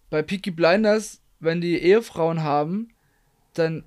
bei 0.09 0.21
Peaky 0.21 0.51
Blinders, 0.51 1.21
wenn 1.39 1.61
die 1.61 1.77
Ehefrauen 1.77 2.43
haben, 2.43 2.89
dann 3.53 3.83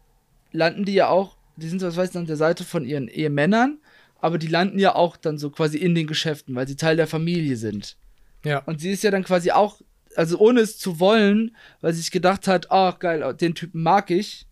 landen 0.53 0.85
die 0.85 0.95
ja 0.95 1.09
auch, 1.09 1.37
die 1.57 1.69
sind, 1.69 1.83
was 1.83 1.97
weiß 1.97 2.11
ich, 2.11 2.17
an 2.17 2.27
der 2.27 2.37
Seite 2.37 2.65
von 2.65 2.85
ihren 2.85 3.09
Ehemännern, 3.09 3.79
aber 4.21 4.39
die 4.39 4.47
landen 4.47 4.79
ja 4.79 4.95
auch 4.95 5.17
dann 5.17 5.39
so 5.39 5.51
quasi 5.51 5.79
in 5.79 5.95
den 5.95 6.07
Geschäften, 6.07 6.55
weil 6.55 6.67
sie 6.67 6.77
Teil 6.77 6.97
der 6.97 7.07
Familie 7.07 7.57
sind. 7.57 7.97
Ja. 8.45 8.59
Und 8.61 8.81
sie 8.81 8.91
ist 8.91 9.03
ja 9.03 9.11
dann 9.11 9.25
quasi 9.25 9.51
auch 9.51 9.81
also 10.17 10.39
ohne 10.39 10.61
es 10.61 10.79
zu 10.79 10.99
wollen, 10.99 11.57
weil 11.81 11.93
sie 11.93 12.01
sich 12.01 12.11
gedacht 12.11 12.49
hat, 12.49 12.71
ach 12.71 12.97
oh, 12.97 12.99
geil, 12.99 13.35
den 13.35 13.55
Typen 13.55 13.83
mag 13.83 14.11
ich, 14.11 14.47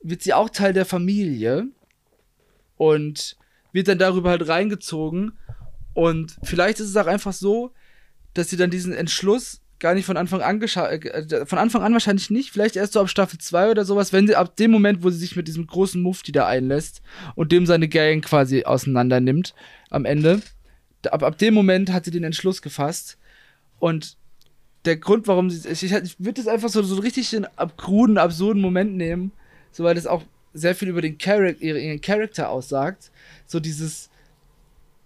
wird 0.00 0.22
sie 0.22 0.32
auch 0.32 0.48
Teil 0.48 0.72
der 0.72 0.86
Familie 0.86 1.66
und 2.82 3.36
wird 3.70 3.86
dann 3.86 3.98
darüber 3.98 4.30
halt 4.30 4.48
reingezogen. 4.48 5.38
Und 5.94 6.36
vielleicht 6.42 6.80
ist 6.80 6.88
es 6.88 6.96
auch 6.96 7.06
einfach 7.06 7.32
so, 7.32 7.70
dass 8.34 8.50
sie 8.50 8.56
dann 8.56 8.70
diesen 8.70 8.92
Entschluss 8.92 9.60
gar 9.78 9.94
nicht 9.94 10.04
von 10.04 10.16
Anfang 10.16 10.42
an 10.42 10.60
äh, 10.60 11.46
von 11.46 11.58
Anfang 11.58 11.82
an 11.82 11.92
wahrscheinlich 11.92 12.30
nicht, 12.30 12.50
vielleicht 12.50 12.74
erst 12.74 12.94
so 12.94 13.00
ab 13.00 13.08
Staffel 13.08 13.38
2 13.38 13.70
oder 13.70 13.84
sowas, 13.84 14.12
wenn 14.12 14.26
sie 14.26 14.34
ab 14.34 14.56
dem 14.56 14.72
Moment, 14.72 15.04
wo 15.04 15.10
sie 15.10 15.18
sich 15.18 15.36
mit 15.36 15.46
diesem 15.46 15.66
großen 15.66 16.02
Mufti 16.02 16.32
da 16.32 16.46
einlässt 16.46 17.02
und 17.36 17.52
dem 17.52 17.66
seine 17.66 17.88
Gang 17.88 18.24
quasi 18.24 18.64
auseinander 18.64 19.20
nimmt 19.20 19.54
am 19.90 20.04
Ende, 20.04 20.42
ab, 21.08 21.22
ab 21.22 21.38
dem 21.38 21.54
Moment 21.54 21.92
hat 21.92 22.04
sie 22.04 22.10
den 22.10 22.24
Entschluss 22.24 22.62
gefasst 22.62 23.16
und 23.78 24.16
der 24.84 24.96
Grund, 24.96 25.28
warum 25.28 25.50
sie. 25.50 25.68
Ich, 25.68 25.84
ich 25.84 26.16
würde 26.18 26.42
das 26.42 26.48
einfach 26.48 26.68
so, 26.68 26.82
so 26.82 27.00
richtig 27.00 27.32
in 27.32 27.46
kruden, 27.76 28.18
absurden 28.18 28.60
Moment 28.60 28.96
nehmen, 28.96 29.30
so 29.70 29.84
weil 29.84 29.94
das 29.94 30.08
auch 30.08 30.24
sehr 30.54 30.74
viel 30.74 30.88
über 30.88 31.02
den 31.02 31.18
Charakter, 31.18 31.62
ihren 31.62 32.00
Charakter 32.00 32.48
aussagt. 32.50 33.10
So 33.46 33.60
dieses, 33.60 34.10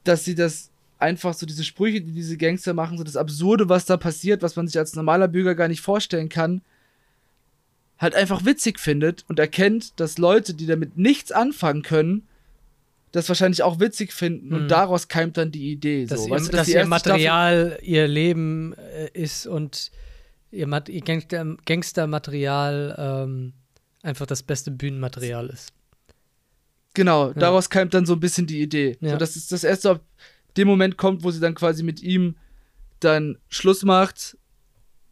dass 0.04 0.24
sie 0.24 0.34
das 0.34 0.70
einfach 0.98 1.34
so 1.34 1.46
diese 1.46 1.64
Sprüche, 1.64 2.00
die 2.00 2.12
diese 2.12 2.36
Gangster 2.36 2.74
machen, 2.74 2.98
so 2.98 3.04
das 3.04 3.16
Absurde, 3.16 3.68
was 3.68 3.84
da 3.84 3.96
passiert, 3.96 4.42
was 4.42 4.56
man 4.56 4.66
sich 4.66 4.78
als 4.78 4.94
normaler 4.94 5.28
Bürger 5.28 5.54
gar 5.54 5.68
nicht 5.68 5.80
vorstellen 5.80 6.28
kann, 6.28 6.62
halt 7.98 8.14
einfach 8.14 8.44
witzig 8.44 8.78
findet 8.78 9.24
und 9.28 9.38
erkennt, 9.38 9.98
dass 10.00 10.18
Leute, 10.18 10.54
die 10.54 10.66
damit 10.66 10.96
nichts 10.96 11.32
anfangen 11.32 11.82
können, 11.82 12.26
das 13.12 13.28
wahrscheinlich 13.28 13.62
auch 13.62 13.80
witzig 13.80 14.12
finden 14.12 14.52
und 14.52 14.64
mhm. 14.64 14.68
daraus 14.68 15.08
keimt 15.08 15.36
dann 15.38 15.50
die 15.50 15.70
Idee. 15.70 16.06
Dass, 16.06 16.20
so. 16.20 16.26
ihr, 16.26 16.34
weißt 16.34 16.48
du, 16.48 16.52
dass, 16.52 16.66
dass 16.66 16.68
ihr 16.68 16.84
Material 16.86 17.70
Staffel 17.72 17.88
ihr 17.88 18.08
Leben 18.08 18.74
äh, 18.74 19.08
ist 19.14 19.46
und 19.46 19.90
ihr, 20.50 20.66
Mat 20.66 20.88
ihr 20.88 21.00
Gangster 21.00 21.56
Gangstermaterial 21.64 22.94
ähm, 22.98 23.52
einfach 24.06 24.26
das 24.26 24.42
beste 24.42 24.70
Bühnenmaterial 24.70 25.48
ist. 25.48 25.72
Genau, 26.94 27.28
ja. 27.28 27.34
daraus 27.34 27.68
keimt 27.68 27.92
dann 27.92 28.06
so 28.06 28.14
ein 28.14 28.20
bisschen 28.20 28.46
die 28.46 28.62
Idee. 28.62 28.96
Ja. 29.00 29.10
So, 29.10 29.16
dass 29.18 29.36
es 29.36 29.48
das 29.48 29.64
erste 29.64 29.90
ab 29.90 30.00
dem 30.56 30.68
Moment 30.68 30.96
kommt, 30.96 31.22
wo 31.24 31.30
sie 31.30 31.40
dann 31.40 31.54
quasi 31.54 31.82
mit 31.82 32.02
ihm 32.02 32.36
dann 33.00 33.36
Schluss 33.48 33.82
macht 33.82 34.38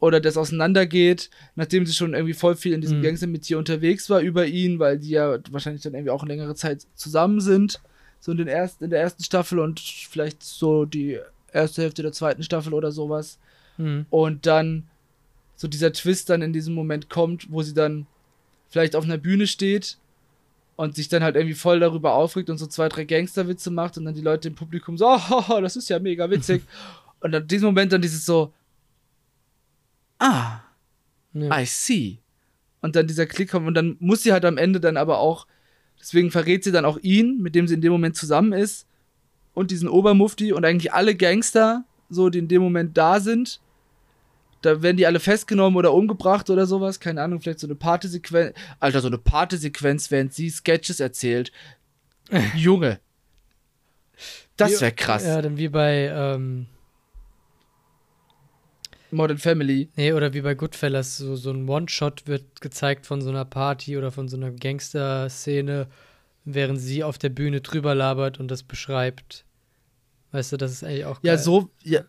oder 0.00 0.20
das 0.20 0.38
auseinandergeht, 0.38 1.28
nachdem 1.54 1.84
sie 1.84 1.92
schon 1.92 2.14
irgendwie 2.14 2.32
voll 2.32 2.56
viel 2.56 2.72
in 2.72 2.80
diesem 2.80 2.98
Mhm. 2.98 3.02
Gangster 3.02 3.26
mit 3.26 3.48
ihr 3.50 3.58
unterwegs 3.58 4.08
war 4.08 4.20
über 4.20 4.46
ihn, 4.46 4.78
weil 4.78 4.98
die 4.98 5.10
ja 5.10 5.38
wahrscheinlich 5.50 5.82
dann 5.82 5.94
irgendwie 5.94 6.10
auch 6.10 6.24
längere 6.24 6.54
Zeit 6.54 6.86
zusammen 6.94 7.40
sind, 7.40 7.80
so 8.20 8.32
in, 8.32 8.38
den 8.38 8.48
ersten, 8.48 8.84
in 8.84 8.90
der 8.90 9.00
ersten 9.00 9.22
Staffel 9.22 9.58
und 9.58 9.80
vielleicht 9.80 10.42
so 10.42 10.86
die 10.86 11.18
erste 11.52 11.82
Hälfte 11.82 12.02
der 12.02 12.12
zweiten 12.12 12.42
Staffel 12.42 12.72
oder 12.72 12.92
sowas. 12.92 13.38
Mhm. 13.76 14.06
Und 14.08 14.46
dann 14.46 14.84
so 15.56 15.68
dieser 15.68 15.92
Twist 15.92 16.30
dann 16.30 16.40
in 16.40 16.54
diesem 16.54 16.74
Moment 16.74 17.10
kommt, 17.10 17.50
wo 17.50 17.62
sie 17.62 17.74
dann 17.74 18.06
vielleicht 18.74 18.96
auf 18.96 19.04
einer 19.04 19.18
Bühne 19.18 19.46
steht 19.46 19.98
und 20.74 20.96
sich 20.96 21.08
dann 21.08 21.22
halt 21.22 21.36
irgendwie 21.36 21.54
voll 21.54 21.78
darüber 21.78 22.14
aufregt 22.14 22.50
und 22.50 22.58
so 22.58 22.66
zwei, 22.66 22.88
drei 22.88 23.04
Gangsterwitze 23.04 23.70
macht 23.70 23.96
und 23.96 24.04
dann 24.04 24.16
die 24.16 24.20
Leute 24.20 24.48
im 24.48 24.56
Publikum 24.56 24.98
so, 24.98 25.06
oh, 25.48 25.60
das 25.60 25.76
ist 25.76 25.88
ja 25.88 26.00
mega 26.00 26.28
witzig. 26.28 26.64
und 27.20 27.30
dann 27.30 27.46
diesem 27.46 27.66
Moment 27.66 27.92
dann 27.92 28.02
dieses 28.02 28.26
so, 28.26 28.52
ah, 30.18 30.58
Ja. 31.34 31.60
I 31.60 31.64
see. 31.66 32.18
Und 32.80 32.96
dann 32.96 33.06
dieser 33.06 33.26
Klick 33.26 33.52
kommt 33.52 33.68
und 33.68 33.74
dann 33.74 33.96
muss 34.00 34.24
sie 34.24 34.32
halt 34.32 34.44
am 34.44 34.58
Ende 34.58 34.80
dann 34.80 34.96
aber 34.96 35.20
auch, 35.20 35.46
deswegen 36.00 36.32
verrät 36.32 36.64
sie 36.64 36.72
dann 36.72 36.84
auch 36.84 36.98
ihn, 37.00 37.40
mit 37.40 37.54
dem 37.54 37.68
sie 37.68 37.74
in 37.74 37.80
dem 37.80 37.92
Moment 37.92 38.16
zusammen 38.16 38.52
ist 38.52 38.88
und 39.52 39.70
diesen 39.70 39.88
Obermufti 39.88 40.52
und 40.52 40.64
eigentlich 40.64 40.92
alle 40.92 41.14
Gangster, 41.14 41.84
so 42.10 42.28
die 42.28 42.40
in 42.40 42.48
dem 42.48 42.60
Moment 42.60 42.98
da 42.98 43.20
sind. 43.20 43.60
Da 44.64 44.82
werden 44.82 44.96
die 44.96 45.06
alle 45.06 45.20
festgenommen 45.20 45.76
oder 45.76 45.92
umgebracht 45.92 46.48
oder 46.50 46.66
sowas. 46.66 47.00
Keine 47.00 47.22
Ahnung, 47.22 47.40
vielleicht 47.40 47.60
so 47.60 47.66
eine 47.66 47.74
Partysequenz. 47.74 48.56
Alter, 48.80 49.00
so 49.00 49.08
eine 49.08 49.18
Partysequenz, 49.18 50.10
während 50.10 50.32
sie 50.32 50.48
Sketches 50.50 51.00
erzählt. 51.00 51.52
Junge. 52.56 53.00
Das 54.56 54.80
wäre 54.80 54.92
krass. 54.92 55.24
Ja, 55.24 55.42
dann 55.42 55.58
wie 55.58 55.68
bei, 55.68 56.06
ähm, 56.14 56.66
Modern 59.10 59.38
Family. 59.38 59.88
nee, 59.96 60.12
oder 60.12 60.34
wie 60.34 60.40
bei 60.40 60.54
Goodfellas, 60.54 61.16
so, 61.18 61.36
so 61.36 61.50
ein 61.50 61.68
One-Shot 61.68 62.26
wird 62.26 62.60
gezeigt 62.60 63.06
von 63.06 63.20
so 63.22 63.30
einer 63.30 63.44
Party 63.44 63.96
oder 63.96 64.10
von 64.10 64.28
so 64.28 64.36
einer 64.36 64.50
Gangster-Szene, 64.50 65.86
während 66.44 66.80
sie 66.80 67.04
auf 67.04 67.18
der 67.18 67.28
Bühne 67.28 67.60
drüber 67.60 67.94
labert 67.94 68.40
und 68.40 68.48
das 68.50 68.62
beschreibt. 68.64 69.44
Weißt 70.32 70.50
du, 70.52 70.56
das 70.56 70.72
ist 70.72 70.82
eigentlich 70.84 71.04
auch 71.04 71.20
Ja, 71.22 71.34
geil. 71.34 71.38
so, 71.44 71.70
ja, 71.82 72.00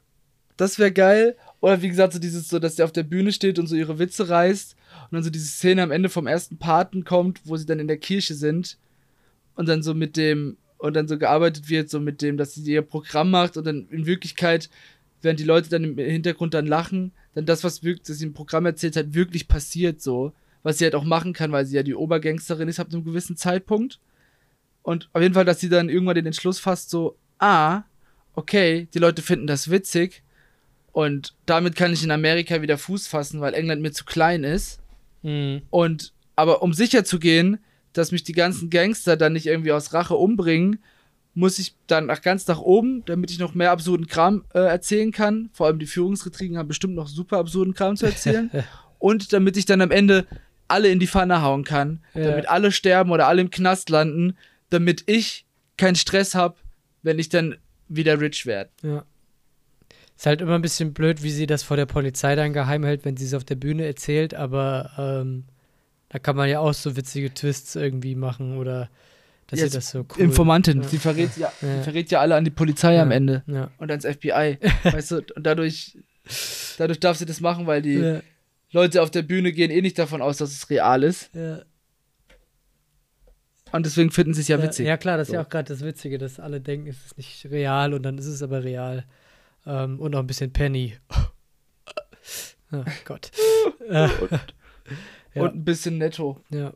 das 0.58 0.80
wäre 0.80 0.92
geil. 0.92 1.36
Oder 1.66 1.82
wie 1.82 1.90
gesagt, 1.90 2.14
so 2.14 2.20
dieses, 2.20 2.48
so, 2.48 2.60
dass 2.60 2.76
sie 2.76 2.84
auf 2.84 2.92
der 2.92 3.02
Bühne 3.02 3.32
steht 3.32 3.58
und 3.58 3.66
so 3.66 3.76
ihre 3.76 3.98
Witze 3.98 4.30
reißt 4.30 4.76
und 5.06 5.14
dann 5.14 5.24
so 5.24 5.32
diese 5.32 5.48
Szene 5.48 5.82
am 5.82 5.90
Ende 5.90 6.10
vom 6.10 6.28
ersten 6.28 6.58
Paten 6.58 7.06
kommt, 7.06 7.42
wo 7.44 7.58
sie 7.58 7.66
dann 7.66 7.80
in 7.80 7.88
der 7.88 7.98
Kirche 7.98 8.36
sind 8.36 8.78
und 9.56 9.68
dann 9.68 9.82
so 9.82 9.96
mit 9.96 10.16
dem, 10.16 10.58
und 10.78 10.96
dann 10.96 11.08
so 11.08 11.18
gearbeitet 11.18 11.68
wird, 11.68 11.90
so 11.90 12.00
mit 12.00 12.22
dem, 12.22 12.38
dass 12.38 12.54
sie 12.54 12.72
ihr 12.72 12.84
Programm 12.84 13.32
macht 13.32 13.58
und 13.58 13.66
dann 13.66 13.88
in 13.90 14.06
Wirklichkeit, 14.06 14.70
während 15.24 15.40
die 15.40 15.44
Leute 15.44 15.68
dann 15.70 15.84
im 15.84 15.98
Hintergrund 15.98 16.54
dann 16.54 16.68
lachen, 16.68 17.14
dann 17.34 17.48
das, 17.48 17.64
was 17.64 17.82
wirklich, 17.82 18.06
das 18.06 18.20
sie 18.20 18.26
im 18.26 18.34
Programm 18.34 18.68
erzählt 18.68 18.96
hat, 18.96 19.16
wirklich 19.16 19.48
passiert 19.48 20.04
so. 20.04 20.34
Was 20.62 20.78
sie 20.78 20.84
halt 20.84 20.94
auch 20.94 21.04
machen 21.04 21.34
kann, 21.34 21.52
weil 21.52 21.66
sie 21.66 21.78
ja 21.78 21.82
die 21.82 21.96
Obergangsterin 21.96 22.68
ist 22.68 22.80
ab 22.80 22.90
einem 22.92 23.04
gewissen 23.04 23.38
Zeitpunkt. 23.38 24.00
Und 24.84 25.10
auf 25.14 25.22
jeden 25.24 25.34
Fall, 25.34 25.46
dass 25.46 25.62
sie 25.62 25.70
dann 25.70 25.90
irgendwann 25.90 26.14
den 26.14 26.28
Entschluss 26.28 26.60
fasst, 26.60 26.92
so, 26.92 27.18
ah, 27.40 27.86
okay, 28.36 28.88
die 28.94 29.00
Leute 29.00 29.24
finden 29.24 29.48
das 29.48 29.72
witzig 29.72 30.22
und 30.96 31.34
damit 31.46 31.76
kann 31.76 31.92
ich 31.92 32.06
in 32.06 32.12
Amerika 32.12 32.62
wieder 32.62 32.78
Fuß 32.78 33.08
fassen, 33.08 33.42
weil 33.42 33.54
England 33.54 33.82
mir 33.82 33.92
zu 33.92 34.06
klein 34.06 34.46
ist. 34.46 34.80
Mhm. 35.24 35.64
Und 35.70 36.14
aber 36.38 36.62
um 36.62 36.74
sicher 36.74 37.04
zu 37.04 37.20
gehen, 37.20 37.60
dass 37.92 38.14
mich 38.14 38.24
die 38.24 38.32
ganzen 38.32 38.70
Gangster 38.70 39.18
dann 39.18 39.34
nicht 39.34 39.46
irgendwie 39.46 39.74
aus 39.74 39.92
Rache 39.94 40.16
umbringen, 40.16 40.80
muss 41.34 41.60
ich 41.60 41.76
dann 41.88 42.06
nach 42.06 42.22
ganz 42.22 42.48
nach 42.48 42.60
oben, 42.62 43.04
damit 43.08 43.30
ich 43.30 43.40
noch 43.40 43.54
mehr 43.56 43.72
absurden 43.72 44.08
Kram 44.08 44.46
äh, 44.54 44.60
erzählen 44.60 45.12
kann. 45.12 45.50
Vor 45.52 45.68
allem 45.68 45.80
die 45.80 45.86
Führungsretrigen 45.86 46.58
haben 46.58 46.70
bestimmt 46.70 46.96
noch 46.96 47.10
super 47.10 47.40
absurden 47.40 47.74
Kram 47.74 47.98
zu 47.98 48.06
erzählen. 48.06 48.50
und 48.98 49.34
damit 49.34 49.58
ich 49.58 49.66
dann 49.66 49.82
am 49.82 49.92
Ende 49.92 50.26
alle 50.70 50.88
in 50.88 51.00
die 51.00 51.08
Pfanne 51.08 51.42
hauen 51.42 51.66
kann, 51.66 52.00
Ja. 52.14 52.30
damit 52.30 52.48
alle 52.48 52.72
sterben 52.72 53.12
oder 53.12 53.28
alle 53.28 53.42
im 53.42 53.50
Knast 53.50 53.90
landen, 53.90 54.38
damit 54.70 55.04
ich 55.08 55.46
keinen 55.76 55.96
Stress 55.96 56.36
habe, 56.36 56.56
wenn 57.04 57.20
ich 57.20 57.28
dann 57.28 57.58
wieder 57.90 58.22
rich 58.22 58.46
werde. 58.46 58.70
Ja. 58.82 59.04
Ist 60.18 60.26
halt 60.26 60.42
immer 60.42 60.56
ein 60.56 60.62
bisschen 60.62 60.94
blöd, 60.94 61.24
wie 61.24 61.32
sie 61.32 61.46
das 61.46 61.64
vor 61.64 61.76
der 61.78 61.86
Polizei 61.86 62.36
dann 62.36 62.54
geheim 62.54 62.84
hält, 62.86 63.04
wenn 63.06 63.18
sie 63.18 63.26
es 63.26 63.34
auf 63.34 63.44
der 63.44 63.56
Bühne 63.56 63.86
erzählt, 63.86 64.34
aber 64.34 64.92
ähm, 64.98 65.44
da 66.10 66.20
kann 66.20 66.36
man 66.38 66.48
ja 66.48 66.60
auch 66.60 66.74
so 66.74 66.96
witzige 66.96 67.34
Twists 67.34 67.76
irgendwie 67.76 68.16
machen 68.16 68.58
oder 68.58 68.90
dass 69.48 69.60
Ja, 69.60 69.68
sie 69.68 69.76
das 69.76 69.90
so 69.92 70.00
cool. 70.00 70.24
Informantin, 70.24 70.82
Ja. 70.84 70.88
sie 70.88 70.98
verrät 71.00 71.36
ja, 71.38 71.52
Ja. 71.62 71.78
sie 71.78 71.84
verrät 71.84 72.12
ja 72.12 72.22
alle 72.22 72.36
an 72.36 72.46
die 72.46 72.52
Polizei 72.52 72.96
ja, 72.96 73.02
am 73.02 73.12
Ende 73.12 73.44
Ja. 73.48 73.70
und 73.78 73.92
ans 73.92 74.06
FBI, 74.06 74.58
weißt 74.84 75.12
du, 75.12 75.16
und 75.36 75.46
dadurch 75.46 75.98
dadurch 76.78 77.00
darf 77.00 77.18
sie 77.18 77.26
das 77.26 77.42
machen, 77.42 77.68
weil 77.68 77.82
die. 77.82 78.20
Leute 78.72 79.02
auf 79.02 79.12
der 79.12 79.22
Bühne 79.22 79.52
gehen 79.54 79.72
eh 79.72 79.82
nicht 79.82 79.98
davon 80.00 80.22
aus, 80.22 80.38
dass 80.38 80.52
es 80.52 80.70
real 80.70 81.04
ist 81.04 81.30
Ja. 81.34 81.62
und 83.72 83.86
deswegen 83.86 84.12
finden 84.12 84.34
sie 84.34 84.42
es 84.42 84.48
ja 84.48 84.62
witzig. 84.62 84.86
Ja, 84.88 84.98
klar, 84.98 85.18
das 85.18 85.28
ist 85.30 85.34
ja 85.34 85.42
So. 85.42 85.46
auch 85.46 85.50
gerade 85.50 85.68
das 85.74 85.82
Witzige, 85.84 86.18
dass 86.18 86.40
alle 86.40 86.62
denken, 86.62 86.88
es 86.88 87.06
ist 87.06 87.18
nicht 87.18 87.46
real 87.52 87.94
und 87.94 88.04
dann 88.04 88.18
ist 88.18 88.26
es 88.28 88.42
aber 88.42 88.64
real. 88.64 89.06
Ähm, 89.66 90.00
und 90.00 90.16
auch 90.16 90.20
ein 90.20 90.28
bisschen 90.28 90.54
Penny. 90.54 90.98
oh 92.72 92.84
Gott. 93.06 93.32
äh, 93.90 94.08
ja. 95.34 95.42
Und 95.42 95.56
ein 95.56 95.66
bisschen 95.66 95.98
netto. 95.98 96.42
ja. 96.50 96.74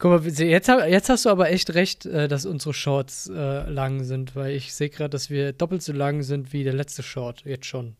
Guck 0.00 0.12
mal, 0.12 0.24
jetzt, 0.24 0.68
jetzt 0.68 1.08
hast 1.08 1.24
du 1.24 1.28
aber 1.28 1.50
echt 1.50 1.74
recht, 1.74 2.06
äh, 2.06 2.28
dass 2.28 2.46
unsere 2.46 2.72
Shorts 2.72 3.28
äh, 3.34 3.68
lang 3.68 4.04
sind, 4.04 4.36
weil 4.36 4.52
ich 4.52 4.72
sehe 4.72 4.90
gerade, 4.90 5.10
dass 5.10 5.28
wir 5.28 5.52
doppelt 5.52 5.82
so 5.82 5.92
lang 5.92 6.22
sind 6.22 6.52
wie 6.52 6.62
der 6.62 6.72
letzte 6.72 7.02
Short, 7.02 7.42
jetzt 7.44 7.66
schon. 7.66 7.96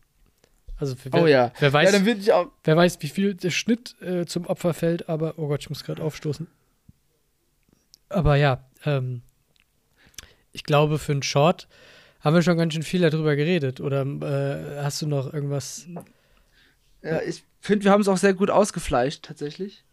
Also 0.77 0.95
für 0.95 1.11
wer, 1.11 1.21
Oh 1.21 1.27
ja. 1.27 1.51
wer, 1.59 1.73
weiß, 1.73 2.25
ja, 2.25 2.49
wer 2.63 2.77
weiß, 2.77 3.01
wie 3.01 3.09
viel 3.09 3.33
der 3.33 3.49
Schnitt 3.49 4.01
äh, 4.01 4.25
zum 4.25 4.45
Opfer 4.45 4.73
fällt, 4.73 5.09
aber 5.09 5.33
oh 5.37 5.49
Gott, 5.49 5.59
ich 5.59 5.69
muss 5.69 5.83
gerade 5.83 6.01
aufstoßen. 6.01 6.47
Aber 8.07 8.37
ja, 8.37 8.63
ähm, 8.85 9.21
ich 10.53 10.63
glaube, 10.63 10.99
für 10.99 11.11
einen 11.11 11.23
Short 11.23 11.67
haben 12.19 12.33
wir 12.35 12.41
schon 12.41 12.57
ganz 12.57 12.73
schön 12.73 12.83
viel 12.83 13.01
darüber 13.01 13.35
geredet. 13.35 13.79
Oder 13.81 14.01
äh, 14.05 14.83
hast 14.83 15.01
du 15.01 15.07
noch 15.07 15.33
irgendwas? 15.33 15.87
Ja, 17.01 17.21
ich 17.21 17.43
finde, 17.61 17.85
wir 17.85 17.91
haben 17.91 18.01
es 18.01 18.07
auch 18.07 18.17
sehr 18.17 18.33
gut 18.33 18.49
ausgefleischt, 18.49 19.23
tatsächlich. 19.23 19.85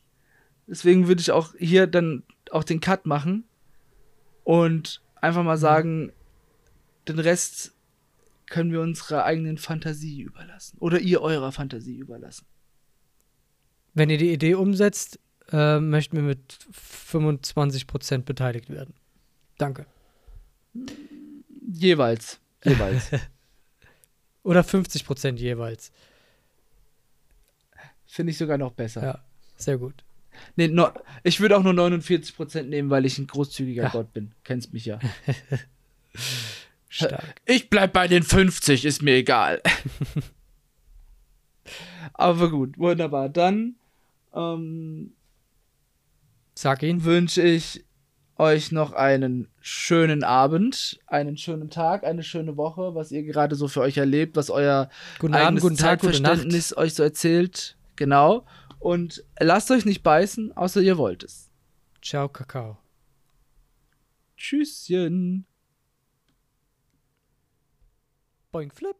Deswegen 0.66 1.06
würde 1.06 1.20
ich 1.20 1.30
auch 1.30 1.54
hier 1.58 1.86
dann 1.86 2.24
auch 2.50 2.64
den 2.64 2.80
Cut 2.80 3.06
machen 3.06 3.44
und 4.44 5.00
einfach 5.20 5.40
Mhm. 5.42 5.46
mal 5.46 5.56
sagen, 5.58 6.12
den 7.06 7.18
Rest 7.20 7.72
können 8.46 8.72
wir 8.72 8.80
unserer 8.80 9.24
eigenen 9.24 9.58
Fantasie 9.58 10.22
überlassen. 10.22 10.76
Oder 10.78 10.98
ihr 11.00 11.20
eurer 11.22 11.52
Fantasie 11.52 11.96
überlassen. 11.98 12.46
Wenn 13.94 14.10
ihr 14.10 14.18
die 14.18 14.32
Idee 14.32 14.54
umsetzt, 14.54 15.18
äh, 15.52 15.78
möchten 15.80 16.16
wir 16.16 16.22
mit 16.22 16.58
25% 16.72 18.24
beteiligt 18.26 18.68
werden. 18.70 18.94
Danke. 19.58 19.86
Jeweils. 21.78 22.38
Jeweils. 22.64 23.10
Oder 24.42 24.62
50% 24.62 25.36
jeweils. 25.36 25.92
Finde 28.06 28.30
ich 28.30 28.38
sogar 28.38 28.58
noch 28.58 28.72
besser. 28.72 29.02
Ja, 29.02 29.24
sehr 29.56 29.76
gut. 29.78 30.04
Nee, 30.54 30.68
no, 30.68 30.90
ich 31.22 31.40
würde 31.40 31.56
auch 31.56 31.62
nur 31.62 31.72
49% 31.72 32.62
nehmen, 32.62 32.90
weil 32.90 33.04
ich 33.06 33.18
ein 33.18 33.26
großzügiger 33.26 33.84
Ja. 33.84 33.88
Gott 33.88 34.12
bin. 34.12 34.32
Kennst 34.44 34.72
mich 34.72 34.84
ja. 34.86 34.98
Stark. 36.88 37.40
Ich 37.44 37.68
bleib 37.68 37.92
bei 37.92 38.06
den 38.08 38.22
50, 38.22 38.84
ist 38.84 39.02
mir 39.02 39.16
egal. 39.16 39.60
Aber 42.14 42.50
gut, 42.50 42.78
wunderbar. 42.78 43.28
Dann 43.28 43.74
ähm, 44.34 45.12
Sag 46.54 46.82
ihn. 46.82 47.04
wünsche 47.04 47.42
ich 47.42 47.84
euch 48.38 48.72
noch 48.72 48.92
einen 48.92 49.48
schönen 49.60 50.22
Abend, 50.24 51.00
einen 51.06 51.36
schönen 51.36 51.70
Tag, 51.70 52.04
eine 52.04 52.22
schöne 52.22 52.56
Woche, 52.56 52.94
was 52.94 53.10
ihr 53.12 53.22
gerade 53.22 53.54
so 53.56 53.68
für 53.68 53.80
euch 53.80 53.96
erlebt, 53.96 54.36
was 54.36 54.50
euer 54.50 54.90
Guten 55.18 55.34
Abend, 55.34 55.60
guten 55.60 55.76
Tag, 55.76 56.00
gute. 56.00 56.12
Zeitverständnis 56.12 56.76
euch 56.76 56.94
so 56.94 57.02
erzählt. 57.02 57.76
Genau. 57.96 58.44
Und 58.78 59.24
lasst 59.40 59.70
euch 59.70 59.84
nicht 59.84 60.02
beißen, 60.02 60.56
außer 60.56 60.82
ihr 60.82 60.98
wollt 60.98 61.24
es. 61.24 61.50
Ciao, 62.02 62.28
Kakao. 62.28 62.78
Tschüsschen. 64.36 65.46
Boing, 68.52 68.70
flip. 68.70 68.96